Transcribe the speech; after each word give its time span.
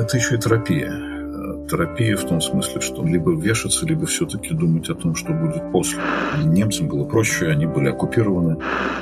это 0.00 0.16
еще 0.16 0.36
и 0.36 0.38
терапия 0.38 1.20
терапия 1.70 2.16
в 2.16 2.24
том 2.24 2.40
смысле, 2.40 2.80
что 2.80 3.04
либо 3.04 3.32
вешаться, 3.32 3.86
либо 3.86 4.06
все-таки 4.06 4.52
думать 4.54 4.88
о 4.90 4.94
том, 4.94 5.14
что 5.14 5.32
будет 5.32 5.70
после. 5.72 6.00
Немцам 6.44 6.88
было 6.88 7.04
проще, 7.04 7.48
они 7.48 7.66
были 7.66 7.88
оккупированы. 7.88 8.56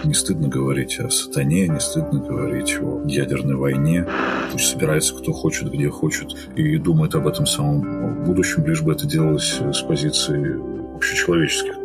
Не 0.05 0.15
стыдно 0.15 0.49
говорить 0.49 0.99
о 1.01 1.11
сатане, 1.11 1.69
не 1.69 1.81
стыдно 1.81 2.21
говорить 2.21 2.77
о 2.81 3.03
ядерной 3.07 3.57
войне. 3.57 4.07
Пусть 4.53 4.71
собирается 4.71 5.15
кто 5.15 5.33
хочет, 5.33 5.73
где 5.73 5.89
хочет, 5.89 6.37
и 6.57 6.77
думает 6.79 7.15
об 7.15 7.27
этом 7.27 7.47
самом 7.47 8.25
будущем, 8.25 8.67
лишь 8.67 8.83
бы 8.83 8.93
это 8.93 9.07
делалось 9.07 9.61
с 9.73 9.83
позиции 9.83 10.61
общечеловеческих. 10.95 11.78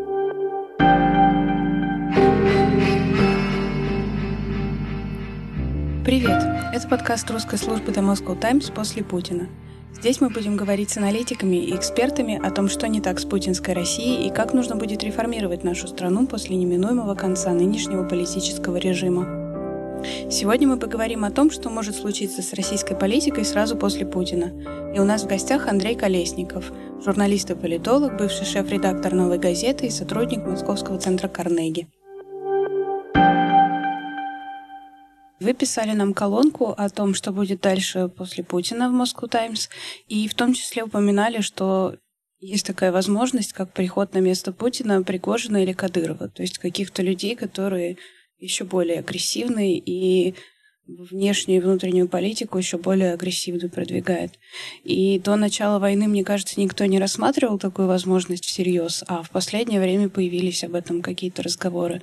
Подкаст 6.93 7.31
русской 7.31 7.57
службы 7.57 7.91
The 7.91 8.07
Moscow 8.07 8.39
Times 8.39 8.71
после 8.71 9.03
Путина. 9.03 9.47
Здесь 9.95 10.21
мы 10.21 10.29
будем 10.29 10.55
говорить 10.55 10.91
с 10.91 10.97
аналитиками 10.97 11.55
и 11.55 11.75
экспертами 11.75 12.39
о 12.39 12.51
том, 12.51 12.69
что 12.69 12.87
не 12.87 13.01
так 13.01 13.19
с 13.19 13.25
путинской 13.25 13.73
Россией 13.73 14.27
и 14.27 14.31
как 14.31 14.53
нужно 14.53 14.75
будет 14.75 15.03
реформировать 15.03 15.63
нашу 15.63 15.87
страну 15.87 16.27
после 16.27 16.55
неминуемого 16.55 17.15
конца 17.15 17.51
нынешнего 17.51 18.07
политического 18.07 18.77
режима. 18.77 19.25
Сегодня 20.29 20.67
мы 20.67 20.77
поговорим 20.77 21.25
о 21.25 21.31
том, 21.31 21.49
что 21.49 21.71
может 21.71 21.95
случиться 21.95 22.43
с 22.43 22.53
российской 22.53 22.93
политикой 22.93 23.43
сразу 23.43 23.75
после 23.75 24.05
Путина. 24.05 24.51
И 24.93 24.99
у 24.99 25.03
нас 25.03 25.23
в 25.23 25.27
гостях 25.27 25.67
Андрей 25.67 25.95
Колесников, 25.95 26.71
журналист 27.03 27.49
и 27.49 27.55
политолог, 27.55 28.17
бывший 28.17 28.45
шеф-редактор 28.45 29.15
«Новой 29.15 29.39
газеты» 29.39 29.87
и 29.87 29.89
сотрудник 29.89 30.45
Московского 30.45 30.99
центра 30.99 31.27
«Карнеги». 31.27 31.87
Вы 35.43 35.53
писали 35.53 35.91
нам 35.91 36.13
колонку 36.13 36.73
о 36.77 36.89
том, 36.89 37.13
что 37.13 37.33
будет 37.33 37.59
дальше 37.59 38.07
после 38.07 38.45
Путина 38.45 38.89
в 38.89 38.93
Moscow 38.93 39.27
Times, 39.27 39.69
и 40.07 40.29
в 40.29 40.35
том 40.35 40.53
числе 40.53 40.83
упоминали, 40.83 41.41
что 41.41 41.97
есть 42.39 42.65
такая 42.65 42.93
возможность, 42.93 43.51
как 43.51 43.73
приход 43.73 44.13
на 44.13 44.19
место 44.19 44.53
Путина 44.53 45.03
Пригожина 45.03 45.61
или 45.61 45.73
Кадырова, 45.73 46.29
то 46.29 46.43
есть 46.43 46.59
каких-то 46.59 47.01
людей, 47.01 47.35
которые 47.35 47.97
еще 48.37 48.63
более 48.63 48.99
агрессивные 48.99 49.77
и 49.79 50.35
внешнюю 50.87 51.61
и 51.61 51.63
внутреннюю 51.63 52.07
политику 52.07 52.57
еще 52.57 52.77
более 52.77 53.13
агрессивно 53.13 53.69
продвигает. 53.69 54.33
И 54.83 55.19
до 55.19 55.35
начала 55.35 55.79
войны, 55.79 56.07
мне 56.07 56.23
кажется, 56.23 56.59
никто 56.59 56.85
не 56.85 56.99
рассматривал 56.99 57.57
такую 57.57 57.87
возможность 57.87 58.45
всерьез, 58.45 59.03
а 59.07 59.23
в 59.23 59.29
последнее 59.29 59.79
время 59.79 60.09
появились 60.09 60.63
об 60.63 60.75
этом 60.75 61.01
какие-то 61.01 61.41
разговоры. 61.43 62.01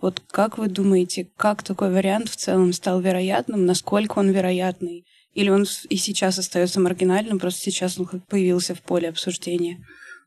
Вот 0.00 0.22
как 0.30 0.58
вы 0.58 0.68
думаете, 0.68 1.28
как 1.36 1.62
такой 1.62 1.90
вариант 1.90 2.28
в 2.28 2.36
целом 2.36 2.72
стал 2.72 3.00
вероятным, 3.00 3.66
насколько 3.66 4.18
он 4.18 4.30
вероятный? 4.30 5.06
Или 5.34 5.50
он 5.50 5.66
и 5.88 5.96
сейчас 5.96 6.38
остается 6.38 6.80
маргинальным, 6.80 7.38
просто 7.38 7.60
сейчас 7.60 7.98
он 7.98 8.08
появился 8.28 8.74
в 8.74 8.82
поле 8.82 9.08
обсуждения? 9.08 9.84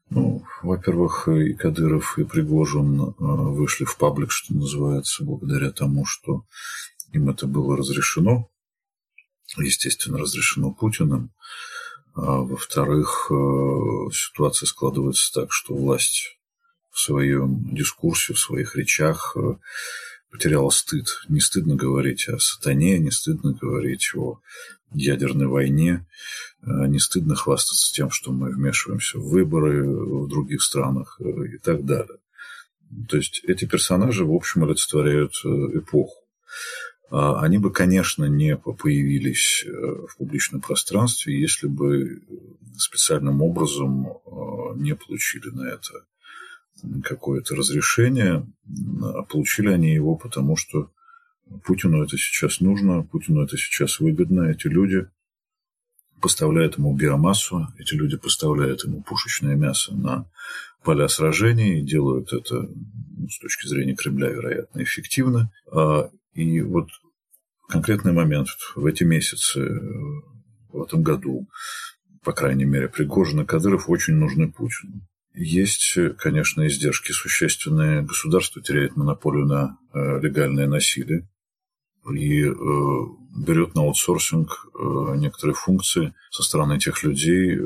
Ну, 0.09 0.43
во-первых, 0.61 1.27
и 1.27 1.53
Кадыров, 1.53 2.19
и 2.19 2.23
Пригожин 2.23 3.01
э, 3.01 3.13
вышли 3.17 3.85
в 3.85 3.97
паблик, 3.97 4.31
что 4.31 4.53
называется, 4.53 5.23
благодаря 5.23 5.71
тому, 5.71 6.05
что 6.05 6.43
им 7.13 7.29
это 7.29 7.47
было 7.47 7.77
разрешено, 7.77 8.49
естественно, 9.57 10.17
разрешено 10.17 10.71
Путиным. 10.71 11.31
А, 12.15 12.41
во-вторых, 12.41 13.31
э, 13.31 13.33
ситуация 14.11 14.67
складывается 14.67 15.31
так, 15.33 15.51
что 15.51 15.75
власть 15.75 16.37
в 16.91 16.99
своем 16.99 17.73
дискурсе, 17.73 18.33
в 18.33 18.39
своих 18.39 18.75
речах 18.75 19.35
э, 19.35 19.55
потеряла 20.31 20.69
стыд. 20.69 21.07
Не 21.29 21.39
стыдно 21.39 21.75
говорить 21.75 22.27
о 22.29 22.37
сатане, 22.39 22.99
не 22.99 23.11
стыдно 23.11 23.53
говорить 23.53 24.11
о 24.15 24.39
ядерной 24.91 25.47
войне, 25.47 26.05
э, 26.61 26.87
не 26.87 26.99
стыдно 26.99 27.35
хвастаться 27.35 27.93
тем, 27.93 28.11
что 28.11 28.31
мы 28.31 28.51
вмешиваемся 28.51 29.17
в 29.17 29.29
выборы 29.29 29.83
в 29.87 30.27
других 30.27 30.61
странах 30.61 31.19
и 31.19 31.57
так 31.57 31.83
далее. 31.83 32.19
То 33.09 33.17
есть 33.17 33.43
эти 33.45 33.65
персонажи, 33.65 34.23
в 34.23 34.33
общем, 34.33 34.63
олицетворяют 34.63 35.33
эпоху. 35.73 36.23
А, 37.13 37.41
они 37.41 37.59
бы, 37.59 37.71
конечно, 37.71 38.25
не 38.25 38.57
появились 38.57 39.63
э, 39.67 39.69
в 39.69 40.17
публичном 40.17 40.61
пространстве, 40.61 41.39
если 41.39 41.67
бы 41.67 42.23
специальным 42.75 43.43
образом 43.43 44.07
э, 44.07 44.09
не 44.77 44.95
получили 44.95 45.49
на 45.51 45.69
это 45.69 45.91
какое-то 47.03 47.55
разрешение. 47.55 48.51
А 49.03 49.21
получили 49.21 49.67
они 49.67 49.93
его 49.93 50.15
потому, 50.15 50.55
что 50.55 50.89
Путину 51.63 52.03
это 52.03 52.17
сейчас 52.17 52.61
нужно, 52.61 53.03
Путину 53.03 53.43
это 53.43 53.57
сейчас 53.57 53.99
выгодно. 53.99 54.49
Эти 54.49 54.65
люди 54.65 55.07
поставляют 56.19 56.79
ему 56.79 56.95
биомассу, 56.95 57.67
эти 57.77 57.93
люди 57.93 58.17
поставляют 58.17 58.85
ему 58.85 59.03
пушечное 59.03 59.55
мясо 59.55 59.93
на 59.93 60.25
поля 60.83 61.07
сражений, 61.07 61.83
делают 61.83 62.33
это 62.33 62.67
ну, 63.17 63.29
с 63.29 63.37
точки 63.37 63.67
зрения 63.67 63.95
Кремля, 63.95 64.29
вероятно, 64.29 64.81
эффективно. 64.81 65.51
А, 65.71 66.09
и 66.33 66.61
вот 66.61 66.89
конкретный 67.73 68.13
момент 68.13 68.49
в 68.75 68.85
эти 68.85 69.03
месяцы, 69.03 69.59
в 70.71 70.83
этом 70.83 71.01
году, 71.01 71.47
по 72.23 72.31
крайней 72.31 72.65
мере, 72.65 72.87
Пригожин 72.87 73.41
и 73.41 73.45
Кадыров 73.45 73.89
очень 73.89 74.13
нужны 74.13 74.51
Путину. 74.51 75.01
Есть, 75.33 75.97
конечно, 76.19 76.67
издержки 76.67 77.11
существенные. 77.11 78.03
Государство 78.03 78.61
теряет 78.61 78.95
монополию 78.95 79.47
на 79.47 79.77
э, 79.91 80.19
легальное 80.21 80.67
насилие 80.67 81.27
и 82.13 82.43
э, 82.43 82.53
берет 83.43 83.73
на 83.73 83.81
аутсорсинг 83.81 84.51
э, 84.51 85.15
некоторые 85.17 85.55
функции 85.55 86.13
со 86.29 86.43
стороны 86.43 86.77
тех 86.77 87.01
людей, 87.03 87.57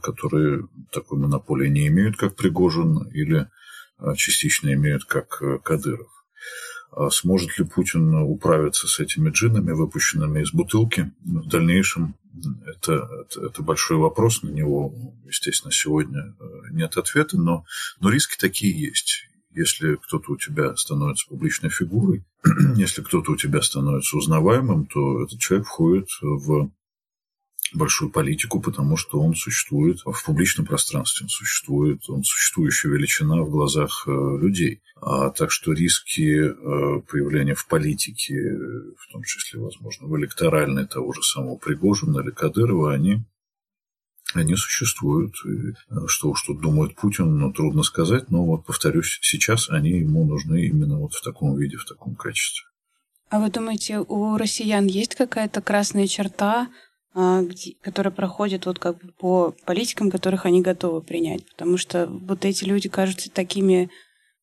которые 0.00 0.68
такой 0.92 1.18
монополии 1.18 1.68
не 1.68 1.88
имеют, 1.88 2.16
как 2.16 2.36
Пригожин, 2.36 3.08
или 3.08 3.48
частично 4.14 4.72
имеют, 4.74 5.04
как 5.06 5.42
Кадыров. 5.64 6.15
А 6.90 7.10
сможет 7.10 7.58
ли 7.58 7.64
Путин 7.64 8.14
управиться 8.14 8.86
с 8.86 9.00
этими 9.00 9.30
джинами, 9.30 9.72
выпущенными 9.72 10.42
из 10.42 10.52
бутылки 10.52 11.12
в 11.24 11.48
дальнейшем? 11.48 12.16
Это, 12.66 13.08
это, 13.22 13.46
это 13.46 13.62
большой 13.62 13.96
вопрос, 13.96 14.42
на 14.42 14.50
него, 14.50 14.94
естественно, 15.24 15.72
сегодня 15.72 16.20
э, 16.38 16.44
нет 16.72 16.96
ответа, 16.98 17.38
но, 17.38 17.64
но 18.00 18.10
риски 18.10 18.36
такие 18.38 18.78
есть. 18.78 19.26
Если 19.52 19.94
кто-то 19.96 20.32
у 20.32 20.36
тебя 20.36 20.76
становится 20.76 21.28
публичной 21.28 21.70
фигурой, 21.70 22.24
если 22.76 23.02
кто-то 23.02 23.32
у 23.32 23.36
тебя 23.36 23.62
становится 23.62 24.18
узнаваемым, 24.18 24.86
то 24.86 25.22
этот 25.22 25.40
человек 25.40 25.66
входит 25.66 26.08
в 26.20 26.70
большую 27.74 28.10
политику, 28.10 28.60
потому 28.60 28.96
что 28.96 29.20
он 29.20 29.34
существует 29.34 30.00
в 30.04 30.24
публичном 30.24 30.66
пространстве, 30.66 31.24
он 31.24 31.28
существует, 31.28 32.08
он 32.08 32.22
существующая 32.22 32.88
величина 32.90 33.42
в 33.42 33.50
глазах 33.50 34.04
э, 34.06 34.10
людей. 34.10 34.82
А, 35.00 35.30
так 35.30 35.50
что 35.50 35.72
риски 35.72 36.40
э, 36.40 37.00
появления 37.02 37.54
в 37.54 37.66
политике, 37.66 38.34
в 38.98 39.12
том 39.12 39.22
числе, 39.24 39.60
возможно, 39.60 40.06
в 40.06 40.18
электоральной 40.18 40.86
того 40.86 41.12
же 41.12 41.22
самого 41.22 41.56
Пригожина 41.56 42.20
или 42.20 42.30
Кадырова, 42.30 42.94
они 42.94 43.24
они 44.34 44.56
существуют. 44.56 45.34
И 45.44 45.70
э, 45.70 46.06
что 46.06 46.30
уж 46.30 46.42
тут 46.42 46.60
думает 46.60 46.96
Путин, 46.96 47.38
ну, 47.38 47.52
трудно 47.52 47.82
сказать, 47.82 48.30
но 48.30 48.44
вот, 48.44 48.64
повторюсь, 48.66 49.18
сейчас 49.22 49.70
они 49.70 49.90
ему 49.90 50.24
нужны 50.24 50.66
именно 50.66 50.98
вот 50.98 51.12
в 51.14 51.22
таком 51.22 51.56
виде, 51.56 51.76
в 51.76 51.84
таком 51.84 52.14
качестве. 52.14 52.66
А 53.28 53.40
вы 53.40 53.50
думаете, 53.50 54.00
у 54.00 54.36
россиян 54.36 54.86
есть 54.86 55.14
какая-то 55.14 55.60
красная 55.60 56.06
черта, 56.06 56.68
а, 57.18 57.42
которые 57.80 58.12
проходят 58.12 58.66
вот 58.66 58.78
как 58.78 59.02
бы 59.02 59.10
по 59.12 59.54
политикам, 59.64 60.10
которых 60.10 60.44
они 60.44 60.60
готовы 60.60 61.00
принять. 61.00 61.48
Потому 61.48 61.78
что 61.78 62.06
вот 62.06 62.44
эти 62.44 62.64
люди 62.64 62.90
кажутся 62.90 63.30
такими 63.30 63.88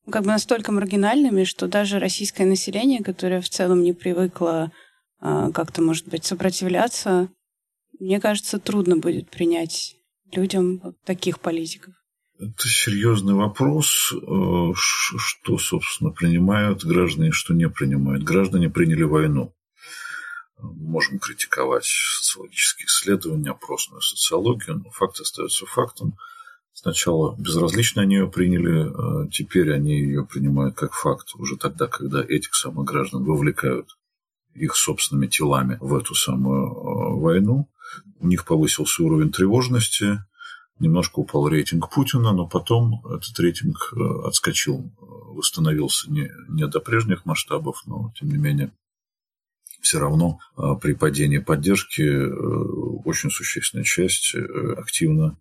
ну, 0.04 0.12
как 0.12 0.22
бы 0.22 0.30
настолько 0.30 0.72
маргинальными, 0.72 1.44
что 1.44 1.68
даже 1.68 2.00
российское 2.00 2.44
население, 2.44 3.04
которое 3.04 3.40
в 3.40 3.48
целом 3.48 3.82
не 3.82 3.92
привыкло 3.92 4.72
а, 5.20 5.52
как-то, 5.52 5.82
может 5.82 6.08
быть, 6.08 6.24
сопротивляться, 6.24 7.28
мне 8.00 8.20
кажется, 8.20 8.58
трудно 8.58 8.96
будет 8.96 9.30
принять 9.30 9.94
людям 10.32 10.96
таких 11.04 11.38
политиков. 11.38 11.94
Это 12.40 12.66
серьезный 12.66 13.34
вопрос, 13.34 14.12
э, 14.12 14.72
что, 14.74 15.58
собственно, 15.58 16.10
принимают 16.10 16.84
граждане, 16.84 17.30
что 17.30 17.54
не 17.54 17.68
принимают. 17.68 18.24
Граждане 18.24 18.68
приняли 18.68 19.04
войну 19.04 19.54
можем 20.72 21.18
критиковать 21.18 21.84
социологические 21.84 22.86
исследования, 22.86 23.50
опросную 23.50 24.00
социологию, 24.00 24.82
но 24.84 24.90
факт 24.90 25.20
остается 25.20 25.66
фактом. 25.66 26.16
Сначала 26.72 27.36
безразлично 27.38 28.02
они 28.02 28.16
ее 28.16 28.28
приняли, 28.28 28.90
а 28.92 29.28
теперь 29.28 29.72
они 29.72 29.92
ее 29.92 30.26
принимают 30.26 30.74
как 30.74 30.92
факт 30.92 31.28
уже 31.36 31.56
тогда, 31.56 31.86
когда 31.86 32.22
этих 32.22 32.54
самых 32.54 32.86
граждан 32.86 33.24
вовлекают 33.24 33.96
их 34.54 34.76
собственными 34.76 35.26
телами 35.26 35.78
в 35.80 35.94
эту 35.94 36.14
самую 36.14 36.66
а, 36.66 37.16
войну. 37.16 37.68
У 38.18 38.26
них 38.26 38.44
повысился 38.44 39.02
уровень 39.02 39.32
тревожности, 39.32 40.24
немножко 40.78 41.20
упал 41.20 41.48
рейтинг 41.48 41.92
Путина, 41.92 42.32
но 42.32 42.46
потом 42.46 43.04
этот 43.06 43.38
рейтинг 43.38 43.92
а, 43.92 44.28
отскочил, 44.28 44.90
восстановился 44.98 46.10
не, 46.10 46.30
не 46.48 46.66
до 46.66 46.80
прежних 46.80 47.24
масштабов, 47.24 47.82
но 47.86 48.12
тем 48.18 48.28
не 48.28 48.36
менее 48.36 48.72
все 49.84 49.98
равно 50.00 50.38
а, 50.56 50.74
при 50.74 50.94
падении 50.94 51.38
поддержки 51.38 52.02
э, 52.02 52.28
очень 53.04 53.30
существенная 53.30 53.84
часть 53.84 54.34
активно, 54.76 55.38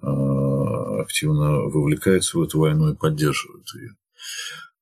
активно 0.00 1.60
вовлекается 1.68 2.38
в 2.38 2.42
эту 2.42 2.60
войну 2.60 2.90
и 2.90 2.96
поддерживает 2.96 3.66
ее. 3.74 3.96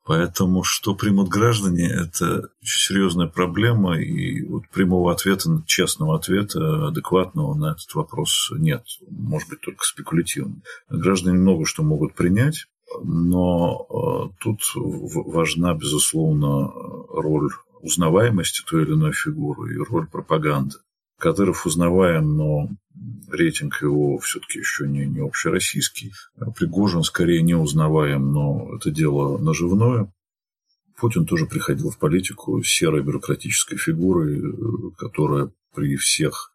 Поэтому 0.08 0.62
что 0.62 0.94
примут 0.94 1.28
граждане, 1.28 1.86
это 1.86 2.48
серьезная 2.62 3.26
проблема, 3.26 4.00
и 4.00 4.42
вот 4.46 4.62
прямого 4.72 5.12
ответа, 5.12 5.62
честного 5.66 6.16
ответа, 6.16 6.88
адекватного 6.88 7.54
на 7.54 7.72
этот 7.72 7.94
вопрос 7.94 8.50
нет. 8.56 8.84
Может 9.10 9.50
быть, 9.50 9.60
только 9.60 9.84
спекулятивный. 9.84 10.62
Граждане 10.88 11.36
много 11.36 11.66
что 11.66 11.82
могут 11.82 12.14
принять, 12.14 12.68
но 13.04 13.86
э, 13.90 14.34
тут 14.40 14.60
важна, 14.74 15.74
безусловно, 15.74 16.72
роль 17.10 17.50
узнаваемости 17.82 18.64
той 18.64 18.82
или 18.82 18.92
иной 18.92 19.12
фигуры 19.12 19.74
и 19.74 19.78
роль 19.78 20.08
пропаганды. 20.08 20.76
Кадыров 21.18 21.66
узнаваем, 21.66 22.36
но 22.36 22.68
рейтинг 23.30 23.82
его 23.82 24.18
все-таки 24.18 24.60
еще 24.60 24.86
не, 24.86 25.04
не 25.06 25.20
общероссийский. 25.20 26.12
Пригожин 26.56 27.02
скорее 27.02 27.42
не 27.42 27.54
узнаваем, 27.54 28.32
но 28.32 28.76
это 28.76 28.90
дело 28.90 29.38
наживное. 29.38 30.12
Путин 30.96 31.26
тоже 31.26 31.46
приходил 31.46 31.90
в 31.90 31.98
политику 31.98 32.62
серой 32.62 33.02
бюрократической 33.02 33.76
фигурой, 33.76 34.42
которая 34.96 35.50
при 35.74 35.96
всех 35.96 36.52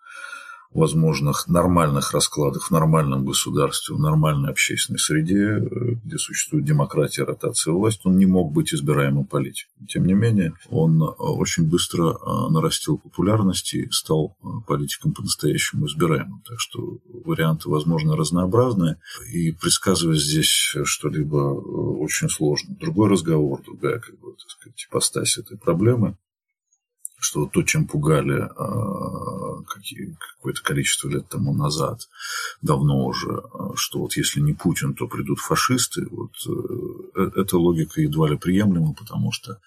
возможных 0.74 1.48
нормальных 1.48 2.14
раскладах 2.14 2.68
в 2.68 2.72
нормальном 2.72 3.26
государстве, 3.26 3.96
в 3.96 4.00
нормальной 4.00 4.50
общественной 4.50 5.00
среде, 5.00 5.58
э, 5.58 5.96
где 6.04 6.18
существует 6.18 6.66
демократия, 6.66 7.24
ротация 7.24 7.74
власти, 7.74 8.02
он 8.06 8.18
не 8.18 8.26
мог 8.26 8.52
быть 8.52 8.74
избираемым 8.74 9.26
политиком. 9.26 9.88
Тем 9.88 10.06
не 10.06 10.14
менее, 10.14 10.54
он 10.70 11.02
э, 11.02 11.06
очень 11.06 11.70
быстро 11.70 12.12
э, 12.12 12.50
нарастил 12.50 12.98
популярность 12.98 13.74
и 13.74 13.90
стал 13.92 14.36
политиком 14.68 15.14
по-настоящему 15.14 15.88
избираемым. 15.88 16.42
Так 16.48 16.60
что 16.60 16.98
варианты, 17.26 17.70
возможно, 17.70 18.16
разнообразные, 18.16 18.98
и 19.32 19.52
предсказывать 19.52 20.20
здесь 20.20 20.76
что-либо 20.84 21.36
очень 21.36 22.30
сложно. 22.30 22.76
Другой 22.80 23.10
разговор, 23.10 23.62
другая 23.64 24.00
как 24.00 24.20
бы, 24.20 24.32
так 24.32 24.50
сказать, 24.50 24.88
ипостась 24.90 25.38
этой 25.38 25.58
проблемы 25.58 26.18
что 27.24 27.46
то, 27.46 27.64
чем 27.64 27.88
пугали 27.88 28.42
а, 28.42 29.64
какое-то 29.64 30.62
количество 30.62 31.08
лет 31.08 31.30
тому 31.30 31.54
назад, 31.54 32.10
давно 32.62 33.06
уже, 33.06 33.42
а, 33.54 33.72
что 33.76 34.00
вот 34.00 34.18
если 34.18 34.42
не 34.42 34.54
Путин, 34.54 34.94
то 34.94 35.08
придут 35.08 35.40
фашисты, 35.40 36.06
вот 36.12 36.32
э, 36.46 36.52
э, 37.16 37.32
эта 37.42 37.58
логика 37.58 38.02
едва 38.02 38.30
ли 38.30 38.38
приемлема, 38.38 38.94
потому 38.94 39.32
что 39.32 39.60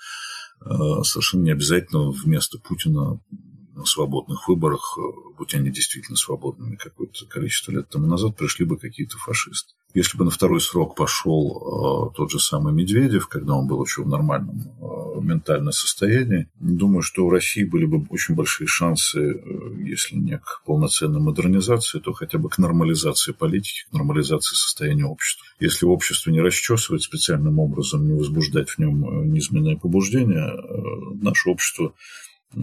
совершенно 0.59 1.43
не 1.43 1.53
обязательно 1.53 2.11
вместо 2.11 2.59
Путина 2.59 3.03
на 3.03 3.21
свободных 3.85 4.49
выборах, 4.49 4.99
будь 5.37 5.55
они 5.55 5.71
действительно 5.71 6.17
свободными 6.17 6.77
какое-то 6.77 7.27
количество 7.27 7.73
лет 7.73 7.89
тому 7.89 8.07
назад, 8.07 8.37
пришли 8.37 8.65
бы 8.65 8.79
какие-то 8.79 9.19
фашисты. 9.19 9.75
Если 9.97 10.19
бы 10.19 10.27
на 10.27 10.31
второй 10.31 10.61
срок 10.61 10.95
пошел 10.95 12.11
э, 12.13 12.17
тот 12.17 12.31
же 12.31 12.39
самый 12.39 12.75
Медведев, 12.75 13.29
когда 13.29 13.55
он 13.55 13.67
был 13.67 13.83
еще 13.83 14.03
в 14.03 14.09
нормальном 14.09 14.61
э, 14.61 15.21
ментальном 15.23 15.73
состоянии, 15.73 16.49
думаю, 16.61 17.01
что 17.01 17.25
у 17.25 17.31
России 17.31 17.65
были 17.65 17.87
бы 17.87 18.05
очень 18.11 18.35
большие 18.35 18.67
шансы, 18.67 19.19
э, 19.19 19.41
если 19.87 20.17
не 20.17 20.39
к 20.39 20.63
полноценной 20.67 21.21
модернизации, 21.21 22.01
то 22.01 22.13
хотя 22.13 22.37
бы 22.37 22.51
к 22.51 22.59
нормализации 22.59 23.33
политики, 23.33 23.87
к 23.89 23.95
нормализации 23.95 24.55
состояния 24.55 25.07
общества. 25.07 25.47
Если 25.61 25.87
общество 25.87 26.31
не 26.31 26.43
расчесывать 26.43 27.03
специальным 27.03 27.59
образом, 27.59 28.07
не 28.07 28.13
возбуждать 28.13 28.69
в 28.69 28.79
нем 28.79 29.03
э, 29.03 29.27
низменное 29.27 29.77
побуждение, 29.77 30.47
э, 30.47 31.23
наше 31.23 31.49
общество 31.49 31.95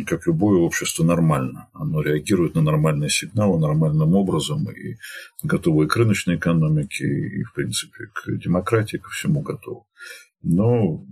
как 0.05 0.25
любое 0.25 0.59
общество, 0.59 1.03
нормально. 1.03 1.67
Оно 1.73 2.01
реагирует 2.01 2.55
на 2.55 2.61
нормальные 2.61 3.09
сигналы 3.09 3.59
нормальным 3.59 4.15
образом 4.15 4.67
и 4.69 4.97
готово 5.43 5.83
и 5.83 5.87
к 5.87 5.95
рыночной 5.95 6.35
экономике, 6.35 7.05
и, 7.05 7.43
в 7.43 7.53
принципе, 7.53 8.05
к 8.13 8.31
демократии, 8.37 8.97
ко 8.97 9.09
всему 9.09 9.41
готово. 9.41 9.85
Но 10.41 11.05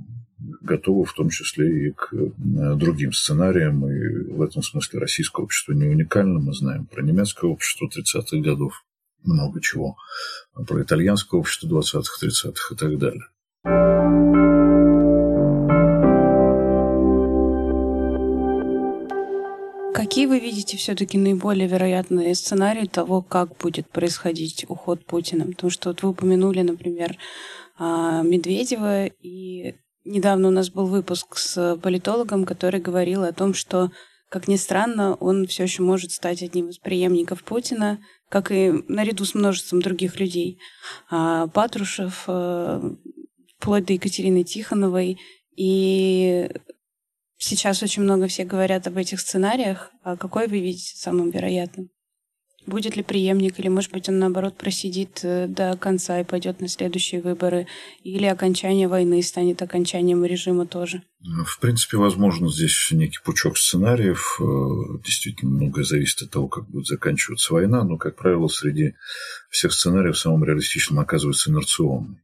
готово 0.61 1.05
в 1.05 1.13
том 1.13 1.29
числе 1.29 1.87
и 1.87 1.91
к 1.91 2.13
э, 2.13 2.75
другим 2.75 3.13
сценариям. 3.13 3.87
И 3.87 4.31
в 4.31 4.41
этом 4.41 4.63
смысле 4.63 4.99
российское 4.99 5.43
общество 5.43 5.73
не 5.73 5.85
уникально. 5.85 6.39
Мы 6.39 6.53
знаем 6.53 6.85
про 6.85 7.03
немецкое 7.03 7.49
общество 7.49 7.87
30-х 7.87 8.37
годов 8.37 8.83
много 9.23 9.61
чего, 9.61 9.97
про 10.67 10.81
итальянское 10.81 11.39
общество 11.39 11.67
20-х, 11.67 12.25
30-х 12.25 12.73
и 12.73 12.77
так 12.77 12.97
далее. 12.97 14.60
Какие 19.93 20.25
вы 20.25 20.39
видите 20.39 20.77
все-таки 20.77 21.17
наиболее 21.17 21.67
вероятные 21.67 22.33
сценарии 22.33 22.87
того, 22.87 23.21
как 23.21 23.57
будет 23.57 23.89
происходить 23.89 24.65
уход 24.69 25.05
Путина? 25.05 25.45
Потому 25.45 25.69
что 25.69 25.89
вот 25.89 26.01
вы 26.01 26.09
упомянули, 26.09 26.61
например, 26.61 27.17
а, 27.77 28.21
Медведева, 28.21 29.07
и 29.07 29.75
недавно 30.05 30.47
у 30.47 30.51
нас 30.51 30.69
был 30.69 30.85
выпуск 30.85 31.37
с 31.37 31.77
политологом, 31.77 32.45
который 32.45 32.79
говорил 32.79 33.23
о 33.23 33.33
том, 33.33 33.53
что, 33.53 33.91
как 34.29 34.47
ни 34.47 34.55
странно, 34.55 35.15
он 35.15 35.45
все 35.47 35.63
еще 35.63 35.83
может 35.83 36.11
стать 36.11 36.41
одним 36.41 36.69
из 36.69 36.77
преемников 36.77 37.43
Путина, 37.43 37.99
как 38.29 38.51
и 38.51 38.71
наряду 38.87 39.25
с 39.25 39.35
множеством 39.35 39.81
других 39.81 40.19
людей. 40.19 40.57
А, 41.09 41.47
Патрушев, 41.47 42.23
э, 42.27 42.81
вплоть 43.57 43.85
до 43.85 43.93
Екатерины 43.93 44.43
Тихоновой, 44.43 45.19
и 45.57 46.49
Сейчас 47.43 47.81
очень 47.81 48.03
много 48.03 48.27
все 48.27 48.45
говорят 48.45 48.85
об 48.85 48.97
этих 48.97 49.19
сценариях. 49.19 49.89
А 50.03 50.15
какой 50.15 50.47
вы 50.47 50.59
видите 50.59 50.95
самым 50.95 51.31
вероятным? 51.31 51.89
Будет 52.67 52.95
ли 52.95 53.01
преемник, 53.01 53.59
или, 53.59 53.67
может 53.67 53.91
быть, 53.91 54.07
он, 54.09 54.19
наоборот, 54.19 54.55
просидит 54.55 55.21
э, 55.23 55.47
до 55.47 55.75
конца 55.75 56.19
и 56.19 56.23
пойдет 56.23 56.61
на 56.61 56.67
следующие 56.67 57.19
выборы, 57.19 57.65
или 58.03 58.25
окончание 58.25 58.87
войны 58.87 59.23
станет 59.23 59.59
окончанием 59.63 60.23
режима 60.23 60.67
тоже? 60.67 61.01
В 61.43 61.59
принципе, 61.59 61.97
возможно, 61.97 62.47
здесь 62.47 62.89
некий 62.91 63.17
пучок 63.25 63.57
сценариев. 63.57 64.39
Э, 64.39 65.03
действительно, 65.03 65.49
многое 65.49 65.83
зависит 65.83 66.21
от 66.21 66.29
того, 66.29 66.47
как 66.47 66.69
будет 66.69 66.85
заканчиваться 66.85 67.55
война, 67.55 67.83
но, 67.83 67.97
как 67.97 68.17
правило, 68.17 68.47
среди 68.49 68.93
всех 69.49 69.73
сценариев 69.73 70.15
самым 70.15 70.43
реалистичным 70.43 70.99
оказывается 70.99 71.49
инерционный. 71.49 72.19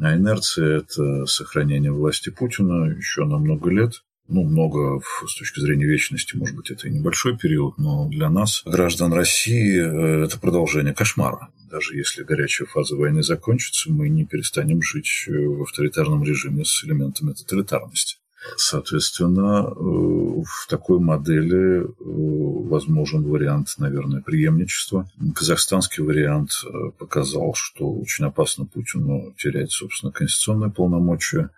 А 0.00 0.14
инерция– 0.16 0.78
это 0.78 1.26
сохранение 1.26 1.92
власти 1.92 2.30
Путина 2.30 2.96
еще 2.96 3.26
на 3.26 3.36
много 3.36 3.68
лет– 3.68 3.92
ну, 4.28 4.44
много 4.44 5.00
с 5.26 5.36
точки 5.36 5.60
зрения 5.60 5.86
вечности, 5.86 6.36
может 6.36 6.54
быть, 6.54 6.70
это 6.70 6.86
и 6.86 6.90
небольшой 6.90 7.36
период, 7.36 7.78
но 7.78 8.08
для 8.08 8.28
нас, 8.28 8.62
граждан 8.64 9.12
России, 9.12 9.80
э, 9.80 10.24
это 10.24 10.38
продолжение 10.38 10.94
кошмара. 10.94 11.48
Даже 11.70 11.96
если 11.96 12.24
горячая 12.24 12.68
фаза 12.68 12.96
войны 12.96 13.22
закончится, 13.22 13.90
мы 13.90 14.08
не 14.10 14.26
перестанем 14.26 14.82
жить 14.82 15.24
э, 15.28 15.32
в 15.32 15.62
авторитарном 15.62 16.22
режиме 16.24 16.64
с 16.66 16.84
элементами 16.84 17.32
тоталитарности. 17.32 18.18
Соответственно, 18.56 19.66
э, 19.66 19.72
в 19.72 20.66
такой 20.68 21.00
модели 21.00 21.86
возможен 21.98 23.24
вариант, 23.24 23.74
наверное, 23.78 24.20
преемничества. 24.20 25.10
Казахстанский 25.34 26.04
вариант 26.04 26.50
показал, 26.98 27.54
что 27.54 27.90
очень 27.90 28.26
опасно 28.26 28.66
Путину 28.66 29.34
терять, 29.38 29.72
собственно, 29.72 30.12
конституционные 30.12 30.70
полномочия 30.70 31.48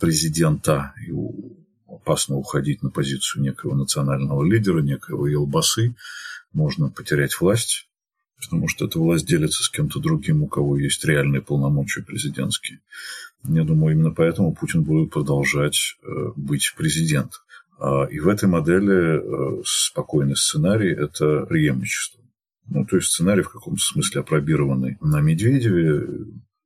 президента. 0.00 0.94
И 1.06 1.12
опасно 1.90 2.36
уходить 2.36 2.82
на 2.82 2.90
позицию 2.90 3.42
некого 3.42 3.74
национального 3.74 4.44
лидера, 4.44 4.80
некого 4.80 5.26
елбасы. 5.26 5.94
Можно 6.52 6.88
потерять 6.88 7.40
власть, 7.40 7.88
потому 8.40 8.68
что 8.68 8.86
эта 8.86 8.98
власть 8.98 9.26
делится 9.26 9.62
с 9.62 9.68
кем-то 9.68 10.00
другим, 10.00 10.42
у 10.42 10.48
кого 10.48 10.78
есть 10.78 11.04
реальные 11.04 11.42
полномочия 11.42 12.02
президентские. 12.02 12.80
Я 13.44 13.64
думаю, 13.64 13.94
именно 13.94 14.12
поэтому 14.12 14.54
Путин 14.54 14.82
будет 14.82 15.10
продолжать 15.10 15.96
э, 16.02 16.06
быть 16.36 16.74
президентом. 16.76 17.40
А, 17.78 18.04
и 18.04 18.18
в 18.18 18.28
этой 18.28 18.48
модели 18.48 19.18
э, 19.18 19.62
спокойный 19.64 20.36
сценарий– 20.36 20.90
это 20.98 21.46
преемничество. 21.46 22.20
Ну, 22.68 22.84
то 22.84 22.96
есть 22.96 23.08
сценарий 23.08 23.42
в 23.42 23.50
каком-то 23.50 23.80
смысле 23.82 24.20
опробированный 24.20 24.98
на 25.00 25.20
Медведеве, 25.20 26.06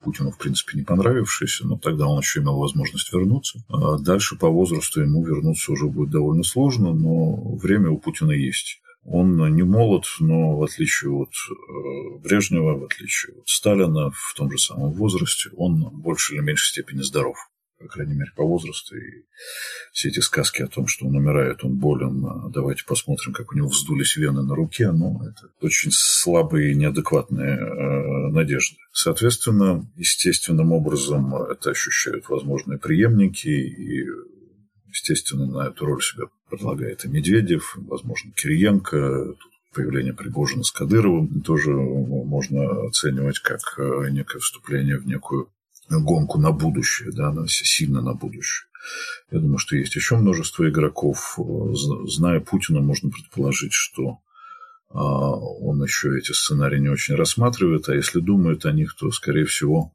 Путину, 0.04 0.30
в 0.30 0.38
принципе, 0.38 0.78
не 0.78 0.84
понравившийся, 0.84 1.66
но 1.66 1.78
тогда 1.78 2.06
он 2.06 2.20
еще 2.20 2.40
имел 2.40 2.58
возможность 2.58 3.12
вернуться. 3.12 3.58
А 3.68 3.98
дальше 3.98 4.36
по 4.36 4.48
возрасту 4.48 5.00
ему 5.00 5.24
вернуться 5.24 5.72
уже 5.72 5.86
будет 5.86 6.10
довольно 6.10 6.44
сложно, 6.44 6.92
но 6.92 7.56
время 7.56 7.90
у 7.90 7.98
Путина 7.98 8.32
есть. 8.32 8.80
Он 9.04 9.36
не 9.54 9.62
молод, 9.62 10.04
но 10.20 10.56
в 10.56 10.62
отличие 10.62 11.12
от 11.12 11.28
э, 11.28 12.18
Брежнева, 12.22 12.78
в 12.78 12.84
отличие 12.84 13.36
от 13.36 13.48
Сталина, 13.48 14.10
в 14.10 14.34
том 14.34 14.50
же 14.50 14.58
самом 14.58 14.92
возрасте, 14.92 15.50
он 15.56 15.84
в 15.84 16.00
большей 16.00 16.36
или 16.36 16.44
меньшей 16.44 16.70
степени 16.70 17.02
здоров 17.02 17.36
по 17.78 17.88
крайней 17.88 18.14
мере, 18.14 18.30
по 18.36 18.44
возрасту. 18.44 18.96
И 18.96 19.24
все 19.92 20.08
эти 20.08 20.20
сказки 20.20 20.62
о 20.62 20.68
том, 20.68 20.86
что 20.86 21.06
он 21.06 21.16
умирает, 21.16 21.64
он 21.64 21.76
болен, 21.76 22.24
а 22.26 22.48
давайте 22.48 22.84
посмотрим, 22.84 23.32
как 23.32 23.52
у 23.52 23.56
него 23.56 23.68
вздулись 23.68 24.16
вены 24.16 24.42
на 24.42 24.54
руке, 24.54 24.90
ну, 24.90 25.20
это 25.22 25.48
очень 25.60 25.90
слабые 25.92 26.72
и 26.72 26.74
неадекватные 26.76 27.56
э, 27.56 28.28
надежды. 28.30 28.76
Соответственно, 28.92 29.86
естественным 29.96 30.72
образом 30.72 31.34
это 31.34 31.70
ощущают 31.70 32.28
возможные 32.28 32.78
преемники, 32.78 33.48
и, 33.48 34.06
естественно, 34.88 35.46
на 35.46 35.68
эту 35.68 35.86
роль 35.86 36.02
себя 36.02 36.26
предлагает 36.48 37.04
и 37.04 37.08
Медведев, 37.08 37.76
возможно, 37.76 38.30
Кириенко, 38.32 39.34
появление 39.74 40.14
Пригожина 40.14 40.62
с 40.62 40.70
Кадыровым 40.70 41.42
тоже 41.42 41.72
можно 41.72 42.86
оценивать 42.86 43.40
как 43.40 43.58
некое 44.10 44.38
вступление 44.38 44.98
в 44.98 45.06
некую 45.06 45.48
гонку 45.88 46.38
на 46.38 46.52
будущее, 46.52 47.12
да, 47.12 47.32
на, 47.32 47.46
сильно 47.48 48.00
на 48.00 48.14
будущее. 48.14 48.66
Я 49.30 49.40
думаю, 49.40 49.58
что 49.58 49.76
есть 49.76 49.96
еще 49.96 50.16
множество 50.16 50.68
игроков. 50.68 51.38
Зная 52.06 52.40
Путина, 52.40 52.80
можно 52.80 53.10
предположить, 53.10 53.72
что 53.72 54.18
а, 54.90 55.00
он 55.00 55.82
еще 55.82 56.16
эти 56.18 56.32
сценарии 56.32 56.78
не 56.78 56.88
очень 56.88 57.14
рассматривает, 57.14 57.88
а 57.88 57.94
если 57.94 58.20
думает 58.20 58.64
о 58.66 58.72
них, 58.72 58.94
то, 58.94 59.10
скорее 59.10 59.44
всего, 59.44 59.92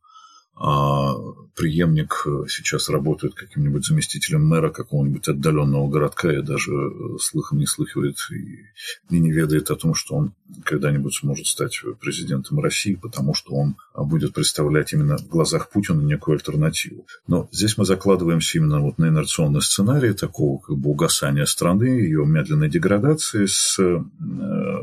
а 0.61 1.13
преемник 1.55 2.23
э, 2.25 2.49
сейчас 2.49 2.89
работает 2.89 3.33
каким-нибудь 3.33 3.85
заместителем 3.85 4.45
мэра 4.45 4.69
какого-нибудь 4.69 5.25
отдаленного 5.29 5.89
городка 5.89 6.33
и 6.33 6.41
даже 6.41 6.71
э, 6.73 7.17
слыхом 7.21 7.59
не 7.59 7.65
слыхивает 7.65 8.17
и, 8.31 8.65
не 9.09 9.31
ведает 9.31 9.71
о 9.71 9.77
том, 9.77 9.93
что 9.93 10.15
он 10.15 10.33
когда-нибудь 10.65 11.15
сможет 11.15 11.47
стать 11.47 11.79
президентом 12.01 12.59
России, 12.59 12.95
потому 12.95 13.33
что 13.33 13.53
он 13.53 13.77
а, 13.93 14.03
будет 14.03 14.33
представлять 14.33 14.91
именно 14.91 15.17
в 15.17 15.27
глазах 15.27 15.69
Путина 15.69 16.01
некую 16.01 16.35
альтернативу. 16.35 17.07
Но 17.27 17.47
здесь 17.53 17.77
мы 17.77 17.85
закладываемся 17.85 18.57
именно 18.57 18.81
вот 18.81 18.97
на 18.97 19.07
инерционный 19.07 19.61
сценарий 19.61 20.11
такого 20.11 20.59
как 20.59 20.77
бы 20.77 20.89
угасания 20.89 21.45
страны, 21.45 21.85
ее 21.85 22.25
медленной 22.25 22.69
деградации 22.69 23.45
э, 23.45 23.47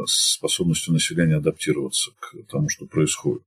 с 0.06 0.32
способностью 0.36 0.94
населения 0.94 1.36
адаптироваться 1.36 2.12
к 2.18 2.34
тому, 2.50 2.70
что 2.70 2.86
происходит 2.86 3.42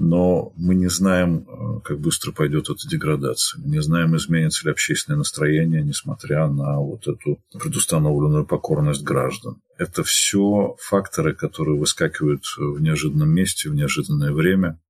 но 0.00 0.54
мы 0.56 0.74
не 0.74 0.88
знаем, 0.88 1.46
э, 1.46 1.80
как 1.84 2.00
быстро 2.00 2.32
пойдет 2.32 2.70
эта 2.70 2.88
деградация. 2.88 3.60
Мы 3.60 3.72
не 3.72 3.82
знаем, 3.82 4.16
изменится 4.16 4.64
ли 4.64 4.72
общественное 4.72 5.18
настроение, 5.18 5.82
несмотря 5.82 6.48
на 6.48 6.80
вот 6.80 7.06
эту 7.06 7.38
предустановленную 7.52 8.46
покорность 8.46 9.02
граждан. 9.02 9.60
Это 9.76 10.02
все 10.02 10.74
факторы, 10.80 11.34
которые 11.34 11.78
выскакивают 11.78 12.44
в 12.56 12.80
неожиданном 12.80 13.28
месте, 13.28 13.68
в 13.68 13.74
неожиданное 13.74 14.32
время, 14.32 14.80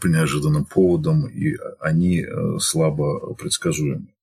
по 0.00 0.06
неожиданным 0.06 0.64
поводам, 0.64 1.26
и 1.26 1.56
они 1.80 2.20
э, 2.20 2.58
слабо 2.60 3.34
предсказуемы. 3.34 4.13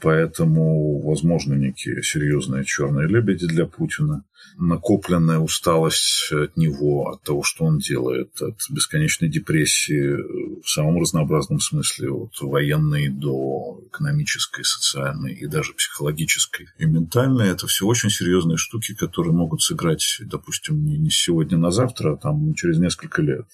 Поэтому 0.00 1.02
возможны 1.02 1.54
некие 1.54 2.02
серьезные 2.02 2.64
черные 2.64 3.06
лебеди 3.06 3.46
для 3.46 3.66
Путина. 3.66 4.24
Накопленная 4.56 5.38
усталость 5.38 6.32
от 6.32 6.56
него, 6.56 7.10
от 7.10 7.22
того, 7.22 7.42
что 7.42 7.66
он 7.66 7.78
делает, 7.78 8.30
от 8.40 8.56
бесконечной 8.70 9.28
депрессии 9.28 10.62
в 10.62 10.68
самом 10.68 10.98
разнообразном 10.98 11.60
смысле, 11.60 12.10
от 12.10 12.40
военной 12.40 13.08
до 13.08 13.82
экономической, 13.88 14.64
социальной 14.64 15.34
и 15.34 15.46
даже 15.46 15.74
психологической 15.74 16.66
и 16.78 16.86
ментальной. 16.86 17.50
Это 17.50 17.66
все 17.66 17.86
очень 17.86 18.10
серьезные 18.10 18.56
штуки, 18.56 18.94
которые 18.94 19.34
могут 19.34 19.60
сыграть, 19.60 20.22
допустим, 20.22 20.82
не 20.82 21.10
сегодня 21.10 21.58
на 21.58 21.70
завтра, 21.70 22.14
а 22.14 22.16
там 22.16 22.54
через 22.54 22.78
несколько 22.78 23.20
лет. 23.20 23.46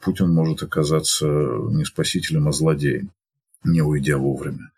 Путин 0.00 0.32
может 0.32 0.62
оказаться 0.62 1.26
не 1.26 1.84
спасителем, 1.84 2.46
а 2.46 2.52
злодеем 2.52 3.10
не 3.64 3.82
уйдя 3.82 4.16
вовремя. 4.16 4.70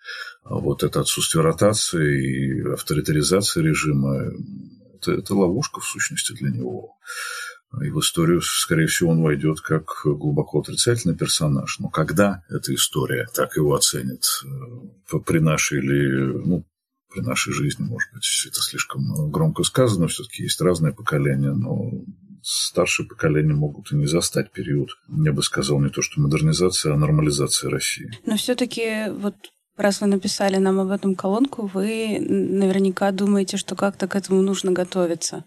А 0.44 0.54
вот 0.54 0.82
это 0.82 1.00
отсутствие 1.00 1.42
ротации 1.42 2.58
и 2.58 2.72
авторитаризация 2.72 3.62
режима 3.62 4.32
это, 5.02 5.12
это 5.12 5.34
ловушка, 5.34 5.80
в 5.80 5.84
сущности, 5.84 6.32
для 6.32 6.50
него. 6.50 6.96
И 7.82 7.88
в 7.88 8.00
историю, 8.00 8.42
скорее 8.42 8.86
всего, 8.86 9.10
он 9.10 9.22
войдет 9.22 9.60
как 9.60 10.02
глубоко 10.04 10.60
отрицательный 10.60 11.16
персонаж. 11.16 11.78
Но 11.78 11.88
когда 11.88 12.42
эта 12.50 12.74
история 12.74 13.26
так 13.34 13.56
его 13.56 13.74
оценит? 13.74 14.24
Э, 14.44 15.18
при 15.20 15.38
нашей 15.38 15.78
или, 15.78 16.46
ну, 16.46 16.66
при 17.10 17.20
нашей 17.20 17.52
жизни, 17.52 17.84
может 17.84 18.12
быть, 18.12 18.24
это 18.46 18.60
слишком 18.60 19.30
громко 19.30 19.62
сказано, 19.64 20.08
все-таки 20.08 20.42
есть 20.42 20.60
разные 20.60 20.92
поколения, 20.92 21.52
но 21.52 21.90
старшее 22.42 23.06
поколение 23.06 23.54
могут 23.54 23.92
и 23.92 23.96
не 23.96 24.06
застать 24.06 24.50
период, 24.52 24.90
я 25.08 25.32
бы 25.32 25.42
сказал, 25.42 25.80
не 25.80 25.90
то 25.90 26.02
что 26.02 26.20
модернизация, 26.20 26.92
а 26.92 26.96
нормализация 26.96 27.70
России. 27.70 28.10
Но 28.26 28.36
все-таки 28.36 29.10
вот 29.10 29.34
раз 29.76 30.00
вы 30.00 30.06
написали 30.06 30.56
нам 30.56 30.80
об 30.80 30.90
этом 30.90 31.14
колонку, 31.14 31.66
вы 31.66 32.18
наверняка 32.20 33.10
думаете, 33.10 33.56
что 33.56 33.74
как-то 33.74 34.08
к 34.08 34.16
этому 34.16 34.42
нужно 34.42 34.72
готовиться. 34.72 35.44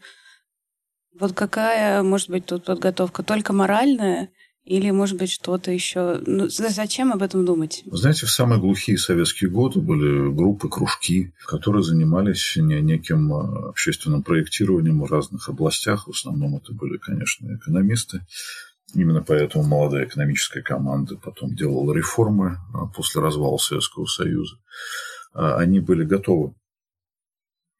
Вот 1.20 1.34
какая, 1.34 2.04
может 2.04 2.30
быть, 2.30 2.46
тут 2.46 2.66
подготовка? 2.66 3.24
Только 3.24 3.54
моральная 3.54 4.30
или, 4.66 4.90
может 4.90 5.18
быть, 5.18 5.32
что-то 5.32 5.72
еще? 5.72 6.22
Ну, 6.26 6.50
зачем 6.50 7.14
об 7.14 7.22
этом 7.22 7.46
думать? 7.46 7.84
Вы 7.86 7.98
знаете, 7.98 8.26
в 8.26 8.32
самые 8.32 8.60
глухие 8.60 8.98
советские 8.98 9.52
годы 9.52 9.80
были 9.80 10.34
группы, 10.34 10.70
кружки, 10.70 11.34
которые 11.46 11.84
занимались 11.84 12.56
неким 12.58 13.32
а, 13.32 13.70
общественным 13.70 14.24
проектированием 14.24 15.04
в 15.04 15.12
разных 15.12 15.50
областях. 15.50 16.08
В 16.08 16.12
основном 16.12 16.58
это 16.58 16.74
были, 16.74 16.98
конечно, 16.98 17.56
экономисты. 17.56 18.26
Именно 18.96 19.22
поэтому 19.22 19.66
молодая 19.66 20.06
экономическая 20.06 20.62
команда 20.62 21.18
потом 21.18 21.54
делала 21.54 21.94
реформы 21.94 22.58
а, 22.74 22.86
после 22.88 23.22
развала 23.22 23.58
Советского 23.58 24.06
Союза. 24.06 24.58
А, 25.34 25.58
они 25.58 25.80
были 25.80 26.04
готовы 26.06 26.54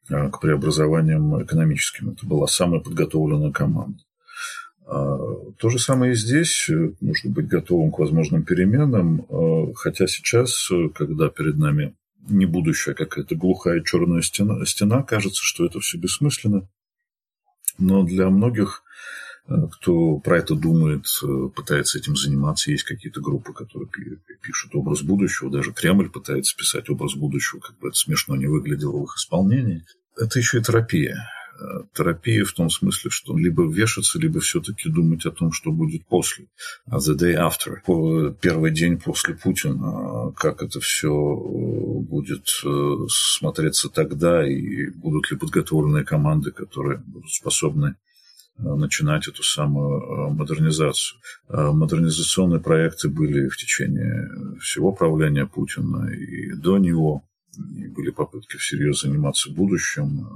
к 0.08 0.40
преобразованиям 0.40 1.42
экономическим. 1.44 2.12
Это 2.12 2.28
была 2.28 2.46
самая 2.46 2.80
подготовленная 2.80 3.52
команда. 3.52 3.98
А, 4.86 5.18
то 5.58 5.70
же 5.70 5.80
самое 5.80 6.12
и 6.12 6.16
здесь. 6.16 6.70
Нужно 7.02 7.32
быть 7.32 7.48
готовым 7.48 7.92
к 7.92 8.00
возможным 8.00 8.44
переменам. 8.44 9.26
А, 9.30 9.74
хотя 9.74 10.08
сейчас, 10.08 10.70
когда 10.94 11.30
перед 11.30 11.58
нами 11.58 11.96
не 12.28 12.46
будущая 12.46 12.94
какая-то 12.94 13.36
глухая 13.36 13.82
черная 13.82 14.22
стена, 14.22 14.66
стена, 14.66 15.04
кажется, 15.04 15.42
что 15.42 15.66
это 15.66 15.80
все 15.80 15.98
бессмысленно. 15.98 16.68
Но 17.78 18.04
для 18.04 18.30
многих, 18.30 18.84
а, 18.84 18.86
кто 19.48 20.18
про 20.18 20.40
это 20.40 20.56
думает, 20.56 21.06
пытается 21.56 22.00
этим 22.00 22.16
заниматься, 22.16 22.72
есть 22.72 22.84
какие-то 22.84 23.22
группы, 23.22 23.54
которые 23.54 23.90
пишут 24.42 24.76
образ 24.76 25.02
будущего. 25.02 25.52
Даже 25.52 25.72
Кремль 25.72 26.10
пытается 26.10 26.56
писать 26.56 26.90
образ 26.90 27.16
будущего, 27.16 27.60
как 27.60 27.78
бы 27.78 27.90
это 27.90 27.96
смешно 27.96 28.36
не 28.36 28.48
выглядело 28.48 29.00
в 29.00 29.04
их 29.04 29.16
исполнении. 29.18 29.84
Это 30.18 30.40
еще 30.40 30.60
и 30.60 30.64
терапия 30.64 31.18
терапия 31.94 32.44
в 32.44 32.54
том 32.54 32.70
смысле, 32.70 33.10
что 33.10 33.38
либо 33.38 33.72
вешаться, 33.72 34.20
либо 34.20 34.40
все-таки 34.40 34.90
думать 34.90 35.26
о 35.26 35.32
том, 35.32 35.52
что 35.52 35.72
будет 35.72 36.06
после. 36.08 36.48
А 36.86 36.98
the 36.98 37.16
day 37.16 37.36
after, 37.36 38.34
первый 38.42 38.72
день 38.72 39.00
после 39.00 39.36
Путина, 39.36 40.32
как 40.36 40.62
это 40.62 40.80
все 40.80 41.10
э, 41.10 42.00
будет 42.02 42.48
э, 42.66 42.96
смотреться 43.10 43.90
тогда, 43.90 44.48
и 44.48 44.90
будут 44.90 45.32
ли 45.32 45.38
подготовленные 45.38 46.04
команды, 46.04 46.52
которые 46.52 47.00
будут 47.00 47.32
способны 47.32 47.88
э, 47.88 48.15
начинать 48.58 49.28
эту 49.28 49.44
самую 49.44 50.32
модернизацию. 50.32 51.20
Модернизационные 51.50 52.62
проекты 52.62 53.10
были 53.10 53.48
в 53.48 53.58
течение 53.58 54.30
всего 54.60 54.92
правления 54.92 55.46
Путина 55.46 56.10
и 56.10 56.54
до 56.54 56.78
него. 56.78 57.24
И 57.58 57.88
были 57.88 58.12
попытки 58.12 58.58
всерьез 58.58 59.02
заниматься 59.02 59.50
будущим 59.52 60.28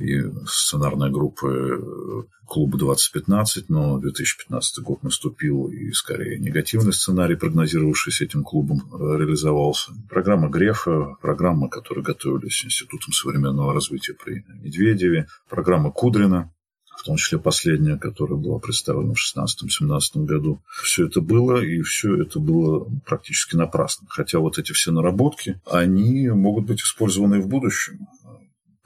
и 0.00 0.22
сценарная 0.46 1.10
группа 1.10 1.46
э, 1.46 2.22
клуба 2.46 2.78
2015, 2.78 3.68
но 3.68 3.98
2015 3.98 4.82
год 4.82 5.02
наступил, 5.02 5.68
и 5.68 5.92
скорее 5.92 6.38
негативный 6.38 6.92
сценарий, 6.92 7.36
прогнозировавшийся 7.36 8.24
этим 8.24 8.42
клубом, 8.42 8.80
э, 8.80 9.18
реализовался. 9.18 9.92
Программа 10.10 10.48
Грефа, 10.48 11.16
программа, 11.20 11.68
которую 11.68 12.04
готовились 12.04 12.64
Институтом 12.64 13.12
современного 13.12 13.72
развития 13.72 14.14
при 14.14 14.44
Медведеве, 14.62 15.28
программа 15.48 15.90
Кудрина, 15.90 16.52
в 16.96 17.02
том 17.04 17.16
числе 17.16 17.38
последняя, 17.38 17.96
которая 17.96 18.38
была 18.38 18.58
представлена 18.58 19.14
в 19.14 19.38
16-17 19.38 20.24
году. 20.24 20.60
Все 20.82 21.06
это 21.06 21.20
было, 21.20 21.62
и 21.62 21.82
все 21.82 22.20
это 22.20 22.40
было 22.40 22.88
практически 23.04 23.54
напрасно. 23.56 24.06
Хотя 24.08 24.38
вот 24.38 24.58
эти 24.58 24.72
все 24.72 24.92
наработки, 24.92 25.60
они 25.66 26.28
могут 26.28 26.66
быть 26.66 26.80
использованы 26.80 27.36
и 27.36 27.40
в 27.40 27.48
будущем. 27.48 28.06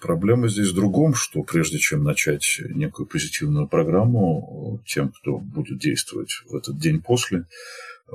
Проблема 0.01 0.49
здесь 0.49 0.71
в 0.71 0.75
другом, 0.75 1.15
что 1.15 1.43
прежде 1.43 1.79
чем 1.79 2.03
начать 2.03 2.61
некую 2.71 3.07
позитивную 3.07 3.69
программу 3.69 4.81
тем, 4.87 5.11
кто 5.11 5.37
будет 5.37 5.79
действовать 5.79 6.43
в 6.49 6.57
этот 6.57 6.79
день 6.79 7.03
после, 7.03 7.45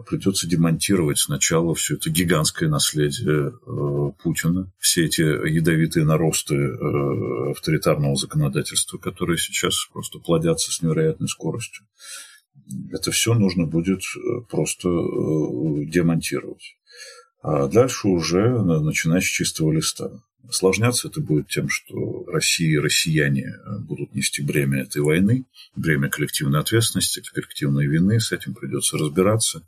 придется 0.04 0.48
демонтировать 0.48 1.20
сначала 1.20 1.74
все 1.76 1.96
это 1.96 2.10
гигантское 2.10 2.70
наследие 2.70 3.52
э, 3.52 4.12
Путина, 4.22 4.72
все 4.78 5.06
эти 5.06 5.22
ядовитые 5.22 6.06
наросты 6.06 6.56
э, 6.56 7.52
авторитарного 7.52 8.16
законодательства, 8.16 8.98
которые 8.98 9.38
сейчас 9.38 9.88
просто 9.92 10.20
плодятся 10.20 10.72
с 10.72 10.82
невероятной 10.82 11.28
скоростью. 11.28 11.86
Это 12.92 13.12
все 13.12 13.34
нужно 13.34 13.66
будет 13.66 14.02
э, 14.02 14.42
просто 14.50 14.90
э, 14.90 15.86
демонтировать. 15.86 16.76
А 17.42 17.68
дальше 17.68 18.08
уже 18.08 18.62
начинать 18.64 19.24
с 19.24 19.28
чистого 19.28 19.72
листа. 19.72 20.10
Осложняться 20.50 21.08
это 21.08 21.22
будет 21.22 21.48
тем, 21.48 21.70
что 21.70 22.26
Россия 22.28 22.70
и 22.70 22.78
россияне 22.78 23.56
э, 23.56 23.78
будут 23.80 24.14
нести 24.14 24.42
бремя 24.42 24.82
этой 24.84 25.02
войны, 25.02 25.46
бремя 25.76 26.10
коллективной 26.10 26.60
ответственности, 26.60 27.22
коллективной 27.34 27.88
вины, 27.88 28.20
с 28.20 28.32
этим 28.32 28.54
придется 28.54 28.98
разбираться. 28.98 29.64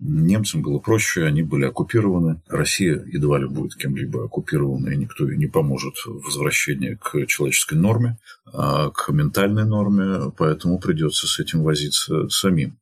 Немцам 0.00 0.62
было 0.62 0.78
проще, 0.78 1.24
они 1.24 1.42
были 1.42 1.64
оккупированы. 1.64 2.40
Россия 2.46 3.02
едва 3.06 3.40
ли 3.40 3.48
будет 3.48 3.74
кем-либо 3.74 4.26
оккупирована, 4.26 4.90
и 4.90 4.96
никто 4.96 5.28
ей 5.28 5.36
не 5.36 5.48
поможет 5.48 5.96
в 6.06 6.24
возвращении 6.24 6.96
к 7.00 7.26
человеческой 7.26 7.78
норме, 7.78 8.16
а 8.46 8.90
к 8.90 9.10
ментальной 9.10 9.64
норме, 9.64 10.30
поэтому 10.36 10.78
придется 10.78 11.26
с 11.26 11.40
этим 11.40 11.64
возиться 11.64 12.28
самим. 12.28 12.78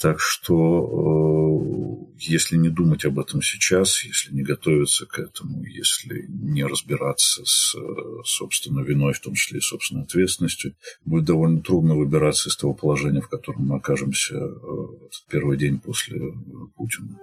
Так 0.00 0.18
что, 0.18 0.56
э, 0.56 2.14
если 2.18 2.56
не 2.56 2.70
думать 2.70 3.04
об 3.04 3.18
этом 3.18 3.42
сейчас, 3.42 4.02
если 4.02 4.32
не 4.32 4.42
готовиться 4.42 5.04
к 5.04 5.18
этому, 5.18 5.62
если 5.64 6.24
не 6.28 6.64
разбираться 6.64 7.42
с 7.44 7.74
э, 7.74 7.78
собственной 8.24 8.82
виной, 8.84 9.12
в 9.12 9.20
том 9.20 9.34
числе 9.34 9.58
и 9.58 9.62
собственной 9.62 10.04
ответственностью, 10.04 10.74
будет 11.04 11.24
довольно 11.24 11.60
трудно 11.60 11.96
выбираться 11.96 12.48
из 12.48 12.56
того 12.56 12.72
положения, 12.72 13.20
в 13.20 13.28
котором 13.28 13.66
мы 13.66 13.76
окажемся 13.76 14.36
э, 14.36 14.48
в 14.58 15.30
первый 15.30 15.58
день 15.58 15.78
после 15.78 16.18
Путина. 16.76 17.18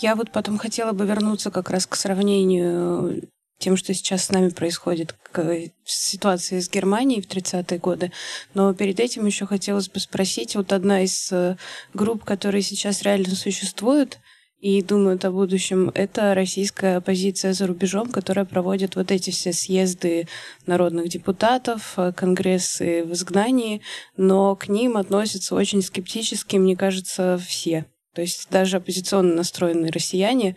Я 0.00 0.14
вот 0.14 0.30
потом 0.32 0.58
хотела 0.58 0.92
бы 0.92 1.06
вернуться 1.06 1.50
как 1.50 1.70
раз 1.70 1.88
к 1.88 1.96
сравнению 1.96 3.28
тем, 3.58 3.76
что 3.76 3.92
сейчас 3.92 4.24
с 4.24 4.30
нами 4.30 4.48
происходит, 4.50 5.14
к 5.32 5.70
ситуации 5.84 6.60
с 6.60 6.70
Германией 6.70 7.20
в 7.20 7.28
30-е 7.28 7.78
годы. 7.78 8.12
Но 8.54 8.72
перед 8.72 9.00
этим 9.00 9.26
еще 9.26 9.46
хотелось 9.46 9.88
бы 9.88 10.00
спросить, 10.00 10.54
вот 10.56 10.72
одна 10.72 11.02
из 11.02 11.30
э, 11.32 11.56
групп, 11.92 12.24
которые 12.24 12.62
сейчас 12.62 13.02
реально 13.02 13.34
существуют 13.34 14.18
и 14.60 14.82
думают 14.82 15.24
о 15.24 15.30
будущем, 15.30 15.90
это 15.94 16.34
российская 16.34 16.96
оппозиция 16.96 17.52
за 17.52 17.66
рубежом, 17.66 18.10
которая 18.10 18.44
проводит 18.44 18.96
вот 18.96 19.12
эти 19.12 19.30
все 19.30 19.52
съезды 19.52 20.26
народных 20.66 21.08
депутатов, 21.08 21.94
э, 21.96 22.12
конгрессы 22.12 23.04
в 23.04 23.12
изгнании, 23.12 23.82
но 24.16 24.56
к 24.56 24.68
ним 24.68 24.96
относятся 24.96 25.54
очень 25.54 25.82
скептически, 25.82 26.56
мне 26.56 26.76
кажется, 26.76 27.40
все. 27.44 27.86
То 28.14 28.22
есть 28.22 28.48
даже 28.50 28.78
оппозиционно 28.78 29.34
настроенные 29.34 29.92
россияне 29.92 30.56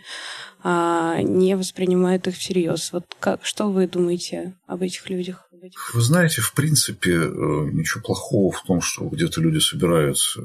а, 0.64 1.22
не 1.22 1.56
воспринимают 1.56 2.28
их 2.28 2.36
всерьез. 2.36 2.92
Вот 2.92 3.06
как, 3.20 3.46
что 3.46 3.72
вы 3.72 3.88
думаете 3.88 4.54
об 4.68 4.82
этих 4.82 5.10
людях? 5.10 5.48
Вы 5.94 6.02
знаете, 6.02 6.42
в 6.42 6.54
принципе, 6.54 7.12
э, 7.12 7.28
ничего 7.72 8.02
плохого 8.02 8.52
в 8.52 8.64
том, 8.64 8.82
что 8.82 9.08
где-то 9.08 9.42
люди 9.42 9.60
собираются 9.60 10.42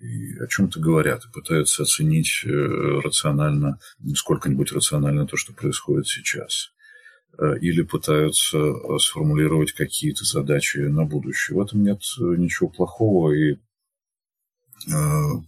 и 0.00 0.36
о 0.38 0.46
чем-то 0.48 0.80
говорят, 0.80 1.24
и 1.24 1.32
пытаются 1.32 1.84
оценить 1.84 2.42
э, 2.44 2.48
рационально, 2.48 3.78
сколько-нибудь 4.16 4.72
рационально 4.72 5.26
то, 5.26 5.36
что 5.36 5.52
происходит 5.52 6.08
сейчас 6.08 6.72
э, 7.38 7.58
или 7.60 7.82
пытаются 7.82 8.58
сформулировать 8.98 9.72
какие-то 9.72 10.24
задачи 10.24 10.78
на 10.78 11.04
будущее. 11.04 11.56
В 11.56 11.60
этом 11.60 11.84
нет 11.84 12.00
ничего 12.18 12.68
плохого, 12.68 13.32
и 13.32 13.58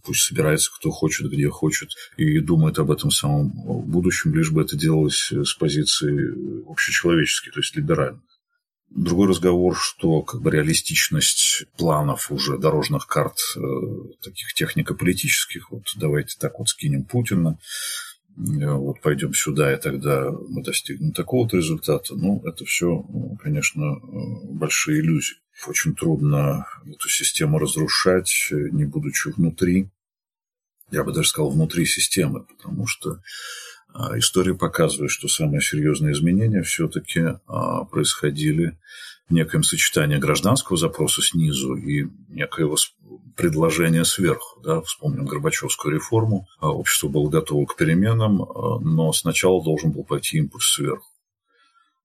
пусть 0.03 0.21
собирается 0.21 0.71
кто 0.75 0.91
хочет, 0.91 1.31
где 1.31 1.49
хочет, 1.49 1.91
и 2.17 2.39
думает 2.39 2.79
об 2.79 2.91
этом 2.91 3.11
самом 3.11 3.49
будущем, 3.49 4.33
лишь 4.33 4.51
бы 4.51 4.61
это 4.61 4.75
делалось 4.75 5.31
с 5.31 5.53
позиции 5.53 6.69
общечеловеческой, 6.69 7.53
то 7.53 7.59
есть 7.59 7.75
либеральной. 7.75 8.21
Другой 8.89 9.27
разговор, 9.27 9.77
что 9.79 10.23
как 10.23 10.41
бы 10.41 10.49
реалистичность 10.49 11.65
планов 11.77 12.31
уже 12.31 12.57
дорожных 12.57 13.05
карт 13.05 13.37
э, 13.55 13.59
таких 14.23 14.53
технико-политических, 14.55 15.69
вот 15.69 15.83
давайте 15.95 16.35
так 16.39 16.57
вот 16.57 16.69
скинем 16.69 17.03
Путина, 17.03 17.59
э, 18.35 18.41
вот 18.71 18.99
пойдем 19.01 19.35
сюда, 19.35 19.71
и 19.71 19.79
тогда 19.79 20.31
мы 20.31 20.63
достигнем 20.63 21.11
такого-то 21.11 21.57
результата. 21.57 22.15
Ну, 22.15 22.41
это 22.45 22.65
все, 22.65 23.05
конечно, 23.43 23.99
большие 24.49 25.01
иллюзии. 25.01 25.37
Очень 25.67 25.95
трудно 25.95 26.67
эту 26.85 27.09
систему 27.09 27.59
разрушать, 27.59 28.49
не 28.51 28.85
будучи 28.85 29.29
внутри. 29.29 29.89
Я 30.91 31.03
бы 31.03 31.11
даже 31.11 31.29
сказал, 31.29 31.51
внутри 31.51 31.85
системы, 31.85 32.45
потому 32.45 32.87
что 32.87 33.19
а, 33.93 34.17
история 34.17 34.55
показывает, 34.55 35.11
что 35.11 35.27
самые 35.27 35.61
серьезные 35.61 36.13
изменения 36.13 36.61
все-таки 36.63 37.21
а, 37.47 37.83
происходили 37.85 38.77
в 39.27 39.33
некоем 39.33 39.63
сочетании 39.63 40.17
гражданского 40.17 40.77
запроса 40.77 41.21
снизу 41.21 41.75
и 41.75 42.07
некоего 42.29 42.75
предложения 43.35 44.05
сверху. 44.05 44.61
Да? 44.61 44.81
Вспомним 44.81 45.25
Горбачевскую 45.25 45.93
реформу. 45.93 46.47
А, 46.59 46.69
общество 46.69 47.07
было 47.07 47.29
готово 47.29 47.65
к 47.65 47.75
переменам, 47.75 48.37
но 48.37 49.11
сначала 49.13 49.63
должен 49.63 49.91
был 49.91 50.03
пойти 50.03 50.37
импульс 50.37 50.73
сверху. 50.73 51.05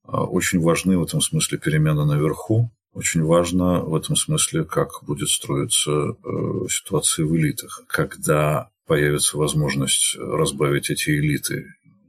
Очень 0.06 0.60
важны 0.60 0.98
в 0.98 1.02
этом 1.02 1.22
смысле 1.22 1.56
перемены 1.56 2.04
наверху, 2.04 2.70
очень 2.94 3.22
важно 3.22 3.80
в 3.80 3.94
этом 3.94 4.16
смысле, 4.16 4.64
как 4.64 5.02
будет 5.02 5.28
строиться 5.28 5.90
э, 5.90 6.68
ситуация 6.68 7.26
в 7.26 7.36
элитах. 7.36 7.82
Когда 7.88 8.70
появится 8.86 9.36
возможность 9.36 10.16
разбавить 10.18 10.90
эти 10.90 11.10
элиты 11.10 11.66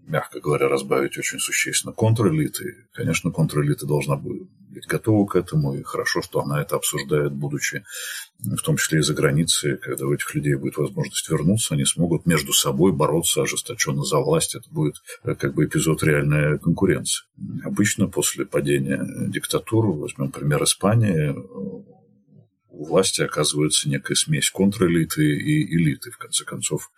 мягко 0.08 0.40
говоря, 0.40 0.68
разбавить 0.68 1.18
очень 1.18 1.40
существенно 1.40 1.94
контрэлиты. 1.94 2.88
Конечно, 2.94 3.32
контрэлита 3.32 3.86
должна 3.86 4.16
быть 4.76 4.86
готова 4.86 5.26
к 5.26 5.36
этому, 5.36 5.74
и 5.74 5.84
хорошо, 5.84 6.22
что 6.22 6.42
она 6.42 6.62
это 6.62 6.76
обсуждает, 6.76 7.32
будучи 7.32 7.84
в 8.40 8.62
том 8.62 8.78
числе 8.78 9.00
и 9.00 9.02
за 9.02 9.14
границей, 9.14 9.78
когда 9.78 10.06
у 10.06 10.14
этих 10.14 10.36
людей 10.36 10.56
будет 10.56 10.78
возможность 10.78 11.30
вернуться, 11.30 11.74
они 11.74 11.86
смогут 11.86 12.26
между 12.26 12.54
собой 12.54 12.92
бороться 12.92 13.42
ожесточенно 13.42 14.04
за 14.04 14.18
власть. 14.18 14.56
Это 14.56 14.70
будет 14.70 14.96
э, 15.24 15.34
как 15.36 15.54
бы 15.56 15.66
эпизод 15.66 16.04
реальной 16.04 16.60
конкуренции. 16.60 17.26
Обычно 17.64 18.08
после 18.08 18.46
падения 18.46 19.02
диктатуры, 19.30 19.94
возьмем 19.94 20.32
пример 20.32 20.64
Испании, 20.64 21.34
у 22.78 22.86
власти 22.86 23.22
оказывается 23.22 23.90
некая 23.90 24.16
смесь 24.16 24.52
контрэлиты 24.52 25.24
и 25.24 25.76
элиты. 25.76 26.12
В 26.12 26.18
конце 26.18 26.44
концов, 26.44 26.92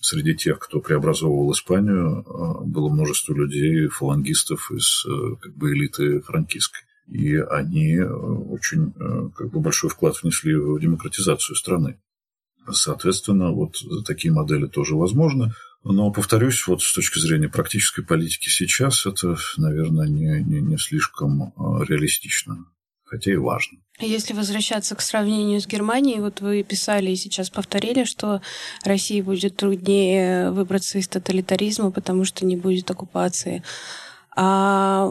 среди 0.00 0.34
тех, 0.34 0.58
кто 0.58 0.80
преобразовывал 0.80 1.52
Испанию, 1.52 2.24
э, 2.26 2.64
было 2.64 2.88
множество 2.88 3.32
людей, 3.32 3.86
фалангистов 3.86 4.70
из 4.72 5.04
э, 5.06 5.36
как 5.40 5.54
бы, 5.56 5.72
элиты 5.72 6.20
франкистской. 6.20 6.82
И 7.10 7.36
они 7.36 7.96
э, 7.96 8.06
очень 8.06 8.92
как 9.34 9.50
бы, 9.50 9.60
большой 9.60 9.90
вклад 9.90 10.22
внесли 10.22 10.54
в 10.54 10.78
демократизацию 10.78 11.56
страны. 11.56 12.00
Соответственно, 12.70 13.50
вот 13.50 13.76
такие 14.06 14.32
модели 14.32 14.66
тоже 14.66 14.94
возможны. 14.94 15.52
Но, 15.82 16.12
повторюсь, 16.12 16.66
вот 16.66 16.82
с 16.82 16.94
точки 16.94 17.18
зрения 17.18 17.48
практической 17.48 18.02
политики 18.02 18.48
сейчас 18.48 19.06
это, 19.06 19.36
наверное, 19.56 20.06
не, 20.08 20.42
не, 20.42 20.60
не 20.60 20.76
слишком 20.76 21.52
реалистично 21.88 22.66
хотя 23.10 23.32
и 23.32 23.36
важно. 23.36 23.78
Если 23.98 24.32
возвращаться 24.32 24.94
к 24.94 25.00
сравнению 25.00 25.60
с 25.60 25.66
Германией, 25.66 26.20
вот 26.20 26.40
вы 26.40 26.62
писали 26.62 27.10
и 27.10 27.16
сейчас 27.16 27.50
повторили, 27.50 28.04
что 28.04 28.40
России 28.84 29.20
будет 29.20 29.56
труднее 29.56 30.52
выбраться 30.52 30.98
из 30.98 31.08
тоталитаризма, 31.08 31.90
потому 31.90 32.24
что 32.24 32.46
не 32.46 32.56
будет 32.56 32.90
оккупации. 32.90 33.62
А 34.36 35.10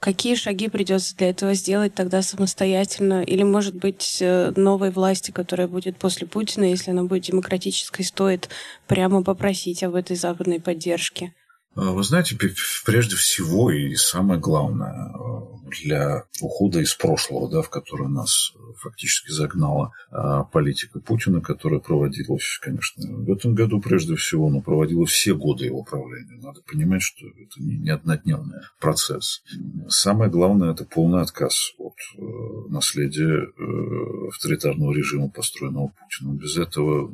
какие 0.00 0.34
шаги 0.34 0.68
придется 0.68 1.16
для 1.16 1.30
этого 1.30 1.54
сделать 1.54 1.94
тогда 1.94 2.22
самостоятельно? 2.22 3.22
Или, 3.22 3.42
может 3.42 3.74
быть, 3.74 4.18
э, 4.20 4.52
новой 4.56 4.90
власти, 4.90 5.30
которая 5.30 5.68
будет 5.68 5.98
после 5.98 6.26
Путина, 6.26 6.64
если 6.64 6.90
она 6.90 7.04
будет 7.04 7.24
демократической, 7.24 8.02
стоит 8.02 8.48
прямо 8.86 9.22
попросить 9.22 9.82
об 9.82 9.94
этой 9.94 10.16
западной 10.16 10.60
поддержке? 10.60 11.34
А, 11.74 11.92
вы 11.92 12.02
знаете, 12.02 12.36
прежде 12.84 13.16
всего 13.16 13.70
и 13.70 13.94
самое 13.94 14.40
главное 14.40 15.12
э, 15.12 15.48
для 15.82 16.24
ухода 16.40 16.80
из 16.80 16.94
прошлого, 16.94 17.50
да, 17.50 17.62
в 17.62 17.70
которое 17.70 18.08
нас 18.08 18.52
фактически 18.80 19.30
загнала 19.30 19.92
а, 20.10 20.44
политика 20.44 21.00
Путина, 21.00 21.40
которая 21.40 21.80
проводилась, 21.80 22.58
конечно, 22.60 23.04
в 23.06 23.30
этом 23.30 23.54
году 23.54 23.80
прежде 23.80 24.16
всего, 24.16 24.50
но 24.50 24.60
проводилась 24.60 25.10
все 25.10 25.34
годы 25.34 25.66
его 25.66 25.82
правления. 25.82 26.40
Надо 26.40 26.62
понимать, 26.62 27.02
что 27.02 27.26
это 27.26 27.60
не 27.62 27.90
однодневный 27.90 28.60
процесс. 28.80 29.42
Самое 29.88 30.30
главное– 30.30 30.72
это 30.72 30.84
полный 30.84 31.22
отказ 31.22 31.72
от 31.78 31.94
э, 32.16 32.22
наследия 32.70 33.46
э, 33.46 34.28
авторитарного 34.28 34.92
режима, 34.92 35.28
построенного 35.28 35.88
Путиным. 35.88 36.38
Без 36.38 36.56
этого 36.56 37.12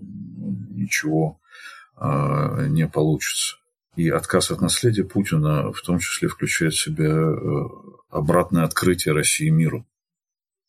ничего 0.70 1.40
а, 1.96 2.66
не 2.66 2.88
получится. 2.88 3.56
И 3.96 4.09
отказ 4.09 4.50
от 4.50 4.61
наследия 4.61 5.04
Путина 5.04 5.72
в 5.72 5.80
том 5.83 5.98
числе 5.98 6.28
включает 6.28 6.74
в 6.74 6.83
себя 6.83 7.12
э, 7.12 7.35
обратное 8.11 8.64
открытие 8.64 9.14
России 9.14 9.48
миру. 9.50 9.87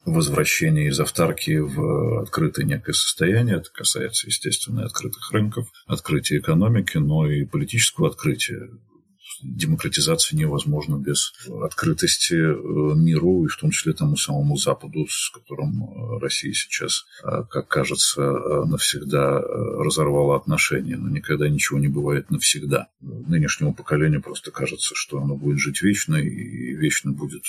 Возвращение 0.06 0.90
из 0.90 1.00
автарки 1.00 1.58
в 1.58 2.22
открытое 2.22 2.66
некое 2.66 2.94
состояние. 2.94 3.58
Это 3.58 3.72
касается, 3.72 4.28
естественно, 4.28 4.86
открытых 4.86 5.32
рынков, 5.32 5.68
открытия 5.88 6.38
экономики, 6.38 6.98
но 6.98 7.28
и 7.28 7.46
политического 7.46 8.10
открытия 8.10 8.70
демократизация 9.42 10.38
невозможна 10.38 10.98
без 10.98 11.34
открытости 11.64 12.34
э, 12.34 12.96
миру 12.96 13.46
и 13.46 13.48
в 13.48 13.58
том 13.58 13.72
числе 13.72 13.94
тому 13.94 14.18
самому 14.18 14.58
Западу, 14.58 15.08
с 15.08 15.30
которым 15.32 15.84
э, 15.84 16.20
Россия 16.20 16.54
сейчас, 16.54 17.06
э, 17.24 17.44
как 17.50 17.68
кажется, 17.68 18.22
навсегда 18.66 19.40
разорвала 19.40 20.36
отношения. 20.36 20.98
Но 20.98 21.10
никогда 21.10 21.50
ничего 21.50 21.80
не 21.80 21.88
бывает 21.88 22.30
навсегда. 22.32 22.88
Нынешнему 23.02 23.74
поколению 23.74 24.22
просто 24.22 24.52
кажется, 24.52 24.96
что 24.96 25.22
оно 25.22 25.36
будет 25.36 25.60
жить 25.60 25.82
вечно, 25.82 26.16
и 26.16 26.76
вечно 26.76 27.12
будет 27.12 27.44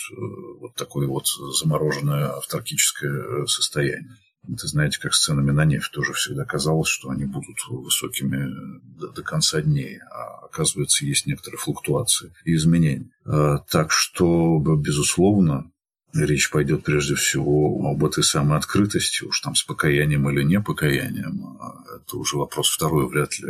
вот 0.61 0.75
такое 0.75 1.07
вот 1.07 1.27
замороженное 1.59 2.29
автаркическое 2.29 3.47
состояние. 3.47 4.17
Это, 4.53 4.67
знаете, 4.67 4.99
как 5.01 5.15
с 5.15 5.25
ценами 5.25 5.51
на 5.51 5.65
нефть. 5.65 5.91
Тоже 5.93 6.13
всегда 6.13 6.45
казалось, 6.45 6.89
что 6.89 7.11
они 7.11 7.25
будут 7.25 7.57
высокими 7.69 8.81
до, 8.99 9.09
до 9.09 9.23
конца 9.23 9.61
дней. 9.61 9.99
А 10.11 10.47
оказывается, 10.47 11.05
есть 11.05 11.27
некоторые 11.27 11.59
флуктуации 11.59 12.33
и 12.45 12.55
изменения. 12.55 13.11
А, 13.25 13.59
так 13.71 13.91
что, 13.91 14.59
безусловно, 14.59 15.71
речь 16.15 16.51
пойдет 16.51 16.85
прежде 16.85 17.15
всего 17.15 17.91
об 17.91 18.05
этой 18.05 18.25
самой 18.25 18.59
открытости, 18.59 19.25
уж 19.25 19.41
там 19.41 19.55
с 19.55 19.63
покаянием 19.63 20.29
или 20.31 20.43
не 20.43 20.61
покаянием. 20.61 21.59
А 21.61 21.85
это 21.97 22.17
уже 22.17 22.37
вопрос 22.37 22.71
второй, 22.71 23.09
вряд 23.09 23.39
ли 23.39 23.49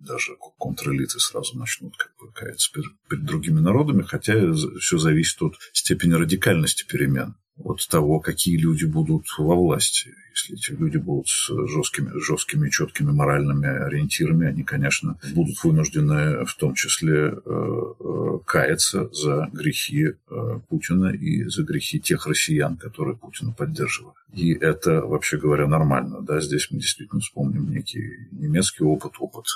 даже 0.00 0.32
контрэлиты 0.58 1.20
сразу 1.20 1.58
начнут 1.58 1.96
как 1.96 2.12
бы 2.18 2.32
каяться 2.32 2.72
перед, 2.72 2.90
перед 3.08 3.24
другими 3.24 3.60
народами, 3.60 4.02
хотя 4.02 4.34
все 4.80 4.98
зависит 4.98 5.40
от 5.42 5.56
степени 5.72 6.14
радикальности 6.14 6.86
перемен 6.86 7.36
от 7.64 7.86
того, 7.88 8.20
какие 8.20 8.56
люди 8.56 8.84
будут 8.84 9.26
во 9.38 9.54
власти. 9.54 10.10
Если 10.32 10.54
эти 10.54 10.78
люди 10.78 10.96
будут 10.96 11.28
с 11.28 11.50
жесткими, 11.68 12.10
жесткими 12.20 12.70
четкими 12.70 13.10
моральными 13.10 13.66
ориентирами, 13.66 14.46
они, 14.46 14.62
конечно, 14.62 15.18
будут 15.34 15.62
вынуждены 15.62 16.44
в 16.44 16.54
том 16.54 16.74
числе 16.74 17.16
э, 17.16 17.32
э, 17.34 18.38
каяться 18.46 19.10
за 19.12 19.50
грехи 19.52 20.06
э, 20.06 20.60
Путина 20.68 21.08
и 21.08 21.44
за 21.44 21.64
грехи 21.64 22.00
тех 22.00 22.26
россиян, 22.26 22.76
которые 22.76 23.16
Путина 23.16 23.52
поддерживают. 23.52 24.16
И 24.32 24.52
это, 24.52 25.02
вообще 25.02 25.36
говоря, 25.36 25.66
нормально. 25.66 26.22
Да? 26.22 26.40
Здесь 26.40 26.68
мы 26.70 26.78
действительно 26.78 27.20
вспомним 27.20 27.70
некий 27.70 28.28
немецкий 28.30 28.84
опыт, 28.84 29.14
опыт 29.18 29.46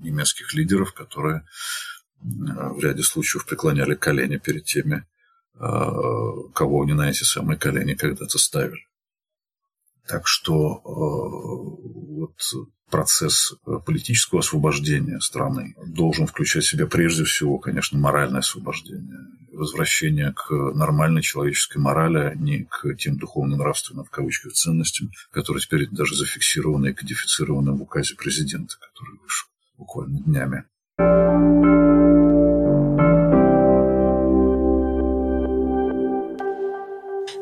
немецких 0.00 0.54
лидеров, 0.54 0.92
которые 0.92 1.42
в 2.20 2.78
ряде 2.80 3.02
случаев 3.02 3.46
преклоняли 3.46 3.94
колени 3.94 4.36
перед 4.36 4.64
теми, 4.64 5.04
кого 5.58 6.82
они 6.82 6.92
на 6.92 7.10
эти 7.10 7.24
самые 7.24 7.58
колени 7.58 7.94
когда-то 7.94 8.38
ставили. 8.38 8.86
Так 10.06 10.26
что 10.26 10.76
э, 10.76 11.86
вот 12.16 12.34
процесс 12.90 13.54
политического 13.84 14.40
освобождения 14.40 15.20
страны 15.20 15.74
должен 15.86 16.26
включать 16.26 16.64
в 16.64 16.70
себя 16.70 16.86
прежде 16.86 17.24
всего, 17.24 17.58
конечно, 17.58 17.98
моральное 17.98 18.40
освобождение, 18.40 19.18
возвращение 19.52 20.32
к 20.32 20.50
нормальной 20.50 21.22
человеческой 21.22 21.78
морали, 21.78 22.18
а 22.18 22.34
не 22.34 22.64
к 22.64 22.94
тем 22.94 23.18
духовно-нравственным, 23.18 24.04
в 24.04 24.10
кавычках, 24.10 24.52
ценностям, 24.52 25.10
которые 25.32 25.62
теперь 25.62 25.88
даже 25.90 26.14
зафиксированы 26.14 26.88
и 26.90 26.94
кодифицированы 26.94 27.72
в 27.72 27.82
указе 27.82 28.14
президента, 28.14 28.76
который 28.78 29.18
вышел 29.18 29.48
буквально 29.76 30.20
днями. 30.20 30.64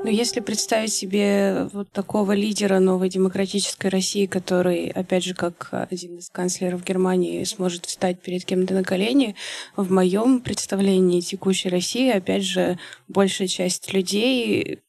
Но 0.05 0.11
если 0.11 0.41
представить 0.41 0.93
себе 0.93 1.71
вот 1.73 1.91
такого 1.91 2.33
лидера 2.33 2.79
новой 2.79 3.09
демократической 3.09 3.87
России, 3.87 4.27
который, 4.27 4.89
опять 4.89 5.25
же, 5.25 5.33
как 5.33 5.71
один 5.73 6.19
из 6.19 6.29
канцлеров 6.29 6.85
Германии, 6.85 7.43
сможет 7.45 7.87
встать 7.87 8.21
перед 8.21 8.45
кем-то 8.45 8.75
на 8.75 8.85
колени, 8.85 9.35
в 9.77 9.91
моем 9.91 10.43
представлении 10.43 11.23
текущей 11.23 11.71
России, 11.71 12.11
опять 12.11 12.45
же, 12.45 12.79
большая 13.09 13.49
часть 13.49 13.95
людей 13.95 14.81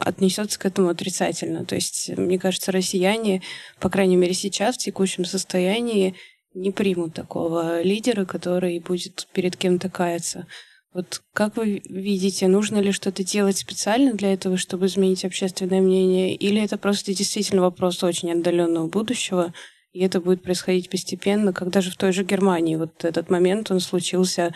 отнесется 0.00 0.58
к 0.58 0.64
этому 0.64 0.88
отрицательно. 0.88 1.66
То 1.66 1.74
есть, 1.74 2.08
мне 2.16 2.38
кажется, 2.38 2.72
россияне, 2.72 3.42
по 3.78 3.90
крайней 3.90 4.16
мере 4.16 4.32
сейчас, 4.32 4.76
в 4.76 4.78
текущем 4.78 5.26
состоянии, 5.26 6.14
не 6.54 6.70
примут 6.70 7.12
такого 7.12 7.82
лидера, 7.82 8.24
который 8.24 8.78
будет 8.78 9.28
перед 9.34 9.54
кем-то 9.54 9.90
каяться. 9.90 10.46
Вот 10.96 11.22
как 11.34 11.58
вы 11.58 11.82
видите, 11.90 12.48
нужно 12.48 12.78
ли 12.78 12.90
что-то 12.90 13.22
делать 13.22 13.58
специально 13.58 14.14
для 14.14 14.32
этого, 14.32 14.56
чтобы 14.56 14.86
изменить 14.86 15.26
общественное 15.26 15.82
мнение, 15.82 16.34
или 16.34 16.58
это 16.58 16.78
просто 16.78 17.12
действительно 17.12 17.60
вопрос 17.60 18.02
очень 18.02 18.32
отдаленного 18.32 18.88
будущего, 18.88 19.52
и 19.92 20.00
это 20.00 20.22
будет 20.22 20.42
происходить 20.42 20.88
постепенно, 20.88 21.52
когда 21.52 21.82
же 21.82 21.90
в 21.90 21.96
той 21.96 22.12
же 22.12 22.24
Германии 22.24 22.76
вот 22.76 23.04
этот 23.04 23.28
момент, 23.28 23.70
он 23.70 23.80
случился 23.80 24.54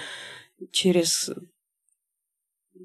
через, 0.72 1.28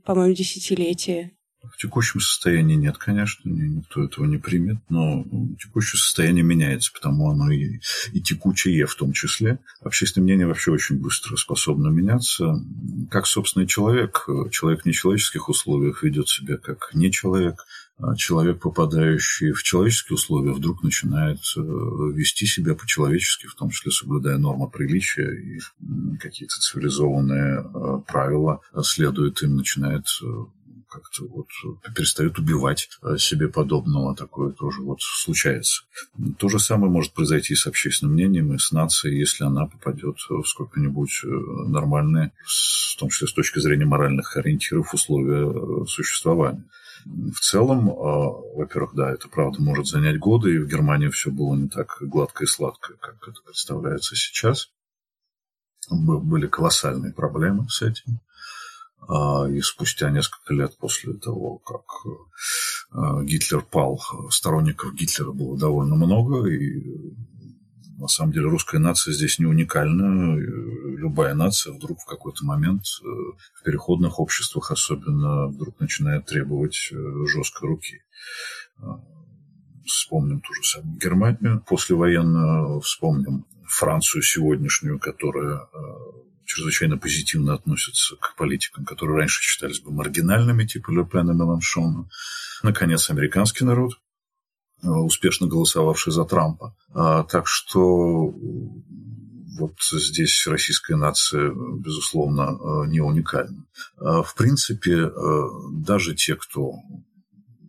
по-моему, 0.03 0.35
десятилетие. 0.35 1.34
В 1.73 1.77
текущем 1.77 2.19
состоянии 2.19 2.75
нет, 2.75 2.97
конечно, 2.97 3.49
никто 3.49 4.03
этого 4.03 4.25
не 4.25 4.37
примет, 4.37 4.77
но 4.89 5.23
текущее 5.59 5.99
состояние 5.99 6.43
меняется, 6.43 6.91
потому 6.93 7.29
оно 7.29 7.51
и, 7.51 7.79
и 8.13 8.21
текучее 8.21 8.85
в 8.85 8.95
том 8.95 9.13
числе. 9.13 9.59
Общественное 9.81 10.25
мнение 10.25 10.47
вообще 10.47 10.71
очень 10.71 10.99
быстро 10.99 11.35
способно 11.35 11.89
меняться. 11.89 12.53
Как, 13.09 13.25
собственно, 13.27 13.63
и 13.63 13.67
человек. 13.67 14.27
Человек 14.51 14.83
в 14.83 14.85
нечеловеческих 14.85 15.49
условиях 15.49 16.03
ведет 16.03 16.27
себя 16.27 16.57
как 16.57 16.91
не 16.93 17.11
человек, 17.11 17.65
а 17.97 18.15
человек, 18.15 18.59
попадающий 18.59 19.51
в 19.51 19.63
человеческие 19.63 20.15
условия, 20.15 20.51
вдруг 20.51 20.83
начинает 20.83 21.39
э, 21.55 21.61
вести 21.61 22.45
себя 22.45 22.75
по-человечески, 22.75 23.47
в 23.47 23.55
том 23.55 23.69
числе 23.69 23.91
соблюдая 23.91 24.37
нормы 24.37 24.69
приличия 24.69 25.31
и 25.31 25.59
какие-то 26.17 26.55
цивилизованные 26.59 27.59
э, 27.63 28.01
правила, 28.05 28.59
следует 28.83 29.41
им, 29.43 29.55
начинает 29.55 30.03
э, 30.21 30.25
как-то 30.89 31.25
вот 31.25 31.47
перестают 31.95 32.39
убивать 32.39 32.89
э, 33.01 33.17
себе 33.17 33.47
подобного. 33.47 34.15
Такое 34.15 34.51
тоже 34.51 34.81
вот 34.81 35.01
случается. 35.01 35.83
То 36.37 36.49
же 36.49 36.59
самое 36.59 36.91
может 36.91 37.13
произойти 37.13 37.55
с 37.55 37.67
общественным 37.67 38.13
мнением 38.13 38.53
и 38.53 38.57
с 38.57 38.71
нацией, 38.71 39.19
если 39.19 39.43
она 39.43 39.65
попадет 39.65 40.17
в 40.29 40.43
сколько-нибудь 40.45 41.21
э, 41.23 41.27
нормальные, 41.27 42.31
в 42.45 42.97
том 42.97 43.09
числе 43.09 43.27
с 43.27 43.33
точки 43.33 43.59
зрения 43.59 43.85
моральных 43.85 44.35
ориентиров, 44.37 44.93
условия 44.93 45.47
э, 45.47 45.85
существования. 45.87 46.63
В 47.05 47.39
целом, 47.39 47.85
во-первых, 47.85 48.95
да, 48.95 49.11
это 49.11 49.27
правда 49.29 49.61
может 49.61 49.85
занять 49.85 50.17
годы, 50.17 50.55
и 50.55 50.57
в 50.57 50.67
Германии 50.67 51.09
все 51.09 51.29
было 51.29 51.53
не 51.53 51.69
так 51.69 51.97
гладко 52.01 52.45
и 52.45 52.47
сладко, 52.47 52.95
как 52.99 53.17
это 53.27 53.41
представляется 53.45 54.15
сейчас. 54.15 54.71
Были 55.91 56.47
колоссальные 56.47 57.13
проблемы 57.13 57.69
с 57.69 57.83
этим. 57.83 58.21
А, 59.07 59.47
и 59.49 59.61
спустя 59.61 60.09
несколько 60.09 60.53
лет 60.53 60.77
после 60.77 61.13
того, 61.13 61.57
как 61.59 61.83
э, 62.05 63.23
Гитлер 63.23 63.61
пал, 63.61 64.01
сторонников 64.29 64.95
Гитлера 64.95 65.31
было 65.31 65.57
довольно 65.57 65.95
много, 65.95 66.47
и 66.47 67.13
на 67.97 68.07
самом 68.07 68.33
деле 68.33 68.47
русская 68.47 68.79
нация 68.79 69.13
здесь 69.13 69.39
не 69.39 69.45
уникальна. 69.45 70.35
Любая 70.37 71.33
нация 71.33 71.73
вдруг 71.73 71.99
в 72.01 72.05
какой-то 72.05 72.45
момент 72.45 72.83
э, 73.03 73.05
в 73.05 73.63
переходных 73.63 74.19
обществах 74.19 74.71
особенно 74.71 75.47
вдруг 75.47 75.79
начинает 75.79 76.25
требовать 76.25 76.89
э, 76.91 77.25
жесткой 77.27 77.69
руки. 77.69 78.01
Вспомним 79.85 80.41
ту 80.41 80.53
же 80.53 80.63
самую 80.63 80.97
Германию 80.97 81.63
послевоенную, 81.67 82.79
вспомним 82.79 83.45
Францию 83.67 84.23
сегодняшнюю, 84.23 84.99
которая 84.99 85.67
чрезвычайно 86.45 86.97
позитивно 86.97 87.53
относятся 87.53 88.15
к 88.17 88.35
политикам, 88.35 88.85
которые 88.85 89.17
раньше 89.17 89.41
считались 89.41 89.79
бы 89.79 89.91
маргинальными, 89.91 90.65
типа 90.65 90.91
Ле 90.91 91.05
Пена, 91.05 91.31
Меланшона. 91.31 92.07
Наконец, 92.63 93.09
американский 93.09 93.65
народ, 93.65 93.93
э, 94.83 94.87
успешно 94.87 95.47
голосовавший 95.47 96.13
за 96.13 96.25
Трампа. 96.25 96.75
А, 96.93 97.23
так 97.23 97.47
что 97.47 98.33
вот 99.57 99.75
здесь 99.81 100.47
российская 100.47 100.95
нация, 100.95 101.51
безусловно, 101.51 102.41
э, 102.41 102.87
не 102.89 102.99
уникальна. 102.99 103.65
А, 103.97 104.21
в 104.21 104.35
принципе, 104.35 104.93
э, 104.93 105.11
даже 105.71 106.13
те, 106.15 106.35
кто 106.35 106.73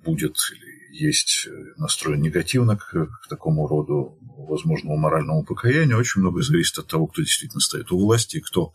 будет 0.05 0.37
или 0.53 0.66
есть 0.97 1.49
настроен 1.77 2.21
негативно 2.21 2.77
к, 2.77 2.91
к 2.91 3.29
такому 3.29 3.67
роду 3.67 4.19
возможному 4.21 4.97
моральному 4.97 5.45
покаянию, 5.45 5.99
очень 5.99 6.21
многое 6.21 6.43
зависит 6.43 6.79
от 6.79 6.87
того, 6.87 7.07
кто 7.07 7.23
действительно 7.23 7.61
стоит 7.61 7.93
у 7.93 7.99
власти 7.99 8.37
и 8.37 8.41
кто 8.41 8.73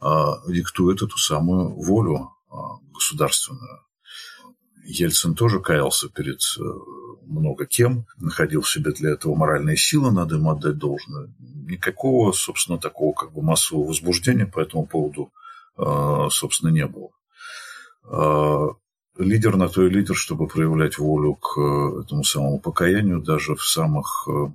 а, 0.00 0.36
диктует 0.48 1.02
эту 1.02 1.16
самую 1.16 1.74
волю 1.74 2.30
а, 2.50 2.78
государственную. 2.92 3.80
Ельцин 4.86 5.34
тоже 5.34 5.60
каялся 5.60 6.10
перед 6.10 6.40
э, 6.58 6.62
много 7.22 7.64
кем, 7.64 8.04
находил 8.18 8.60
в 8.60 8.70
себе 8.70 8.92
для 8.92 9.12
этого 9.12 9.34
моральные 9.34 9.78
силы, 9.78 10.12
надо 10.12 10.34
ему 10.34 10.50
отдать 10.50 10.76
должное. 10.76 11.32
Никакого, 11.38 12.32
собственно, 12.32 12.78
такого 12.78 13.14
как 13.14 13.32
бы 13.32 13.40
массового 13.40 13.86
возбуждения 13.88 14.44
по 14.44 14.60
этому 14.60 14.86
поводу, 14.86 15.32
а, 15.78 16.28
собственно, 16.28 16.68
не 16.70 16.86
было 16.86 17.10
лидер 19.18 19.56
на 19.56 19.68
то 19.68 19.86
и 19.86 19.90
лидер, 19.90 20.14
чтобы 20.14 20.46
проявлять 20.46 20.98
волю 20.98 21.34
к 21.34 21.58
э, 21.58 22.02
этому 22.02 22.24
самому 22.24 22.60
покаянию 22.60 23.20
даже 23.20 23.54
в 23.54 23.62
самых 23.62 24.28
э, 24.28 24.46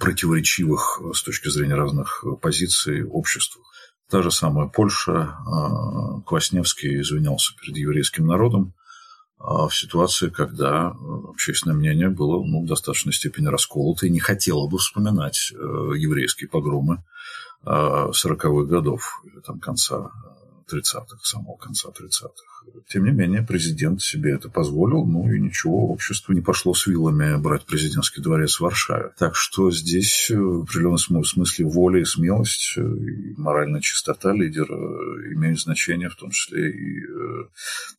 противоречивых 0.00 1.00
э, 1.00 1.12
с 1.14 1.22
точки 1.22 1.48
зрения 1.48 1.74
разных 1.74 2.24
позиций 2.40 3.04
обществах. 3.04 3.64
Та 4.08 4.22
же 4.22 4.30
самая 4.30 4.68
Польша, 4.68 5.36
Квасневский 6.26 7.00
извинялся 7.00 7.52
перед 7.60 7.76
еврейским 7.76 8.24
народом 8.24 8.72
в 9.36 9.70
ситуации, 9.72 10.28
когда 10.28 10.94
общественное 11.28 11.74
мнение 11.74 12.08
было 12.08 12.40
ну, 12.40 12.62
в 12.62 12.68
достаточной 12.68 13.12
степени 13.12 13.48
расколото 13.48 14.06
и 14.06 14.10
не 14.10 14.20
хотело 14.20 14.68
бы 14.68 14.78
вспоминать 14.78 15.50
еврейские 15.50 16.48
погромы 16.48 17.02
40-х 17.64 18.62
годов, 18.68 19.24
там 19.44 19.58
конца 19.58 20.12
30-х, 20.70 21.18
самого 21.22 21.56
конца 21.56 21.88
30-х. 21.88 22.82
Тем 22.88 23.04
не 23.04 23.12
менее, 23.12 23.42
президент 23.42 24.02
себе 24.02 24.32
это 24.34 24.48
позволил, 24.48 25.06
ну 25.06 25.30
и 25.30 25.40
ничего, 25.40 25.88
общество 25.88 26.32
не 26.32 26.40
пошло 26.40 26.74
с 26.74 26.86
вилами 26.86 27.40
брать 27.40 27.64
президентский 27.64 28.20
дворец 28.20 28.56
в 28.56 28.60
Варшаве. 28.62 29.12
Так 29.18 29.36
что 29.36 29.70
здесь 29.70 30.30
э, 30.30 30.36
в 30.36 30.62
определенном 30.62 31.24
смысле 31.24 31.66
воля 31.66 32.00
и 32.00 32.04
смелость, 32.04 32.74
э, 32.76 32.80
и 32.82 33.34
моральная 33.36 33.80
чистота 33.80 34.32
лидера 34.32 34.76
имеют 35.34 35.60
значение, 35.60 36.08
в 36.08 36.16
том 36.16 36.30
числе 36.30 36.70
и 36.70 37.02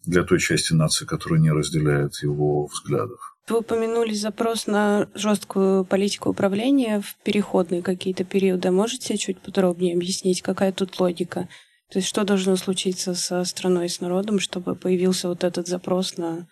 для 0.05 0.23
той 0.23 0.39
части 0.39 0.73
нации, 0.73 1.05
которая 1.05 1.39
не 1.39 1.51
разделяет 1.51 2.15
его 2.21 2.67
взглядов. 2.67 3.37
Вы 3.47 3.59
упомянули 3.59 4.13
запрос 4.13 4.67
на 4.67 5.07
жесткую 5.15 5.85
политику 5.85 6.31
управления 6.31 6.99
в 6.99 7.15
переходные 7.23 7.81
какие-то 7.81 8.25
периоды. 8.25 8.71
Можете 8.71 9.17
чуть 9.17 9.39
подробнее 9.39 9.95
объяснить, 9.95 10.41
какая 10.41 10.73
тут 10.73 10.99
логика? 10.99 11.47
То 11.91 11.99
есть 11.99 12.07
что 12.07 12.23
должно 12.25 12.55
случиться 12.57 13.15
со 13.15 13.43
страной 13.45 13.89
с 13.89 14.01
народом, 14.01 14.39
чтобы 14.39 14.75
появился 14.75 15.29
вот 15.29 15.43
этот 15.43 15.67
запрос 15.67 16.17
на 16.17 16.47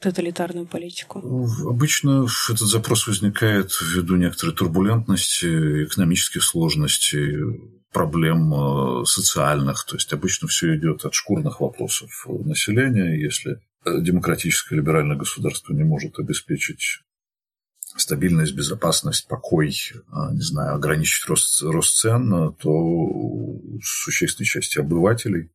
тоталитарную 0.00 0.66
политику? 0.66 1.20
Обычно 1.68 2.26
этот 2.50 2.68
запрос 2.68 3.06
возникает 3.06 3.70
ввиду 3.80 4.16
некоторой 4.16 4.54
турбулентности, 4.54 5.84
экономических 5.84 6.42
сложностей, 6.42 7.36
проблем 7.92 8.52
э, 8.52 9.04
социальных. 9.06 9.86
То 9.86 9.96
есть 9.96 10.12
обычно 10.12 10.48
все 10.48 10.76
идет 10.76 11.04
от 11.04 11.14
шкурных 11.14 11.60
вопросов 11.60 12.10
населения. 12.26 13.22
Если 13.22 13.60
демократическое 13.86 14.76
либеральное 14.76 15.16
государство 15.16 15.72
не 15.72 15.84
может 15.84 16.18
обеспечить 16.18 17.00
стабильность, 17.96 18.54
безопасность, 18.54 19.28
покой, 19.28 19.74
а, 20.10 20.32
не 20.32 20.42
знаю, 20.42 20.74
ограничить 20.74 21.26
рост, 21.28 21.62
рост 21.62 21.96
цен, 21.96 22.54
то 22.54 22.70
у 22.70 23.80
существенной 23.82 24.46
части 24.46 24.78
обывателей 24.78 25.50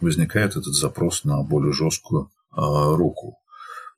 возникает 0.00 0.52
этот 0.52 0.74
запрос 0.74 1.24
на 1.24 1.42
более 1.42 1.72
жесткую 1.72 2.30
а, 2.50 2.94
руку. 2.94 3.37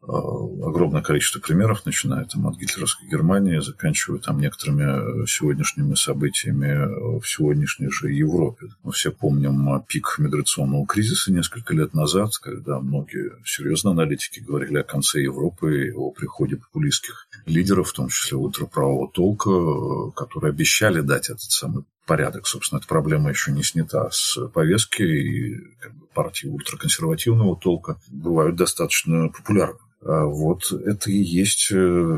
Э, 0.03 0.07
огромное 0.07 1.03
количество 1.03 1.41
примеров, 1.41 1.85
начиная 1.85 2.25
там, 2.25 2.47
от 2.47 2.57
гитлеровской 2.57 3.07
Германии, 3.09 3.61
заканчивая 3.61 4.19
там 4.19 4.41
некоторыми 4.41 5.27
сегодняшними 5.27 5.95
событиями 5.95 7.19
в 7.21 7.25
сегодняшней 7.27 7.91
же 7.91 8.11
Европе. 8.11 8.69
Мы 8.83 8.93
все 8.93 9.11
помним 9.13 9.83
пик 9.87 10.17
миграционного 10.19 10.87
кризиса 10.87 11.33
несколько 11.33 11.75
лет 11.75 11.93
назад, 11.93 12.37
когда 12.39 12.81
многие 12.81 13.33
серьезные 13.45 13.93
аналитики 13.93 14.41
говорили 14.41 14.79
о 14.79 14.85
конце 14.85 15.21
Европы 15.21 15.89
и 15.89 15.93
о 15.93 16.11
приходе 16.11 16.57
популистских 16.57 17.29
лидеров, 17.45 17.91
в 17.91 17.93
том 17.93 18.09
числе 18.09 18.39
ультраправого 18.39 19.11
толка, 19.11 20.11
которые 20.17 20.51
обещали 20.51 21.01
дать 21.01 21.29
этот 21.29 21.51
самый 21.51 21.85
порядок. 22.07 22.47
Собственно, 22.47 22.79
эта 22.79 22.89
проблема 22.89 23.31
еще 23.31 23.53
не 23.53 23.63
снята 23.63 24.09
с 24.11 24.39
повестки, 24.49 25.03
и 25.03 25.57
как 25.81 25.95
бы, 25.95 26.07
партии 26.15 26.47
ультраконсервативного 26.47 27.57
толка 27.57 28.01
бывают 28.09 28.57
достаточно 28.57 29.29
популярны. 29.29 29.79
А 30.03 30.25
вот 30.25 30.73
это 30.73 31.11
и 31.11 31.19
есть 31.19 31.71
э, 31.73 32.17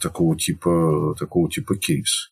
такого 0.00 0.36
типа, 0.36 1.14
такого 1.18 1.50
типа 1.50 1.76
кейс. 1.76 2.30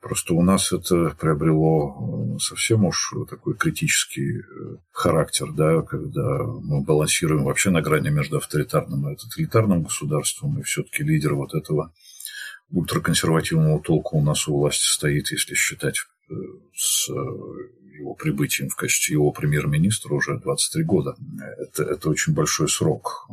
Просто 0.00 0.34
у 0.34 0.42
нас 0.42 0.72
это 0.72 1.16
приобрело 1.18 2.34
э, 2.34 2.38
совсем 2.38 2.84
уж 2.84 3.14
такой 3.30 3.54
критический 3.54 4.40
э, 4.40 4.76
характер, 4.90 5.52
да, 5.52 5.82
когда 5.82 6.42
мы 6.42 6.82
балансируем 6.82 7.44
вообще 7.44 7.70
на 7.70 7.80
грани 7.80 8.10
между 8.10 8.38
авторитарным 8.38 9.08
и 9.08 9.16
тоталитарным 9.16 9.84
государством, 9.84 10.58
и 10.58 10.62
все-таки 10.62 11.04
лидер 11.04 11.34
вот 11.34 11.54
этого 11.54 11.92
ультраконсервативного 12.70 13.80
толка 13.80 14.14
у 14.14 14.22
нас 14.22 14.48
у 14.48 14.58
власти 14.58 14.84
стоит, 14.84 15.30
если 15.30 15.54
считать 15.54 15.96
с 16.74 17.08
его 17.08 18.14
прибытием 18.14 18.68
в 18.68 18.76
качестве 18.76 19.14
его 19.14 19.30
премьер-министра 19.30 20.14
уже 20.14 20.38
23 20.38 20.84
года. 20.84 21.16
Это, 21.58 21.84
это 21.84 22.08
очень 22.10 22.34
большой 22.34 22.68
срок 22.68 23.28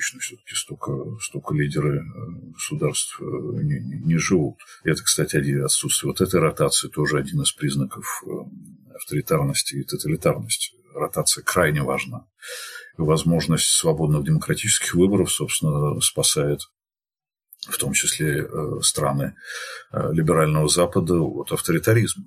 обычно 0.00 0.20
все-таки 0.20 0.54
столько, 0.54 0.92
столько 1.20 1.54
лидеры 1.54 1.98
э, 1.98 2.52
государств 2.52 3.20
э, 3.20 3.24
не, 3.24 3.80
не, 4.04 4.16
живут. 4.16 4.56
Это, 4.84 5.02
кстати, 5.02 5.36
отсутствие 5.62 6.10
вот 6.10 6.20
этой 6.20 6.40
ротации 6.40 6.88
тоже 6.88 7.18
один 7.18 7.42
из 7.42 7.52
признаков 7.52 8.22
э, 8.26 8.94
авторитарности 8.94 9.74
и 9.74 9.82
тоталитарности. 9.82 10.74
Ротация 10.94 11.44
крайне 11.44 11.82
важна. 11.82 12.26
Возможность 12.96 13.66
свободных 13.66 14.24
демократических 14.24 14.94
выборов, 14.94 15.30
собственно, 15.30 16.00
спасает 16.00 16.60
в 17.68 17.76
том 17.76 17.92
числе 17.92 18.48
страны 18.82 19.34
либерального 19.92 20.68
Запада 20.68 21.20
от 21.20 21.52
авторитаризма 21.52 22.24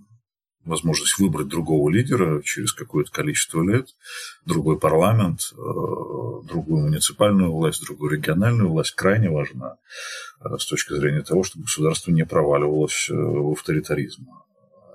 возможность 0.65 1.17
выбрать 1.19 1.47
другого 1.47 1.89
лидера 1.89 2.41
через 2.41 2.73
какое-то 2.73 3.11
количество 3.11 3.61
лет, 3.61 3.89
другой 4.45 4.79
парламент, 4.79 5.51
э, 5.51 5.55
другую 5.55 6.83
муниципальную 6.83 7.51
власть, 7.51 7.83
другую 7.83 8.11
региональную 8.11 8.69
власть 8.69 8.93
крайне 8.93 9.29
важна 9.29 9.77
э, 10.41 10.57
с 10.57 10.65
точки 10.65 10.93
зрения 10.93 11.21
того, 11.21 11.43
чтобы 11.43 11.65
государство 11.65 12.11
не 12.11 12.25
проваливалось 12.25 13.09
э, 13.09 13.13
в 13.13 13.51
авторитаризм. 13.51 14.27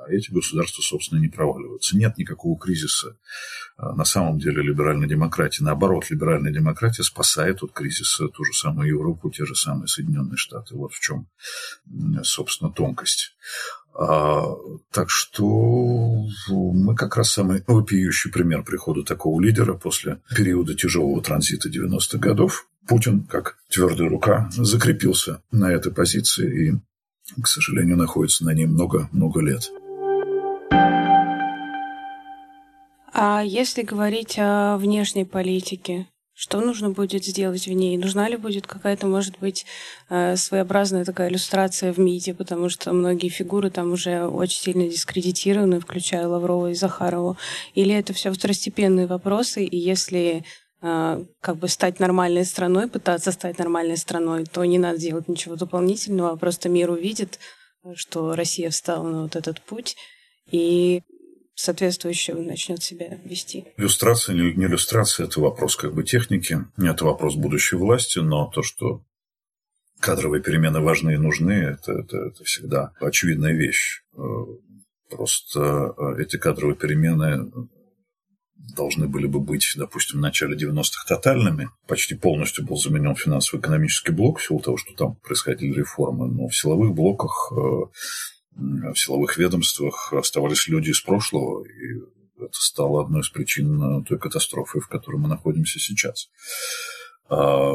А 0.08 0.12
эти 0.12 0.30
государства, 0.30 0.82
собственно, 0.82 1.20
не 1.20 1.28
проваливаются. 1.28 1.96
Нет 1.96 2.16
никакого 2.18 2.58
кризиса 2.58 3.16
на 3.76 4.04
самом 4.04 4.38
деле 4.38 4.62
либеральной 4.62 5.08
демократии. 5.08 5.62
Наоборот, 5.62 6.10
либеральная 6.10 6.52
демократия 6.52 7.02
спасает 7.02 7.62
от 7.62 7.72
кризиса 7.72 8.28
ту 8.28 8.44
же 8.44 8.52
самую 8.52 8.88
Европу, 8.88 9.30
те 9.30 9.44
же 9.44 9.54
самые 9.54 9.88
Соединенные 9.88 10.36
Штаты. 10.36 10.74
Вот 10.74 10.92
в 10.92 11.00
чем, 11.00 11.28
собственно, 12.22 12.72
тонкость. 12.72 13.34
А, 14.00 14.54
так 14.92 15.10
что 15.10 16.24
мы 16.48 16.94
как 16.94 17.16
раз 17.16 17.30
самый 17.30 17.64
вопиющий 17.66 18.30
пример 18.30 18.62
прихода 18.62 19.02
такого 19.02 19.40
лидера 19.40 19.74
после 19.74 20.20
периода 20.36 20.74
тяжелого 20.74 21.20
транзита 21.20 21.68
90-х 21.68 22.18
годов. 22.18 22.68
Путин, 22.86 23.24
как 23.24 23.58
твердая 23.68 24.08
рука, 24.08 24.48
закрепился 24.52 25.42
на 25.50 25.72
этой 25.72 25.92
позиции 25.92 26.68
и, 26.68 27.42
к 27.42 27.46
сожалению, 27.46 27.96
находится 27.96 28.44
на 28.44 28.54
ней 28.54 28.66
много-много 28.66 29.40
лет. 29.40 29.70
А 33.20 33.42
если 33.42 33.82
говорить 33.82 34.36
о 34.38 34.76
внешней 34.76 35.24
политике, 35.24 36.06
что 36.34 36.60
нужно 36.60 36.90
будет 36.90 37.24
сделать 37.24 37.66
в 37.66 37.72
ней? 37.72 37.98
Нужна 37.98 38.28
ли 38.28 38.36
будет 38.36 38.68
какая-то, 38.68 39.08
может 39.08 39.40
быть, 39.40 39.66
э, 40.08 40.36
своеобразная 40.36 41.04
такая 41.04 41.28
иллюстрация 41.28 41.92
в 41.92 41.98
МИДе, 41.98 42.34
потому 42.34 42.68
что 42.68 42.92
многие 42.92 43.28
фигуры 43.28 43.70
там 43.70 43.90
уже 43.90 44.24
очень 44.24 44.60
сильно 44.60 44.88
дискредитированы, 44.88 45.80
включая 45.80 46.28
Лаврова 46.28 46.70
и 46.70 46.74
Захарову. 46.74 47.36
Или 47.74 47.92
это 47.92 48.12
все 48.12 48.32
второстепенные 48.32 49.08
вопросы, 49.08 49.64
и 49.64 49.76
если 49.76 50.44
э, 50.80 51.24
как 51.40 51.56
бы 51.56 51.66
стать 51.66 51.98
нормальной 51.98 52.44
страной, 52.44 52.86
пытаться 52.86 53.32
стать 53.32 53.58
нормальной 53.58 53.96
страной, 53.96 54.44
то 54.44 54.64
не 54.64 54.78
надо 54.78 54.98
делать 55.00 55.26
ничего 55.26 55.56
дополнительного, 55.56 56.30
а 56.30 56.36
просто 56.36 56.68
мир 56.68 56.88
увидит, 56.92 57.40
что 57.96 58.36
Россия 58.36 58.70
встала 58.70 59.08
на 59.08 59.22
вот 59.22 59.34
этот 59.34 59.60
путь, 59.60 59.96
и 60.52 61.02
соответствующе 61.58 62.34
начнет 62.34 62.82
себя 62.82 63.18
вести. 63.24 63.64
Иллюстрация 63.76 64.34
или 64.34 64.54
не 64.54 64.66
иллюстрация– 64.66 65.26
это 65.26 65.40
вопрос 65.40 65.74
как 65.74 65.92
бы 65.92 66.04
техники, 66.04 66.58
это 66.78 67.04
вопрос 67.04 67.34
будущей 67.34 67.76
власти, 67.76 68.20
но 68.20 68.46
то, 68.46 68.62
что 68.62 69.02
кадровые 69.98 70.40
перемены 70.40 70.80
важны 70.80 71.14
и 71.14 71.16
нужны, 71.16 71.52
это, 71.52 71.92
это, 71.92 72.16
это 72.16 72.44
всегда 72.44 72.92
очевидная 73.00 73.54
вещь. 73.54 74.02
Э, 74.16 74.20
просто 75.10 75.94
э, 75.98 76.22
эти 76.22 76.36
кадровые 76.36 76.76
перемены 76.76 77.50
должны 78.76 79.08
были 79.08 79.26
бы 79.26 79.40
быть, 79.40 79.72
допустим, 79.76 80.18
в 80.18 80.22
начале 80.22 80.56
90-х 80.56 81.06
тотальными. 81.08 81.70
Почти 81.88 82.14
полностью 82.14 82.64
был 82.66 82.76
заменен 82.76 83.16
финансово-экономический 83.16 84.12
блок 84.12 84.38
в 84.38 84.46
силу 84.46 84.60
того, 84.60 84.76
что 84.76 84.94
там 84.94 85.16
происходили 85.16 85.72
реформы. 85.72 86.28
Но 86.28 86.46
в 86.46 86.56
силовых 86.56 86.94
блоках 86.94 87.52
э, 87.52 87.86
в 88.58 88.96
силовых 88.96 89.36
ведомствах 89.38 90.12
оставались 90.12 90.68
люди 90.68 90.90
из 90.90 91.00
прошлого, 91.00 91.64
и 91.64 92.00
это 92.38 92.52
стало 92.52 93.02
одной 93.02 93.20
из 93.20 93.28
причин 93.28 94.04
той 94.04 94.18
катастрофы, 94.18 94.80
в 94.80 94.88
которой 94.88 95.16
мы 95.16 95.28
находимся 95.28 95.78
сейчас. 95.78 96.28
А, 97.28 97.74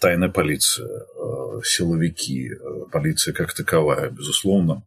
тайная 0.00 0.28
полиция, 0.28 0.86
а, 0.86 1.60
силовики, 1.64 2.50
а, 2.52 2.86
полиция 2.90 3.34
как 3.34 3.54
таковая, 3.54 4.10
безусловно, 4.10 4.84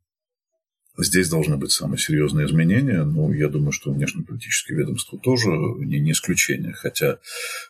Здесь 0.99 1.29
должны 1.29 1.57
быть 1.57 1.71
самые 1.71 1.99
серьезные 1.99 2.47
изменения. 2.47 3.03
Ну, 3.03 3.31
я 3.31 3.49
думаю, 3.49 3.71
что 3.71 3.91
внешнеполитические 3.91 4.79
ведомства 4.79 5.19
тоже 5.19 5.49
не, 5.51 5.99
не 5.99 6.11
исключение. 6.11 6.73
Хотя 6.73 7.19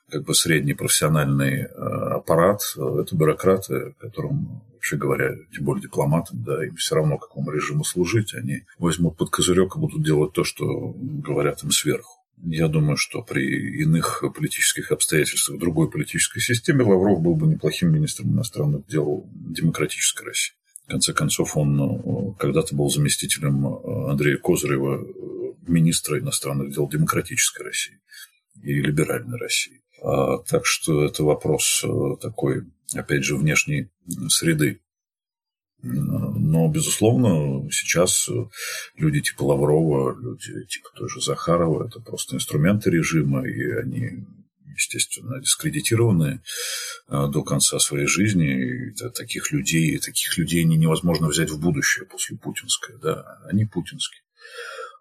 как 0.09 0.23
бы 0.23 0.33
средний 0.33 0.73
профессиональный 0.73 1.63
аппарат– 1.65 2.61
это 2.77 3.17
бюрократы, 3.17 3.95
которым 3.99 4.63
вообще 4.87 4.97
говоря, 4.97 5.35
тем 5.53 5.65
более 5.65 5.83
дипломатам, 5.83 6.43
да, 6.43 6.65
им 6.65 6.75
все 6.75 6.95
равно 6.95 7.17
какому 7.17 7.51
режиму 7.51 7.83
служить, 7.83 8.33
они 8.33 8.63
возьмут 8.79 9.17
под 9.17 9.29
козырек 9.29 9.75
и 9.75 9.79
будут 9.79 10.03
делать 10.03 10.33
то, 10.33 10.43
что 10.43 10.93
говорят 10.95 11.63
им 11.63 11.71
сверху. 11.71 12.23
Я 12.43 12.67
думаю, 12.67 12.97
что 12.97 13.23
при 13.23 13.81
иных 13.81 14.23
политических 14.35 14.91
обстоятельствах, 14.91 15.59
другой 15.59 15.89
политической 15.89 16.39
системе 16.39 16.83
Лавров 16.83 17.21
был 17.21 17.35
бы 17.35 17.47
неплохим 17.47 17.91
министром 17.91 18.31
иностранных 18.31 18.85
дел 18.87 19.27
демократической 19.33 20.23
России. 20.25 20.55
В 20.85 20.91
конце 20.91 21.13
концов, 21.13 21.57
он 21.57 21.81
э, 21.81 22.33
когда-то 22.39 22.75
был 22.75 22.89
заместителем 22.89 23.65
э, 23.67 24.09
Андрея 24.11 24.37
Козырева, 24.37 25.05
министра 25.67 26.19
иностранных 26.19 26.71
дел 26.71 26.87
демократической 26.87 27.63
России 27.63 27.99
и 28.63 28.73
либеральной 28.81 29.37
России. 29.37 29.81
А, 30.01 30.37
так 30.39 30.65
что 30.65 31.03
это 31.03 31.23
вопрос 31.23 31.83
э, 31.83 32.17
такой, 32.21 32.63
опять 32.93 33.23
же, 33.23 33.35
внешней 33.35 33.89
среды. 34.29 34.81
Но, 35.83 36.67
безусловно, 36.69 37.69
сейчас 37.71 38.29
люди 38.95 39.21
типа 39.21 39.43
Лаврова, 39.43 40.19
люди 40.19 40.65
типа 40.65 40.89
той 40.95 41.07
же 41.07 41.21
Захарова– 41.21 41.85
это 41.87 41.99
просто 41.99 42.35
инструменты 42.35 42.89
режима, 42.89 43.47
и 43.47 43.71
они, 43.73 44.25
естественно, 44.65 45.39
дискредитированы 45.39 46.41
э, 47.09 47.27
до 47.27 47.43
конца 47.43 47.79
своей 47.79 48.07
жизни. 48.07 48.89
И 48.89 49.09
таких 49.13 49.51
людей, 49.51 49.97
таких 49.99 50.37
людей 50.37 50.63
невозможно 50.63 51.27
взять 51.27 51.51
в 51.51 51.59
будущее 51.59 52.05
после 52.05 52.37
путинской. 52.37 52.95
Да? 52.99 53.39
Они 53.45 53.65
путинские. 53.65 54.21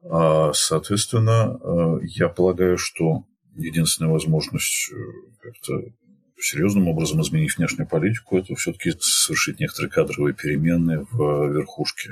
А, 0.04 0.52
соответственно, 0.52 1.58
э, 1.58 2.06
я 2.06 2.28
полагаю, 2.28 2.76
что 2.78 3.24
единственная 3.56 4.10
возможность 4.10 4.90
э, 4.92 4.96
как-то 5.40 5.92
серьезным 6.38 6.88
образом 6.88 7.22
изменить 7.22 7.56
внешнюю 7.56 7.88
политику, 7.88 8.38
это 8.38 8.54
все-таки 8.54 8.92
совершить 9.00 9.60
некоторые 9.60 9.90
кадровые 9.90 10.34
перемены 10.34 11.06
в 11.10 11.52
верхушке, 11.52 12.10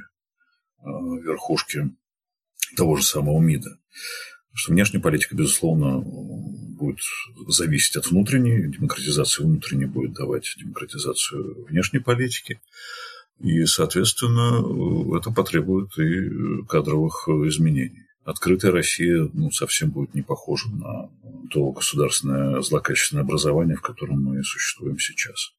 э, 0.78 0.85
верхушке 0.85 1.90
того 2.76 2.96
же 2.96 3.02
самого 3.02 3.40
МИДа. 3.40 3.70
Потому 3.70 4.57
что 4.57 4.72
внешняя 4.72 5.00
политика, 5.00 5.35
безусловно, 5.35 6.00
будет 6.00 7.00
зависеть 7.48 7.96
от 7.96 8.07
внутренней, 8.11 8.70
демократизация 8.70 9.44
внутренней 9.44 9.87
будет 9.87 10.12
давать 10.12 10.54
демократизацию 10.59 11.64
внешней 11.66 11.98
политики. 11.98 12.61
И, 13.40 13.64
соответственно, 13.64 15.18
это 15.18 15.33
потребует 15.33 15.90
и 15.98 16.64
кадровых 16.68 17.28
изменений. 17.28 18.03
Открытая 18.24 18.72
Россия 18.72 19.28
ну, 19.34 19.50
совсем 19.50 19.90
будет 19.90 20.14
не 20.14 20.22
похожа 20.22 20.70
на 20.70 21.10
то 21.50 21.70
государственное 21.72 22.62
злокачественное 22.62 23.22
образование, 23.22 23.76
в 23.76 23.82
котором 23.82 24.24
мы 24.24 24.42
существуем 24.42 24.98
сейчас. 24.98 25.52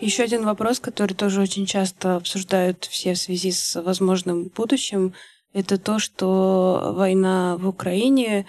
Еще 0.00 0.22
один 0.22 0.44
вопрос, 0.44 0.80
который 0.80 1.14
тоже 1.14 1.40
очень 1.40 1.66
часто 1.66 2.16
обсуждают 2.16 2.84
все 2.84 3.14
в 3.14 3.18
связи 3.18 3.52
с 3.52 3.80
возможным 3.80 4.50
будущим, 4.54 5.14
это 5.52 5.78
то, 5.78 5.98
что 5.98 6.94
война 6.96 7.56
в 7.58 7.68
Украине 7.68 8.46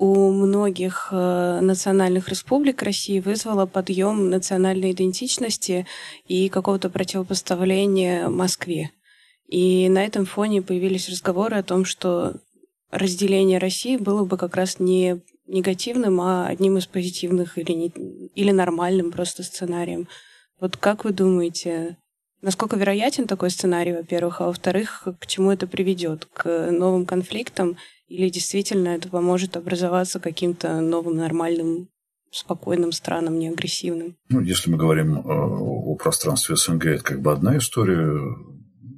у 0.00 0.32
многих 0.32 1.08
э, 1.10 1.60
национальных 1.60 2.30
республик 2.30 2.82
России 2.82 3.20
вызвало 3.20 3.66
подъем 3.66 4.30
национальной 4.30 4.92
идентичности 4.92 5.86
и 6.26 6.48
какого-то 6.48 6.88
противопоставления 6.88 8.30
Москве. 8.30 8.92
И 9.46 9.90
на 9.90 10.02
этом 10.02 10.24
фоне 10.24 10.62
появились 10.62 11.10
разговоры 11.10 11.56
о 11.58 11.62
том, 11.62 11.84
что 11.84 12.36
разделение 12.90 13.58
России 13.58 13.98
было 13.98 14.24
бы 14.24 14.38
как 14.38 14.56
раз 14.56 14.80
не 14.80 15.20
негативным, 15.46 16.18
а 16.22 16.46
одним 16.46 16.78
из 16.78 16.86
позитивных 16.86 17.58
или, 17.58 17.72
не, 17.72 17.88
или 18.34 18.52
нормальным 18.52 19.12
просто 19.12 19.42
сценарием. 19.42 20.08
Вот 20.60 20.78
как 20.78 21.04
вы 21.04 21.12
думаете, 21.12 21.98
насколько 22.42 22.76
вероятен 22.76 23.26
такой 23.26 23.50
сценарий, 23.50 23.92
во-первых, 23.92 24.40
а 24.40 24.46
во-вторых, 24.46 25.06
к 25.18 25.26
чему 25.26 25.50
это 25.50 25.66
приведет? 25.66 26.26
К 26.32 26.70
новым 26.70 27.06
конфликтам 27.06 27.76
или 28.08 28.28
действительно 28.28 28.88
это 28.88 29.08
поможет 29.08 29.56
образоваться 29.56 30.20
каким-то 30.20 30.80
новым 30.80 31.16
нормальным 31.16 31.88
спокойным 32.30 32.92
странам, 32.92 33.38
не 33.38 33.48
агрессивным? 33.48 34.16
Ну, 34.28 34.40
если 34.40 34.70
мы 34.70 34.78
говорим 34.78 35.18
э, 35.18 35.22
о 35.24 35.96
пространстве 35.96 36.56
СНГ, 36.56 36.86
это 36.86 37.04
как 37.04 37.20
бы 37.20 37.32
одна 37.32 37.56
история. 37.58 38.20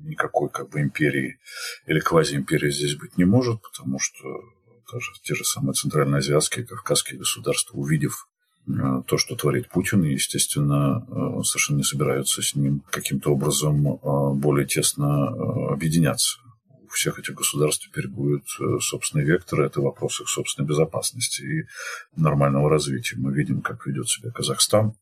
Никакой 0.04 0.50
как 0.50 0.68
бы 0.68 0.80
империи 0.80 1.38
или 1.86 2.00
квазиимперии 2.00 2.70
здесь 2.70 2.96
быть 2.96 3.16
не 3.16 3.24
может, 3.24 3.62
потому 3.62 3.98
что 3.98 4.24
даже 4.92 5.06
те 5.22 5.34
же 5.34 5.44
самые 5.44 5.72
центральноазиатские, 5.72 6.66
кавказские 6.66 7.18
государства, 7.18 7.78
увидев 7.78 8.28
э, 8.28 8.31
то, 8.66 9.16
что 9.18 9.34
творит 9.34 9.68
Путин, 9.68 10.02
естественно, 10.02 11.04
э, 11.08 11.42
совершенно 11.42 11.78
не 11.78 11.82
собираются 11.82 12.42
с 12.42 12.54
ним 12.54 12.82
каким-то 12.90 13.30
образом 13.30 13.98
более 14.38 14.66
тесно 14.66 15.28
объединяться 15.72 16.38
у 16.92 16.94
всех 16.94 17.18
этих 17.18 17.34
государств 17.34 17.88
теперь 17.88 18.06
будет 18.06 18.44
э, 18.60 18.78
собственный 18.80 19.24
вектор, 19.24 19.62
это 19.62 19.80
вопрос 19.80 20.20
их 20.20 20.28
собственной 20.28 20.68
безопасности 20.68 21.42
и 21.42 21.66
нормального 22.16 22.68
развития. 22.68 23.16
Мы 23.16 23.32
видим, 23.32 23.62
как 23.62 23.86
ведет 23.86 24.08
себя 24.08 24.30
Казахстан, 24.30 24.92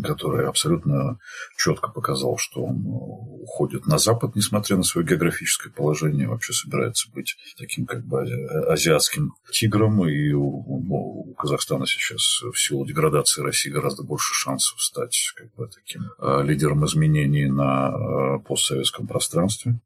который 0.00 0.46
абсолютно 0.46 1.18
четко 1.56 1.90
показал, 1.90 2.38
что 2.38 2.64
он 2.64 2.76
э, 2.76 2.88
уходит 2.88 3.86
на 3.86 3.98
Запад, 3.98 4.34
несмотря 4.34 4.76
на 4.76 4.82
свое 4.82 5.06
географическое 5.06 5.72
положение, 5.72 6.28
вообще 6.28 6.52
собирается 6.52 7.10
быть 7.10 7.36
таким 7.58 7.84
как 7.86 8.04
бы 8.04 8.22
азиатским 8.68 9.34
тигром, 9.52 10.06
и 10.08 10.32
у, 10.32 10.46
у 10.46 11.34
Казахстана 11.34 11.86
сейчас 11.86 12.42
в 12.52 12.58
силу 12.58 12.86
деградации 12.86 13.42
России 13.42 13.70
гораздо 13.70 14.02
больше 14.02 14.32
шансов 14.34 14.80
стать 14.80 15.32
как 15.36 15.54
бы 15.54 15.68
таким 15.68 16.02
э, 16.18 16.42
лидером 16.44 16.86
изменений 16.86 17.46
на 17.46 18.38
постсоветском 18.46 19.06
пространстве. 19.06 19.80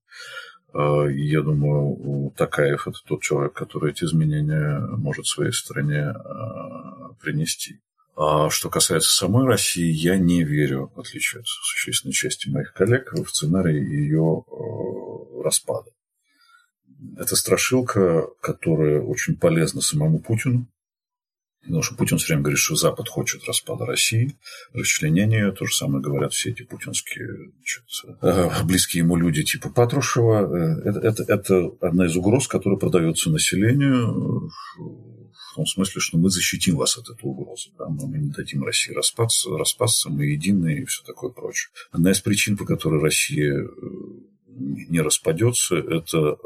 Я 0.75 1.41
думаю, 1.41 2.33
Такаев– 2.37 2.87
это 2.87 2.99
тот 3.07 3.23
человек, 3.23 3.55
который 3.55 3.93
эти 3.93 4.05
изменения 4.05 4.79
может 4.79 5.27
своей 5.27 5.53
стране 5.53 6.13
принести. 7.19 7.81
А 8.17 8.49
что 8.49 8.71
касается 8.71 9.15
самой 9.15 9.47
России, 9.47 9.93
я 9.93 10.17
не 10.17 10.43
верю, 10.43 10.91
в 10.95 11.01
отличие 11.01 11.41
от 11.41 11.47
существенной 11.47 12.15
части 12.15 12.49
моих 12.49 12.73
коллег, 12.73 13.13
в 13.13 13.29
сценарий 13.29 13.79
ее 13.79 14.43
распада. 15.45 15.91
Это 17.19 17.37
страшилка, 17.37 18.27
которая 18.41 19.03
очень 19.03 19.37
полезна 19.37 19.83
самому 19.83 20.21
Путину, 20.21 20.67
Потому 21.67 21.83
что 21.83 21.97
Путин 21.97 22.19
все 22.19 22.29
время 22.29 22.43
говорит, 22.43 22.61
что 22.61 22.77
Запад 22.77 23.09
хочет 23.09 23.45
распада 23.45 23.87
России, 23.87 24.37
расчленения. 24.73 25.51
То 25.51 25.67
же 25.67 25.75
самое 25.75 26.01
говорят 26.01 26.33
все 26.33 26.51
эти 26.51 26.63
путинские 26.63 27.29
значит, 27.57 27.85
э, 28.23 28.65
близкие 28.65 29.03
ему 29.03 29.17
люди 29.17 29.43
типа 29.43 29.71
Патрушева. 29.71 30.47
Э, 30.47 30.89
это, 30.89 31.01
это, 31.01 31.23
это 31.25 31.71
одна 31.81 32.07
из 32.07 32.17
угроз, 32.17 32.47
которая 32.47 32.79
продается 32.79 33.31
населению 33.31 34.49
том 35.57 35.67
смысле, 35.67 36.01
что 36.01 36.19
мы 36.19 36.31
защитим 36.31 36.77
вас 36.77 36.97
от 36.97 37.09
этой 37.11 37.25
угрозы. 37.25 37.71
Да? 37.79 37.89
Мы 37.89 38.19
не 38.19 38.31
дадим 38.31 38.63
России 38.65 38.93
распасться, 38.93 39.51
распасться, 39.51 40.11
мы 40.11 40.27
едины 40.27 40.81
и 40.81 40.85
все 40.85 41.03
такое 41.03 41.31
прочее. 41.31 41.71
Одна 41.91 42.13
из 42.13 42.21
причин, 42.21 42.57
по 42.57 42.65
которой 42.65 43.03
Россия 43.03 43.55
э, 43.55 43.69
не 44.47 45.01
распадется, 45.01 45.77
это 45.77 46.37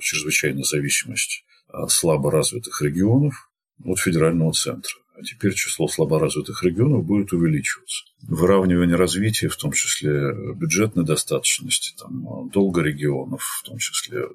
чрезвычайная 0.00 0.64
зависимость 0.64 1.44
слабо 1.88 2.30
развитых 2.30 2.80
регионов, 2.80 3.48
от 3.84 3.98
федерального 3.98 4.52
центра. 4.52 4.92
А 5.14 5.22
теперь 5.22 5.52
число 5.52 5.88
слаборазвитых 5.88 6.62
регионов 6.62 7.04
будет 7.04 7.32
увеличиваться. 7.32 8.04
Выравнивание 8.22 8.96
развития, 8.96 9.48
в 9.48 9.56
том 9.56 9.72
числе 9.72 10.32
бюджетной 10.54 11.04
достаточности, 11.04 11.94
там, 11.98 12.48
долга 12.50 12.82
регионов, 12.82 13.42
в 13.42 13.66
том 13.66 13.78
числе 13.78 14.26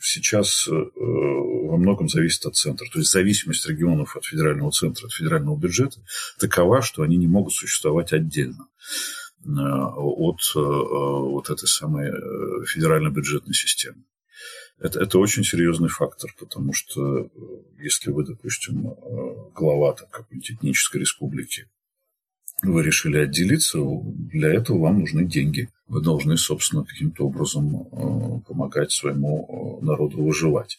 сейчас 0.00 0.68
э, 0.68 0.72
во 0.72 1.76
многом 1.76 2.08
зависит 2.08 2.44
от 2.46 2.56
центра. 2.56 2.86
То 2.92 2.98
есть 2.98 3.10
зависимость 3.10 3.68
регионов 3.68 4.16
от 4.16 4.24
федерального 4.24 4.70
центра, 4.70 5.06
от 5.06 5.12
федерального 5.12 5.56
бюджета 5.56 6.00
такова, 6.38 6.82
что 6.82 7.02
они 7.02 7.16
не 7.16 7.26
могут 7.26 7.52
существовать 7.52 8.12
отдельно 8.12 8.68
э, 9.44 9.48
от 9.48 10.40
э, 10.54 10.58
вот 10.58 11.50
этой 11.50 11.66
самой 11.66 12.10
федеральной 12.66 13.10
бюджетной 13.10 13.54
системы. 13.54 14.04
Это, 14.78 15.00
это 15.00 15.18
очень 15.18 15.42
серьезный 15.42 15.88
фактор, 15.88 16.30
потому 16.38 16.74
что 16.74 17.30
если 17.78 18.10
вы, 18.10 18.24
допустим, 18.24 18.94
глава 19.54 19.94
какой-нибудь 19.94 20.50
этнической 20.50 21.00
республики, 21.00 21.66
вы 22.62 22.82
решили 22.82 23.18
отделиться, 23.18 23.78
для 23.78 24.52
этого 24.54 24.78
вам 24.78 25.00
нужны 25.00 25.24
деньги. 25.24 25.68
Вы 25.88 26.02
должны, 26.02 26.36
собственно, 26.36 26.84
каким-то 26.84 27.26
образом 27.26 27.76
э, 27.76 28.40
помогать 28.48 28.90
своему 28.90 29.78
народу 29.82 30.22
выживать. 30.22 30.78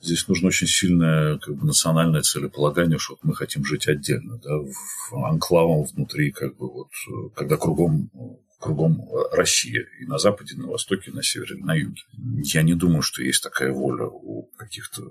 Здесь 0.00 0.26
нужно 0.28 0.48
очень 0.48 0.66
сильное 0.66 1.38
как 1.38 1.56
бы, 1.56 1.66
национальное 1.66 2.22
целеполагание, 2.22 2.98
что 2.98 3.18
мы 3.22 3.34
хотим 3.34 3.64
жить 3.66 3.86
отдельно, 3.86 4.38
да, 4.42 4.56
в 4.56 5.24
анклавом 5.24 5.84
внутри, 5.84 6.30
как 6.30 6.56
бы 6.56 6.72
вот, 6.72 6.88
когда 7.34 7.56
кругом 7.56 8.10
кругом 8.58 9.06
Россия. 9.32 9.86
И 10.00 10.06
на 10.06 10.18
западе, 10.18 10.54
и 10.54 10.58
на 10.58 10.68
востоке, 10.68 11.10
и 11.10 11.14
на 11.14 11.22
севере, 11.22 11.58
и 11.58 11.62
на 11.62 11.74
юге. 11.74 12.02
Я 12.44 12.62
не 12.62 12.74
думаю, 12.74 13.02
что 13.02 13.22
есть 13.22 13.42
такая 13.42 13.72
воля 13.72 14.06
у 14.06 14.50
каких-то 14.56 15.02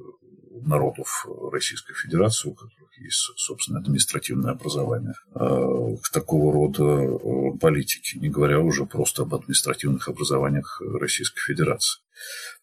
народов 0.64 1.26
Российской 1.51 1.93
Федерации, 1.93 2.49
у 2.49 2.53
которых 2.53 2.97
есть 2.97 3.20
собственное 3.38 3.82
административное 3.82 4.51
образование, 4.51 5.14
а, 5.34 5.95
к 6.01 6.10
такого 6.12 6.53
рода 6.53 6.84
э, 6.84 7.58
политике, 7.60 8.20
не 8.20 8.30
говоря 8.30 8.60
уже 8.60 8.86
просто 8.86 9.24
об 9.24 9.36
административных 9.36 10.08
образованиях 10.08 10.82
Российской 10.99 11.41
Федерации. 11.41 12.01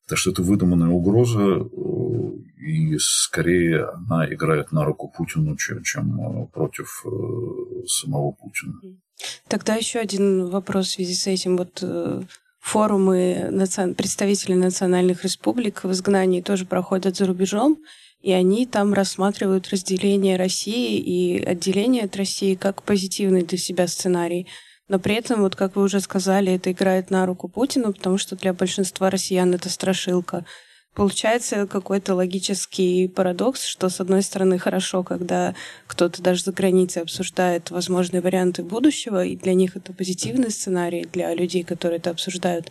Так 0.09 0.19
что 0.19 0.31
это 0.31 0.43
выдуманная 0.43 0.89
угроза, 0.89 1.41
э, 1.41 1.63
и 2.61 2.97
скорее 2.99 3.87
она 3.87 4.27
играет 4.33 4.73
на 4.73 4.85
руку 4.85 5.09
Путину, 5.09 5.57
чем 5.57 6.21
э, 6.21 6.47
против 6.49 7.05
самого 7.87 8.33
Путина. 8.33 8.75
Тогда 9.49 9.77
еще 9.77 10.01
один 10.01 10.47
вопрос 10.47 10.89
в 10.89 10.91
связи 10.93 11.15
с 11.15 11.27
этим. 11.27 11.57
Вот 11.57 11.83
форумы 12.63 13.53
представителей 13.97 14.55
национальных 14.55 15.25
республик 15.25 15.83
в 15.83 15.91
изгнании 15.91 16.41
тоже 16.41 16.65
проходят 16.65 17.17
за 17.17 17.27
рубежом, 17.27 17.79
и 18.21 18.33
они 18.33 18.67
там 18.67 18.95
рассматривают 18.95 19.69
разделение 19.71 20.37
России 20.37 20.97
и 20.97 21.45
отделение 21.45 22.05
от 22.05 22.17
России 22.17 22.55
как 22.55 22.85
позитивный 22.85 23.43
для 23.43 23.59
себя 23.59 23.89
сценарий. 23.89 24.47
Но 24.89 25.01
при 25.01 25.17
этом, 25.17 25.41
вот 25.41 25.57
как 25.57 25.75
вы 25.75 25.83
уже 25.83 26.01
сказали, 26.01 26.53
это 26.53 26.71
играет 26.71 27.11
на 27.11 27.27
руку 27.27 27.49
Путину, 27.49 27.93
потому 27.93 28.17
что 28.17 28.37
для 28.37 28.53
большинства 28.53 29.11
россиян 29.11 29.53
это 29.53 29.69
страшилка. 29.69 30.45
Получается 30.95 31.67
какой-то 31.67 32.15
логический 32.15 33.09
парадокс, 33.09 33.65
что, 33.65 33.89
с 33.89 33.99
одной 34.01 34.23
стороны, 34.23 34.59
хорошо, 34.59 35.03
когда 35.03 35.55
кто-то 35.87 36.23
даже 36.23 36.43
за 36.43 36.53
границей 36.53 37.01
обсуждает 37.01 37.71
возможные 37.71 38.21
варианты 38.21 38.63
будущего, 38.63 39.25
и 39.25 39.37
для 39.37 39.55
них 39.55 39.75
это 39.75 39.95
позитивный 39.95 40.51
сценарий 40.51 41.07
для 41.11 41.35
людей, 41.35 41.65
которые 41.65 41.99
это 41.99 42.11
обсуждают, 42.11 42.71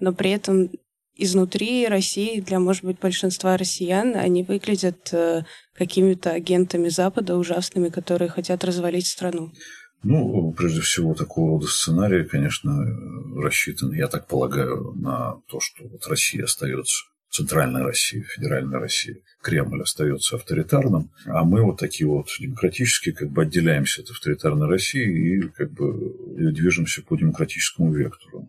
но 0.00 0.14
при 0.14 0.30
этом 0.30 0.70
изнутри 1.14 1.86
России 1.88 2.40
для, 2.40 2.58
может 2.58 2.84
быть, 2.84 3.00
большинства 3.00 3.58
россиян 3.58 4.16
они 4.16 4.44
выглядят 4.44 5.10
э, 5.12 5.42
какими-то 5.74 6.30
агентами 6.30 6.88
Запада 6.88 7.36
ужасными, 7.36 7.90
которые 7.90 8.30
хотят 8.30 8.64
развалить 8.64 9.08
страну. 9.08 9.52
Ну, 10.02 10.52
прежде 10.52 10.80
всего, 10.80 11.12
такого 11.12 11.50
рода 11.50 11.66
сценарий, 11.66 12.24
конечно, 12.24 12.72
рассчитан, 13.36 13.92
я 13.92 14.06
так 14.06 14.26
полагаю, 14.26 14.94
на 14.94 15.42
то, 15.48 15.60
что 15.60 15.86
вот 15.86 16.06
Россия 16.06 16.44
остается 16.44 17.04
центральная 17.30 17.84
Россия, 17.84 18.22
федеральная 18.22 18.78
Россия, 18.78 19.18
Кремль 19.42 19.82
остается 19.82 20.36
авторитарным, 20.36 21.10
а 21.26 21.44
мы 21.44 21.62
вот 21.62 21.78
такие 21.78 22.06
вот 22.06 22.28
демократические, 22.38 23.14
как 23.14 23.30
бы 23.30 23.42
отделяемся 23.42 24.02
от 24.02 24.10
авторитарной 24.10 24.68
России 24.68 25.36
и 25.36 25.40
как 25.48 25.72
бы 25.72 26.14
движемся 26.52 27.02
по 27.02 27.16
демократическому 27.16 27.92
вектору. 27.92 28.48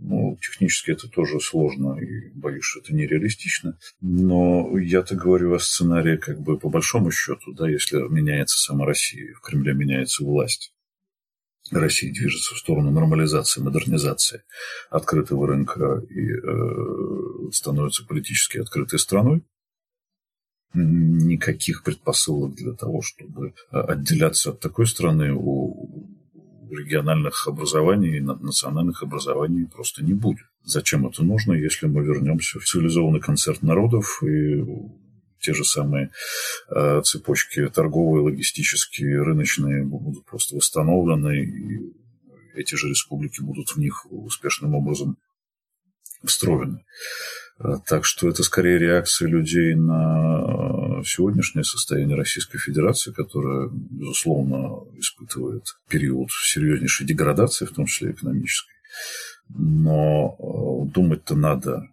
Ну, 0.00 0.38
технически 0.40 0.92
это 0.92 1.08
тоже 1.08 1.40
сложно, 1.40 1.98
и 1.98 2.30
боюсь, 2.34 2.64
что 2.64 2.80
это 2.80 2.94
нереалистично. 2.94 3.76
Но 4.00 4.78
я-то 4.78 5.16
говорю 5.16 5.54
о 5.54 5.58
сценарии 5.58 6.16
как 6.16 6.40
бы 6.40 6.56
по 6.56 6.68
большому 6.68 7.10
счету, 7.10 7.52
да, 7.52 7.68
если 7.68 7.96
меняется 8.08 8.58
сама 8.58 8.86
Россия, 8.86 9.34
в 9.34 9.40
Кремле 9.40 9.74
меняется 9.74 10.24
власть. 10.24 10.72
Россия 11.70 12.12
движется 12.12 12.54
в 12.54 12.58
сторону 12.58 12.90
нормализации, 12.90 13.60
модернизации 13.60 14.42
открытого 14.90 15.46
рынка 15.46 16.02
и 16.08 16.30
э, 16.30 17.50
становится 17.52 18.06
политически 18.06 18.58
открытой 18.58 18.98
страной, 18.98 19.42
никаких 20.74 21.82
предпосылок 21.82 22.54
для 22.54 22.72
того, 22.72 23.02
чтобы 23.02 23.54
отделяться 23.70 24.50
от 24.50 24.60
такой 24.60 24.86
страны 24.86 25.32
у 25.34 26.08
региональных 26.70 27.46
образований 27.48 28.18
и 28.18 28.20
национальных 28.20 29.02
образований 29.02 29.66
просто 29.66 30.04
не 30.04 30.12
будет. 30.12 30.46
Зачем 30.62 31.06
это 31.06 31.24
нужно, 31.24 31.54
если 31.54 31.86
мы 31.86 32.04
вернемся 32.04 32.60
в 32.60 32.64
цивилизованный 32.64 33.20
концерт 33.20 33.62
народов 33.62 34.22
и 34.22 34.62
те 35.40 35.54
же 35.54 35.64
самые 35.64 36.10
э, 36.70 37.02
цепочки 37.04 37.68
торговые, 37.68 38.24
логистические, 38.24 39.22
рыночные 39.22 39.84
будут 39.84 40.24
просто 40.24 40.56
восстановлены, 40.56 41.44
и 41.44 41.92
эти 42.54 42.74
же 42.74 42.88
республики 42.88 43.40
будут 43.40 43.70
в 43.70 43.76
них 43.76 44.06
успешным 44.10 44.74
образом 44.74 45.16
встроены. 46.24 46.84
Э, 47.60 47.76
так 47.86 48.04
что 48.04 48.28
это 48.28 48.42
скорее 48.42 48.78
реакция 48.78 49.28
людей 49.28 49.74
на 49.74 51.02
сегодняшнее 51.04 51.64
состояние 51.64 52.16
Российской 52.16 52.58
Федерации, 52.58 53.12
которая, 53.12 53.68
безусловно, 53.72 54.84
испытывает 54.98 55.64
период 55.88 56.30
серьезнейшей 56.30 57.06
деградации, 57.06 57.66
в 57.66 57.72
том 57.72 57.86
числе 57.86 58.12
экономической. 58.12 58.74
Но 59.48 60.36
э, 60.38 60.92
думать-то 60.92 61.34
надо 61.34 61.88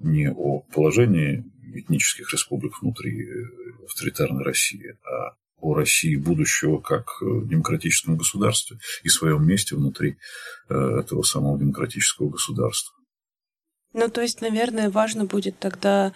не 0.00 0.30
о 0.30 0.60
положении 0.60 1.44
этнических 1.74 2.32
республик 2.32 2.80
внутри 2.80 3.24
э, 3.24 3.84
авторитарной 3.84 4.44
России, 4.44 4.96
а 5.04 5.36
о 5.60 5.74
России 5.74 6.14
будущего 6.14 6.78
как 6.78 7.06
демократическом 7.20 8.16
государстве 8.16 8.78
и 9.02 9.08
своем 9.08 9.44
месте 9.44 9.74
внутри 9.74 10.16
этого 10.68 11.22
самого 11.22 11.58
демократического 11.58 12.28
государства. 12.30 12.94
Ну, 13.92 14.08
то 14.08 14.20
есть, 14.20 14.40
наверное, 14.40 14.90
важно 14.90 15.24
будет 15.24 15.58
тогда 15.58 16.12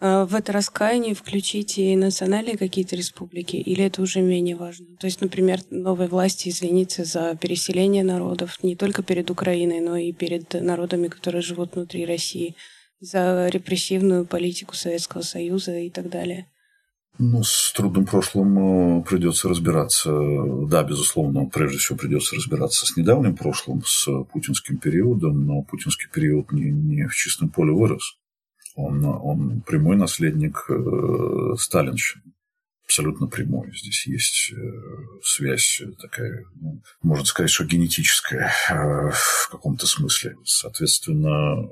э, 0.00 0.24
в 0.24 0.34
это 0.34 0.52
раскаяние 0.52 1.14
включить 1.14 1.78
и 1.78 1.96
национальные 1.96 2.56
какие-то 2.56 2.94
республики, 2.96 3.56
или 3.56 3.84
это 3.84 4.02
уже 4.02 4.20
менее 4.20 4.56
важно? 4.56 4.96
То 4.96 5.06
есть, 5.06 5.20
например, 5.20 5.60
новой 5.70 6.06
власти 6.06 6.48
извиниться 6.48 7.04
за 7.04 7.36
переселение 7.36 8.04
народов 8.04 8.62
не 8.62 8.76
только 8.76 9.02
перед 9.02 9.30
Украиной, 9.30 9.80
но 9.80 9.96
и 9.96 10.12
перед 10.12 10.54
народами, 10.54 11.08
которые 11.08 11.42
живут 11.42 11.74
внутри 11.74 12.06
России, 12.06 12.56
за 13.02 13.48
репрессивную 13.48 14.24
политику 14.24 14.76
Советского 14.76 15.22
Союза 15.22 15.76
и 15.76 15.90
так 15.90 16.08
далее. 16.08 16.46
Ну, 17.18 17.42
с 17.42 17.72
трудным 17.74 18.06
прошлым 18.06 19.00
э, 19.00 19.04
придется 19.04 19.48
разбираться. 19.48 20.10
Да, 20.68 20.82
безусловно, 20.82 21.44
прежде 21.46 21.78
всего 21.78 21.98
придется 21.98 22.36
разбираться 22.36 22.86
с 22.86 22.96
недавним 22.96 23.36
прошлым, 23.36 23.82
с 23.84 24.08
путинским 24.32 24.78
периодом, 24.78 25.44
но 25.44 25.62
путинский 25.62 26.08
период 26.08 26.52
не, 26.52 26.70
не 26.70 27.06
в 27.06 27.14
чистом 27.14 27.50
поле 27.50 27.72
вырос. 27.72 28.16
Он, 28.76 29.04
он 29.04 29.60
прямой 29.62 29.96
наследник 29.96 30.64
э, 30.70 31.54
сталинщины. 31.58 32.22
Абсолютно 32.86 33.26
прямой. 33.26 33.70
Здесь 33.74 34.06
есть 34.06 34.52
э, 34.52 34.56
связь 35.22 35.82
такая, 36.00 36.44
ну, 36.60 36.82
можно 37.02 37.24
сказать, 37.24 37.50
что 37.50 37.64
генетическая 37.64 38.52
э, 38.70 39.10
в 39.12 39.48
каком-то 39.50 39.86
смысле. 39.86 40.36
Соответственно, 40.44 41.68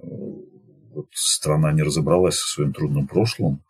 вот 0.92 1.06
страна 1.12 1.72
не 1.72 1.82
разобралась 1.82 2.36
со 2.36 2.48
своим 2.48 2.72
трудным 2.72 3.06
прошлым, 3.06 3.62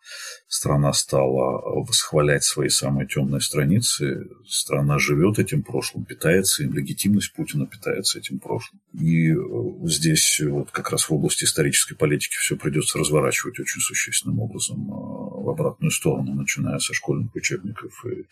страна 0.47 0.91
стала 0.93 1.61
восхвалять 1.81 2.43
свои 2.43 2.69
самые 2.69 3.07
темные 3.07 3.41
страницы, 3.41 4.27
страна 4.47 4.97
живет 4.97 5.39
этим 5.39 5.63
прошлым, 5.63 6.05
питается 6.05 6.63
им, 6.63 6.73
легитимность 6.73 7.33
Путина 7.33 7.67
питается 7.67 8.19
этим 8.19 8.39
прошлым. 8.39 8.81
И 8.93 9.31
э, 9.31 9.35
здесь 9.83 10.41
вот 10.45 10.71
как 10.71 10.91
раз 10.91 11.09
в 11.09 11.13
области 11.13 11.43
исторической 11.43 11.95
политики 11.95 12.35
все 12.39 12.57
придется 12.57 12.97
разворачивать 12.97 13.59
очень 13.59 13.81
существенным 13.81 14.39
образом 14.39 14.89
э, 14.89 14.93
в 14.93 15.49
обратную 15.49 15.91
сторону, 15.91 16.33
начиная 16.33 16.79
со 16.79 16.93
школьных 16.93 17.35
учебников 17.35 18.05
и 18.05 18.25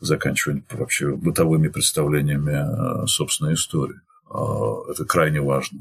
заканчивая 0.00 0.62
вообще 0.70 1.14
бытовыми 1.14 1.68
представлениями 1.68 3.06
собственной 3.06 3.54
истории. 3.54 4.00
А, 4.30 4.90
это 4.90 5.04
крайне 5.04 5.40
важно 5.40 5.80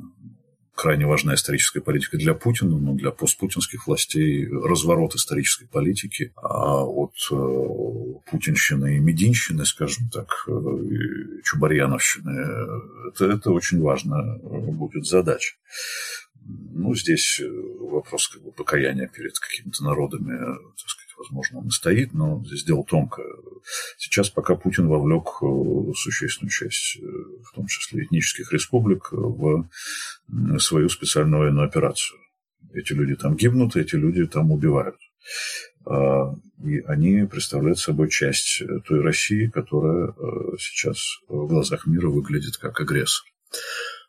крайне 0.79 1.05
важна 1.05 1.33
историческая 1.33 1.81
политика 1.81 2.17
для 2.17 2.33
Путина, 2.33 2.77
но 2.77 2.93
для 2.93 3.11
постпутинских 3.11 3.85
властей 3.85 4.47
разворот 4.47 5.13
исторической 5.13 5.67
политики, 5.67 6.31
а 6.37 6.85
от 6.85 7.15
э, 7.31 7.35
путинщины 8.31 8.95
и 8.95 8.99
мединщины, 8.99 9.65
скажем 9.65 10.09
так, 10.09 10.29
э, 10.47 10.51
и 10.51 11.43
чубарьяновщины, 11.43 13.09
это, 13.09 13.25
это 13.25 13.51
очень 13.51 13.81
важно 13.81 14.37
будет 14.37 15.05
задача. 15.05 15.57
Ну, 16.45 16.95
здесь 16.95 17.41
вопрос 17.81 18.29
как 18.29 18.41
бы 18.41 18.51
покаяния 18.53 19.07
перед 19.07 19.37
какими-то 19.37 19.83
народами, 19.83 20.37
так 20.37 20.89
сказать, 20.89 20.98
возможно, 21.19 21.59
он 21.59 21.67
и 21.67 21.71
стоит, 21.71 22.13
но 22.13 22.43
здесь 22.45 22.63
дело 22.63 22.83
тонкое. 22.83 23.27
Сейчас 23.97 24.29
пока 24.29 24.55
Путин 24.55 24.87
вовлек 24.87 25.27
э, 25.41 25.93
существенную 25.95 26.49
часть, 26.49 26.97
э, 26.97 27.01
в 27.01 27.51
том 27.53 27.67
числе 27.67 28.05
этнических 28.05 28.51
республик, 28.51 29.09
в 29.11 29.67
свою 30.59 30.89
специальную 30.89 31.41
военную 31.41 31.67
операцию. 31.67 32.19
Эти 32.73 32.93
люди 32.93 33.15
там 33.15 33.35
гибнут, 33.35 33.75
эти 33.75 33.95
люди 33.95 34.25
там 34.25 34.51
убивают. 34.51 34.95
А, 35.85 36.33
и 36.63 36.79
они 36.81 37.25
представляют 37.25 37.79
собой 37.79 38.09
часть 38.09 38.61
той 38.85 39.01
России, 39.01 39.47
которая 39.47 40.09
э, 40.09 40.13
сейчас 40.59 40.97
в 41.27 41.47
глазах 41.47 41.87
мира 41.87 42.09
выглядит 42.09 42.57
как 42.57 42.79
агрессор. 42.79 43.25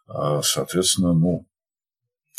А, 0.07 0.43
соответственно, 0.43 1.15
ну, 1.15 1.47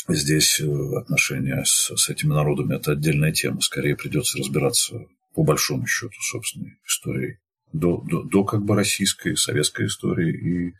Здесь 0.08 0.60
э, 0.60 0.66
отношения 0.96 1.62
с, 1.64 1.94
с 1.96 2.08
этими 2.08 2.32
народами– 2.32 2.74
это 2.76 2.92
отдельная 2.92 3.32
тема. 3.32 3.60
Скорее 3.60 3.96
придется 3.96 4.38
разбираться 4.38 5.06
по 5.34 5.44
большому 5.44 5.86
счету 5.86 6.14
собственной 6.20 6.78
историей 6.86 7.38
до, 7.72 8.02
до, 8.08 8.22
до 8.22 8.44
как 8.44 8.64
бы 8.64 8.74
российской, 8.74 9.36
советской 9.36 9.86
истории 9.86 10.32
и 10.32 10.74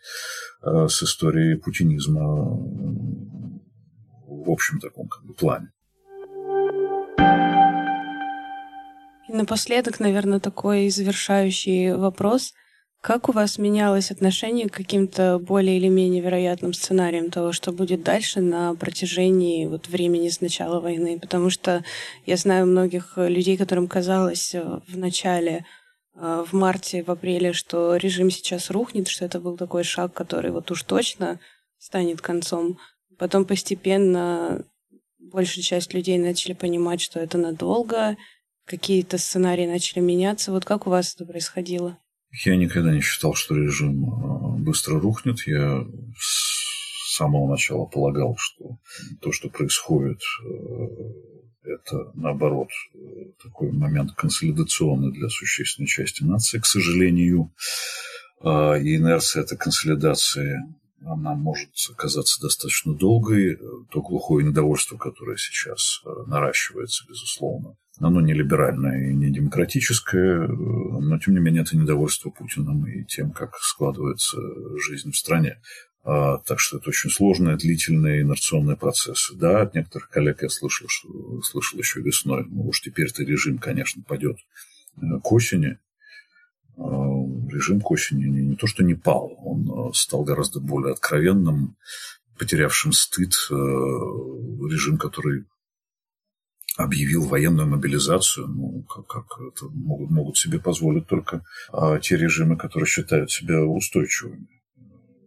э, 0.63 0.89
с 0.89 1.03
историей 1.03 1.57
путинизма 1.57 2.23
в 4.27 4.51
общем 4.51 4.81
таком 4.81 5.09
как 5.09 5.25
бы 5.25 5.35
плане. 5.35 5.71
И 9.29 9.33
напоследок, 9.33 10.01
наверное, 10.01 10.41
такой 10.41 10.89
завершающий 10.91 11.95
вопрос. 11.95 12.55
Как 13.03 13.29
у 13.29 13.33
вас 13.33 13.59
менялось 13.59 14.13
отношение 14.13 14.69
к 14.69 14.75
каким-то 14.75 15.41
более 15.41 15.77
или 15.77 15.89
менее 15.89 16.23
вероятным 16.23 16.73
сценариям 16.73 17.33
того, 17.33 17.51
что 17.51 17.73
будет 17.73 18.05
дальше 18.05 18.41
на 18.41 18.77
протяжении 18.77 19.67
вот 19.67 19.89
времени 19.89 20.29
с 20.29 20.41
начала 20.41 20.79
войны? 20.79 21.19
Потому 21.19 21.51
что 21.51 21.85
я 22.27 22.37
знаю 22.37 22.65
многих 22.69 23.15
людей, 23.17 23.57
которым 23.57 23.89
казалось 23.89 24.55
э, 24.55 24.63
в 24.87 24.97
начале, 24.97 25.67
э, 26.15 26.45
в 26.47 26.53
марте, 26.53 27.03
в 27.03 27.11
апреле, 27.11 27.53
что 27.53 27.97
режим 27.97 28.31
сейчас 28.31 28.71
рухнет, 28.71 29.09
что 29.09 29.25
это 29.25 29.41
был 29.41 29.57
такой 29.57 29.83
шаг, 29.83 30.13
который 30.13 30.53
вот 30.53 30.71
уж 30.71 30.85
точно 30.85 31.41
станет 31.79 32.21
концом. 32.21 32.79
Потом 33.19 33.47
постепенно 33.47 34.65
большая 35.19 35.65
часть 35.65 35.93
людей 35.93 36.19
начали 36.19 36.53
понимать, 36.53 37.01
что 37.01 37.19
это 37.19 37.37
надолго, 37.37 38.17
какие-то 38.65 39.19
сценарии 39.19 39.67
начали 39.67 39.99
меняться. 39.99 40.53
Вот 40.53 40.65
как 40.65 40.87
у 40.87 40.91
вас 40.91 41.17
это 41.17 41.27
происходило? 41.27 41.99
Я 42.33 42.57
никогда 42.57 42.93
не 42.93 43.01
считал, 43.01 43.35
что 43.35 43.55
режим 43.55 44.05
э, 44.05 44.63
быстро 44.63 44.99
рухнет. 44.99 45.47
Я 45.47 45.85
с 46.19 47.17
самого 47.17 47.51
начала 47.51 47.85
полагал, 47.85 48.37
что 48.39 48.79
то, 49.21 49.33
что 49.33 49.51
происходит, 49.51 50.21
э, 50.45 50.87
это, 51.65 52.11
наоборот, 52.15 52.69
такой 53.43 53.71
момент 53.71 54.13
консолидационный 54.13 55.13
для 55.13 55.29
существенной 55.29 55.87
части 55.87 56.25
нации, 56.25 56.59
к 56.59 56.67
сожалению. 56.67 57.53
А, 58.41 58.75
и 58.75 58.97
инерция 58.97 59.43
этой 59.43 59.57
консолидации 59.57 60.59
она 61.05 61.35
может 61.35 61.71
оказаться 61.93 62.41
достаточно 62.41 62.95
долгой. 62.95 63.59
То 63.91 64.01
глухое 64.01 64.47
недовольство, 64.47 64.97
которое 64.97 65.37
сейчас 65.37 66.01
э, 66.05 66.09
наращивается, 66.27 67.05
безусловно, 67.09 67.77
оно 68.01 68.21
не 68.21 68.33
либеральное 68.33 69.11
и 69.11 69.15
не 69.15 69.31
демократическое, 69.31 70.47
но, 70.47 71.19
тем 71.19 71.35
не 71.35 71.41
менее, 71.41 71.63
это 71.63 71.77
недовольство 71.77 72.31
Путиным 72.31 72.87
и 72.87 73.05
тем, 73.05 73.31
как 73.33 73.57
складывается 73.57 74.39
жизнь 74.79 75.13
в 75.13 75.17
стране. 75.17 75.59
А, 76.05 76.39
так 76.39 76.59
что 76.59 76.79
это 76.79 76.89
очень 76.89 77.11
сложные, 77.11 77.57
длительные 77.57 78.23
инерционные 78.23 78.77
процессы. 78.77 79.37
Да, 79.37 79.63
от 79.63 79.75
некоторых 79.75 80.09
коллег 80.09 80.43
я 80.43 80.49
слышал, 80.49 80.89
что, 80.89 81.09
слышал 81.43 81.79
еще 81.79 82.01
весной, 82.01 82.45
ну 82.49 82.67
уж 82.67 82.81
теперь-то 82.81 83.23
режим, 83.23 83.59
конечно, 83.59 84.03
пойдет 84.03 84.39
э, 84.97 85.01
к 85.23 85.33
осени, 85.33 85.79
а, 86.77 86.83
режим 87.53 87.81
к 87.81 87.91
осени 87.91 88.25
не, 88.25 88.43
не 88.43 88.57
то 88.57 88.67
что 88.67 88.83
не 88.83 88.95
пал, 88.95 89.33
он 89.45 89.91
э, 89.91 89.93
стал 89.95 90.25
гораздо 90.25 90.59
более 90.59 90.93
откровенным, 90.93 91.77
потерявшим 92.37 92.91
стыд. 92.93 93.35
Э, 93.51 93.55
режим, 93.55 94.99
который 94.99 95.45
объявил 96.77 97.27
военную 97.27 97.69
мобилизацию, 97.69 98.49
ну, 98.49 98.83
как, 98.85 99.07
как 99.07 99.41
это 99.41 99.67
могут, 99.69 100.11
могут 100.11 100.37
себе 100.39 100.59
позволить 100.59 101.07
только 101.07 101.45
а, 101.73 101.99
те 101.99 102.17
режимы, 102.17 102.57
которые 102.57 102.87
считают 102.87 103.31
себя 103.31 103.63
устойчивыми. 103.63 104.49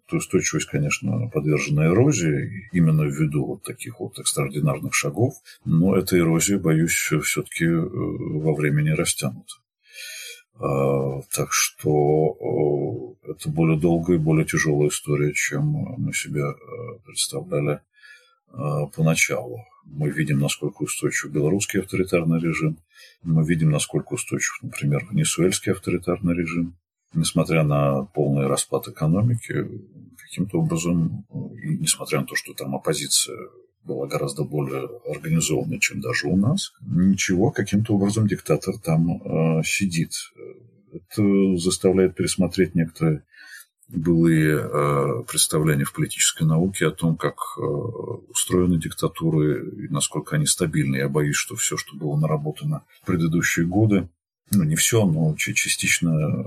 Эта 0.08 0.18
устойчивость, 0.18 0.68
конечно, 0.68 1.30
подвержена 1.30 1.88
эрозии, 1.88 2.70
именно 2.72 3.04
ввиду 3.04 3.46
вот 3.46 3.64
таких 3.64 4.00
вот 4.00 4.20
экстраординарных 4.20 4.94
шагов, 4.94 5.34
но 5.66 5.96
эта 5.96 6.18
эрозия, 6.18 6.60
боюсь, 6.60 6.94
все-таки 7.24 7.66
э, 7.66 7.80
во 7.80 8.54
времени 8.54 8.90
растянута. 8.90 9.54
А, 10.60 11.22
так 11.34 11.52
что 11.52 13.16
это 13.28 13.50
более 13.50 13.80
долгая 13.80 14.18
и 14.18 14.22
более 14.22 14.46
тяжелая 14.46 14.90
история, 14.90 15.34
чем 15.34 15.66
мы 15.98 16.14
себе 16.14 16.42
э, 16.42 17.00
представляли 17.06 17.82
поначалу. 18.96 19.60
Мы 19.86 20.10
видим, 20.10 20.40
насколько 20.40 20.84
устойчив 20.84 21.32
белорусский 21.32 21.80
авторитарный 21.80 22.40
режим. 22.40 22.78
Мы 23.24 23.46
видим, 23.46 23.70
насколько 23.70 24.14
устойчив, 24.14 24.58
например, 24.62 25.06
венесуэльский 25.12 25.72
авторитарный 25.72 26.36
режим. 26.36 26.76
Несмотря 27.14 27.64
на 27.64 28.04
полный 28.06 28.48
распад 28.48 28.88
экономики, 28.88 29.66
каким-то 30.18 30.60
образом, 30.60 31.26
и 31.64 31.78
несмотря 31.78 32.22
на 32.22 32.26
то, 32.26 32.36
что 32.36 32.54
там 32.54 32.76
оппозиция 32.76 33.38
была 33.86 34.08
гораздо 34.08 34.44
более 34.44 34.90
организованной, 35.06 35.80
чем 35.80 36.02
даже 36.02 36.28
у 36.28 36.36
нас. 36.36 36.74
Ничего, 36.82 37.52
каким-то 37.52 37.94
образом 37.94 38.28
диктатор 38.28 38.78
там 38.80 39.22
э, 39.22 39.64
сидит. 39.64 40.12
Это 40.92 41.58
заставляет 41.58 42.16
пересмотреть 42.16 42.74
некоторые 42.76 43.24
былые 43.88 44.60
э, 44.60 45.24
представления 45.28 45.86
в 45.86 45.94
политической 45.94 46.44
науке 46.44 46.88
о 46.88 46.92
том, 46.92 47.16
как 47.18 47.36
э, 47.58 47.62
устроены 47.62 48.80
диктатуры 48.80 49.70
и 49.86 49.88
насколько 49.90 50.36
они 50.36 50.48
стабильны. 50.48 50.98
Я 50.98 51.10
боюсь, 51.10 51.36
что 51.36 51.56
все, 51.56 51.78
что 51.78 51.96
было 51.96 52.18
наработано 52.18 52.84
в 53.02 53.06
предыдущие 53.06 53.66
годы, 53.66 54.10
ну, 54.52 54.64
не 54.64 54.76
все, 54.76 55.06
но 55.06 55.36
частично 55.36 56.10
э, 56.10 56.42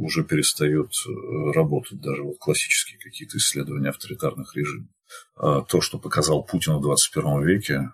уже 0.00 0.24
перестает 0.24 0.90
э, 1.06 1.52
работать 1.52 2.00
даже 2.00 2.22
вот 2.22 2.38
классические 2.38 2.98
какие-то 2.98 3.38
исследования 3.38 3.90
авторитарных 3.90 4.54
режимов. 4.56 4.88
А 5.36 5.62
то, 5.62 5.80
что 5.80 5.98
показал 5.98 6.42
Путин 6.42 6.74
в 6.74 6.82
21 6.82 7.42
веке, 7.44 7.90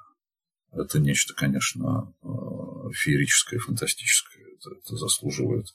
это 0.73 0.99
нечто, 0.99 1.33
конечно, 1.35 2.13
феерическое, 2.93 3.61
фантастическое. 3.61 4.44
Это, 4.67 4.97
заслуживает 4.97 5.67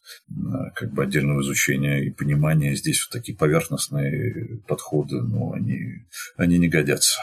как 0.75 0.91
бы 0.91 1.03
отдельного 1.03 1.41
изучения 1.41 2.03
и 2.03 2.11
понимания. 2.11 2.75
Здесь 2.75 3.05
вот 3.05 3.17
такие 3.17 3.37
поверхностные 3.37 4.59
подходы, 4.67 5.21
но 5.21 5.53
они, 5.53 6.05
они 6.37 6.57
не 6.57 6.67
годятся. 6.69 7.19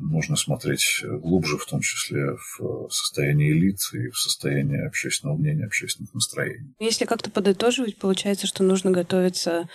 Нужно 0.00 0.36
смотреть 0.36 1.02
глубже, 1.02 1.58
в 1.58 1.66
том 1.66 1.80
числе 1.80 2.36
в 2.58 2.88
состоянии 2.90 3.52
элит 3.52 3.78
и 3.92 4.08
в 4.08 4.18
состоянии 4.18 4.86
общественного 4.86 5.36
мнения, 5.36 5.66
общественных 5.66 6.14
настроений. 6.14 6.74
Если 6.78 7.04
как-то 7.04 7.30
подытоживать, 7.30 7.98
получается, 7.98 8.46
что 8.46 8.62
нужно 8.62 8.90
готовиться 8.90 9.68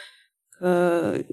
к 0.58 1.24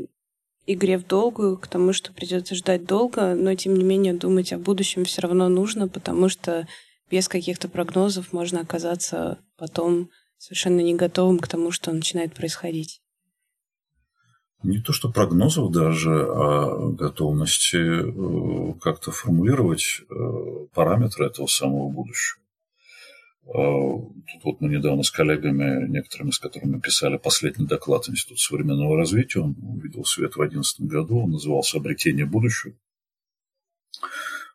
игре 0.67 0.99
в 0.99 1.07
долгую, 1.07 1.59
к 1.59 1.69
тому, 1.69 1.93
что 1.93 2.13
придется 2.13 2.55
ждать 2.57 2.85
долго, 2.85 3.35
но 3.35 3.55
тем 3.55 3.75
не 3.75 3.85
менее 3.85 4.15
думать 4.15 4.53
о 4.53 4.59
будущем 4.59 5.05
все 5.05 5.23
равно 5.23 5.49
нужно, 5.49 5.87
потому 5.87 6.29
что 6.29 6.67
без 7.11 7.29
каких-то 7.29 7.69
прогнозов 7.69 8.33
можно 8.33 8.61
оказаться 8.61 9.39
потом 9.57 10.11
совершенно 10.39 10.81
не 10.81 10.95
готовым 10.95 11.39
к 11.39 11.49
тому, 11.49 11.71
что 11.71 11.93
начинает 11.93 12.35
происходить. 12.35 13.01
Не 14.63 14.81
то 14.81 14.93
что 14.93 15.13
прогнозов 15.13 15.71
даже, 15.71 16.27
а 16.29 16.91
готовности 16.91 17.77
э, 17.77 18.75
как-то 18.81 19.13
формулировать 19.13 20.01
э, 20.01 20.67
параметры 20.75 21.27
этого 21.27 21.47
самого 21.47 21.91
будущего. 21.91 22.41
А, 23.49 23.53
тут 23.53 24.45
вот 24.45 24.61
мы 24.61 24.69
недавно 24.69 25.03
с 25.03 25.11
коллегами, 25.11 25.87
некоторыми 25.89 26.31
с 26.31 26.39
которыми 26.39 26.81
писали 26.81 27.17
последний 27.17 27.67
доклад 27.67 28.09
Института 28.09 28.41
современного 28.41 28.97
развития, 28.97 29.41
он 29.41 29.55
увидел 29.61 30.05
свет 30.05 30.33
в 30.33 30.39
2011 30.39 30.81
году, 30.81 31.23
он 31.23 31.31
назывался 31.31 31.77
«Обретение 31.77 32.27
будущего». 32.27 32.75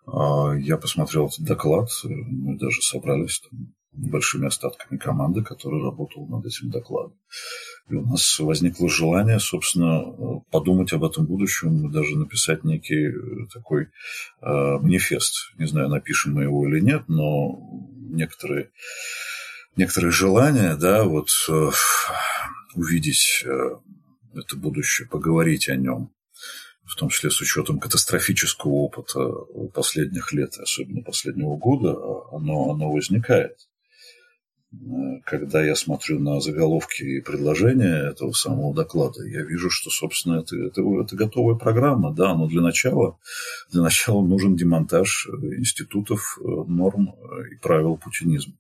А, 0.06 0.54
я 0.54 0.78
посмотрел 0.78 1.28
этот 1.28 1.42
доклад, 1.46 1.90
мы 2.04 2.58
даже 2.58 2.82
собрались 2.82 3.42
там 3.50 3.74
большими 3.94 4.48
остатками 4.48 4.98
команды, 4.98 5.44
которая 5.44 5.82
работала 5.82 6.26
над 6.26 6.46
этим 6.46 6.70
докладом. 6.70 7.18
И 7.90 7.96
у 7.96 8.06
нас 8.06 8.40
возникло 8.40 8.88
желание, 8.90 9.40
собственно, 9.40 10.42
подумать 10.50 10.94
об 10.94 11.04
этом 11.04 11.26
будущем, 11.26 11.92
даже 11.92 12.18
написать 12.18 12.64
некий 12.64 13.08
э, 13.08 13.48
такой 13.54 13.84
э, 13.84 13.88
манифест. 14.42 15.54
Не 15.58 15.66
знаю, 15.66 15.90
напишем 15.90 16.34
мы 16.34 16.44
его 16.44 16.68
или 16.68 16.80
нет, 16.80 17.04
но 17.10 17.60
некоторые, 18.10 18.72
некоторые 19.76 20.12
желания, 20.12 20.78
да, 20.78 21.04
вот 21.04 21.30
э, 21.50 21.70
увидеть 22.76 23.44
э, 23.46 23.76
это 24.36 24.56
будущее, 24.56 25.10
поговорить 25.10 25.68
о 25.68 25.76
нем, 25.76 26.12
в 26.86 26.96
том 26.96 27.10
числе 27.10 27.30
с 27.30 27.40
учетом 27.42 27.80
катастрофического 27.80 28.72
опыта 28.72 29.20
последних 29.74 30.34
лет, 30.34 30.58
особенно 30.58 31.04
последнего 31.04 31.56
года, 31.56 31.96
оно, 32.32 32.72
оно 32.72 32.92
возникает. 32.92 33.58
Когда 35.26 35.62
я 35.64 35.76
смотрю 35.76 36.20
на 36.20 36.40
заголовки 36.40 37.04
и 37.04 37.22
предложения 37.22 38.10
этого 38.10 38.32
самого 38.32 38.74
доклада, 38.74 39.26
я 39.26 39.42
вижу, 39.42 39.70
что, 39.70 39.90
собственно, 39.90 40.40
это, 40.40 40.56
это, 40.56 40.82
это 40.82 41.16
готовая 41.16 41.56
программа, 41.56 42.14
да, 42.14 42.34
но 42.34 42.48
для 42.48 42.62
начала, 42.62 43.20
для 43.72 43.82
начала 43.82 44.22
нужен 44.26 44.56
демонтаж 44.56 45.28
институтов, 45.58 46.38
норм 46.42 47.16
и 47.52 47.56
правил 47.58 47.98
путинизма. 47.98 48.54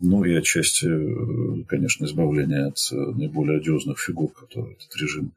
Ну 0.00 0.24
и 0.24 0.34
отчасти, 0.34 0.86
конечно, 1.66 2.06
избавление 2.06 2.66
от 2.66 2.78
наиболее 2.90 3.58
одиозных 3.58 4.00
фигур, 4.00 4.32
которые 4.32 4.74
этот 4.74 4.96
режим 4.96 5.32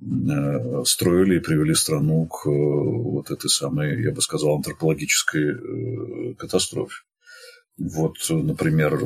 э, 0.00 0.84
строили 0.84 1.36
и 1.36 1.40
привели 1.40 1.74
страну 1.74 2.26
к 2.26 2.46
вот 2.46 3.30
этой 3.30 3.48
самой, 3.48 4.02
я 4.02 4.12
бы 4.12 4.20
сказал, 4.20 4.56
антропологической 4.56 5.42
э, 5.42 6.34
катастрофе. 6.34 7.02
Вот, 7.78 8.16
например, 8.30 9.00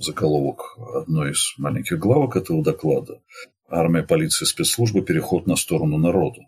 заголовок 0.00 0.76
одной 0.94 1.32
из 1.32 1.54
маленьких 1.58 1.98
главок 1.98 2.36
этого 2.36 2.62
доклада. 2.62 3.20
Армия, 3.68 4.02
полиция, 4.02 4.46
спецслужбы, 4.46 5.02
переход 5.02 5.46
на 5.46 5.56
сторону 5.56 5.96
народа. 5.98 6.42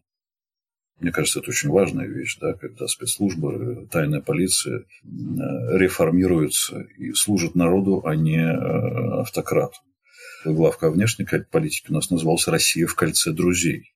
Мне 1.00 1.10
кажется, 1.10 1.40
это 1.40 1.50
очень 1.50 1.70
важная 1.70 2.06
вещь, 2.06 2.38
да, 2.40 2.54
когда 2.54 2.86
спецслужбы, 2.86 3.88
тайная 3.90 4.20
полиция 4.20 4.80
э, 4.80 4.84
реформируются 5.02 6.80
и 6.98 7.12
служат 7.14 7.54
народу, 7.54 8.02
а 8.04 8.14
не 8.14 8.38
э, 8.38 9.20
автократу. 9.20 9.78
Главка 10.44 10.90
внешней 10.90 11.26
политики 11.50 11.90
у 11.90 11.94
нас 11.94 12.10
назывался 12.10 12.50
«Россия 12.50 12.86
в 12.86 12.94
кольце 12.94 13.32
друзей». 13.32 13.94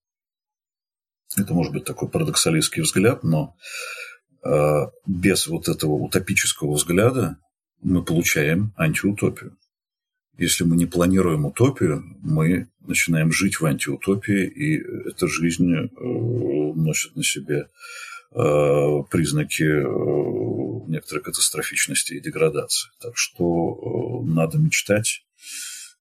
Это 1.36 1.54
может 1.54 1.72
быть 1.72 1.84
такой 1.84 2.08
парадоксалистский 2.08 2.82
взгляд, 2.82 3.22
но 3.22 3.54
э, 4.44 4.86
без 5.06 5.46
вот 5.46 5.68
этого 5.68 5.92
утопического 5.92 6.72
взгляда 6.72 7.38
мы 7.80 8.02
получаем 8.02 8.72
антиутопию. 8.76 9.56
Если 10.36 10.64
мы 10.64 10.76
не 10.76 10.86
планируем 10.86 11.46
утопию, 11.46 12.02
мы 12.22 12.68
начинаем 12.88 13.30
жить 13.30 13.60
в 13.60 13.66
антиутопии, 13.66 14.46
и 14.46 14.80
эта 15.08 15.28
жизнь 15.28 15.72
э, 15.72 15.88
носит 15.96 17.14
на 17.14 17.22
себе 17.22 17.68
э, 18.32 19.02
признаки 19.10 19.62
э, 19.62 20.88
некоторой 20.88 21.22
катастрофичности 21.22 22.14
и 22.14 22.20
деградации. 22.20 22.90
Так 23.00 23.12
что 23.16 24.22
надо 24.26 24.58
мечтать, 24.58 25.24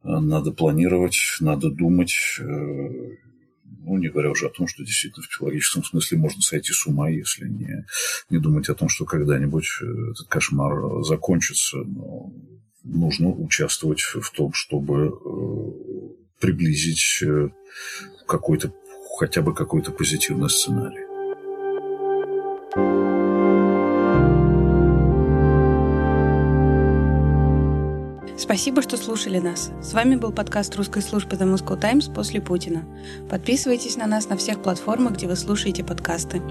надо 0.03 0.51
планировать, 0.51 1.19
надо 1.41 1.69
думать, 1.69 2.15
ну, 2.39 3.97
не 3.97 4.07
говоря 4.09 4.31
уже 4.31 4.47
о 4.47 4.49
том, 4.49 4.67
что 4.67 4.83
действительно 4.83 5.23
в 5.23 5.29
психологическом 5.29 5.83
смысле 5.83 6.17
можно 6.17 6.41
сойти 6.41 6.71
с 6.71 6.85
ума, 6.88 7.09
если 7.09 7.47
не, 7.47 7.85
не 8.29 8.39
думать 8.39 8.69
о 8.69 8.75
том, 8.75 8.88
что 8.88 9.05
когда-нибудь 9.05 9.67
этот 10.11 10.27
кошмар 10.27 11.03
закончится. 11.03 11.77
Но 11.77 12.31
нужно 12.83 13.29
участвовать 13.29 14.01
в 14.01 14.31
том, 14.31 14.53
чтобы 14.53 15.11
приблизить 16.39 17.23
э, 17.23 17.49
какой-то, 18.27 18.71
хотя 19.17 19.41
бы 19.41 19.53
какой-то 19.53 19.91
позитивный 19.91 20.49
сценарий. 20.49 21.07
Спасибо, 28.38 28.81
что 28.81 28.97
слушали 28.97 29.39
нас. 29.39 29.71
С 29.81 29.93
вами 29.93 30.15
был 30.15 30.31
подкаст 30.31 30.75
русской 30.75 31.01
службы 31.01 31.35
The 31.35 31.51
Moscow 31.51 31.79
Times 31.79 32.07
после 32.07 32.39
Путина. 32.39 32.85
Подписывайтесь 33.29 33.97
на 33.97 34.05
нас 34.05 34.29
на 34.29 34.38
всех 34.38 34.61
платформах, 34.61 35.13
где 35.13 35.27
вы 35.27 35.35
слушаете 35.35 35.83
подкасты. 35.83 36.41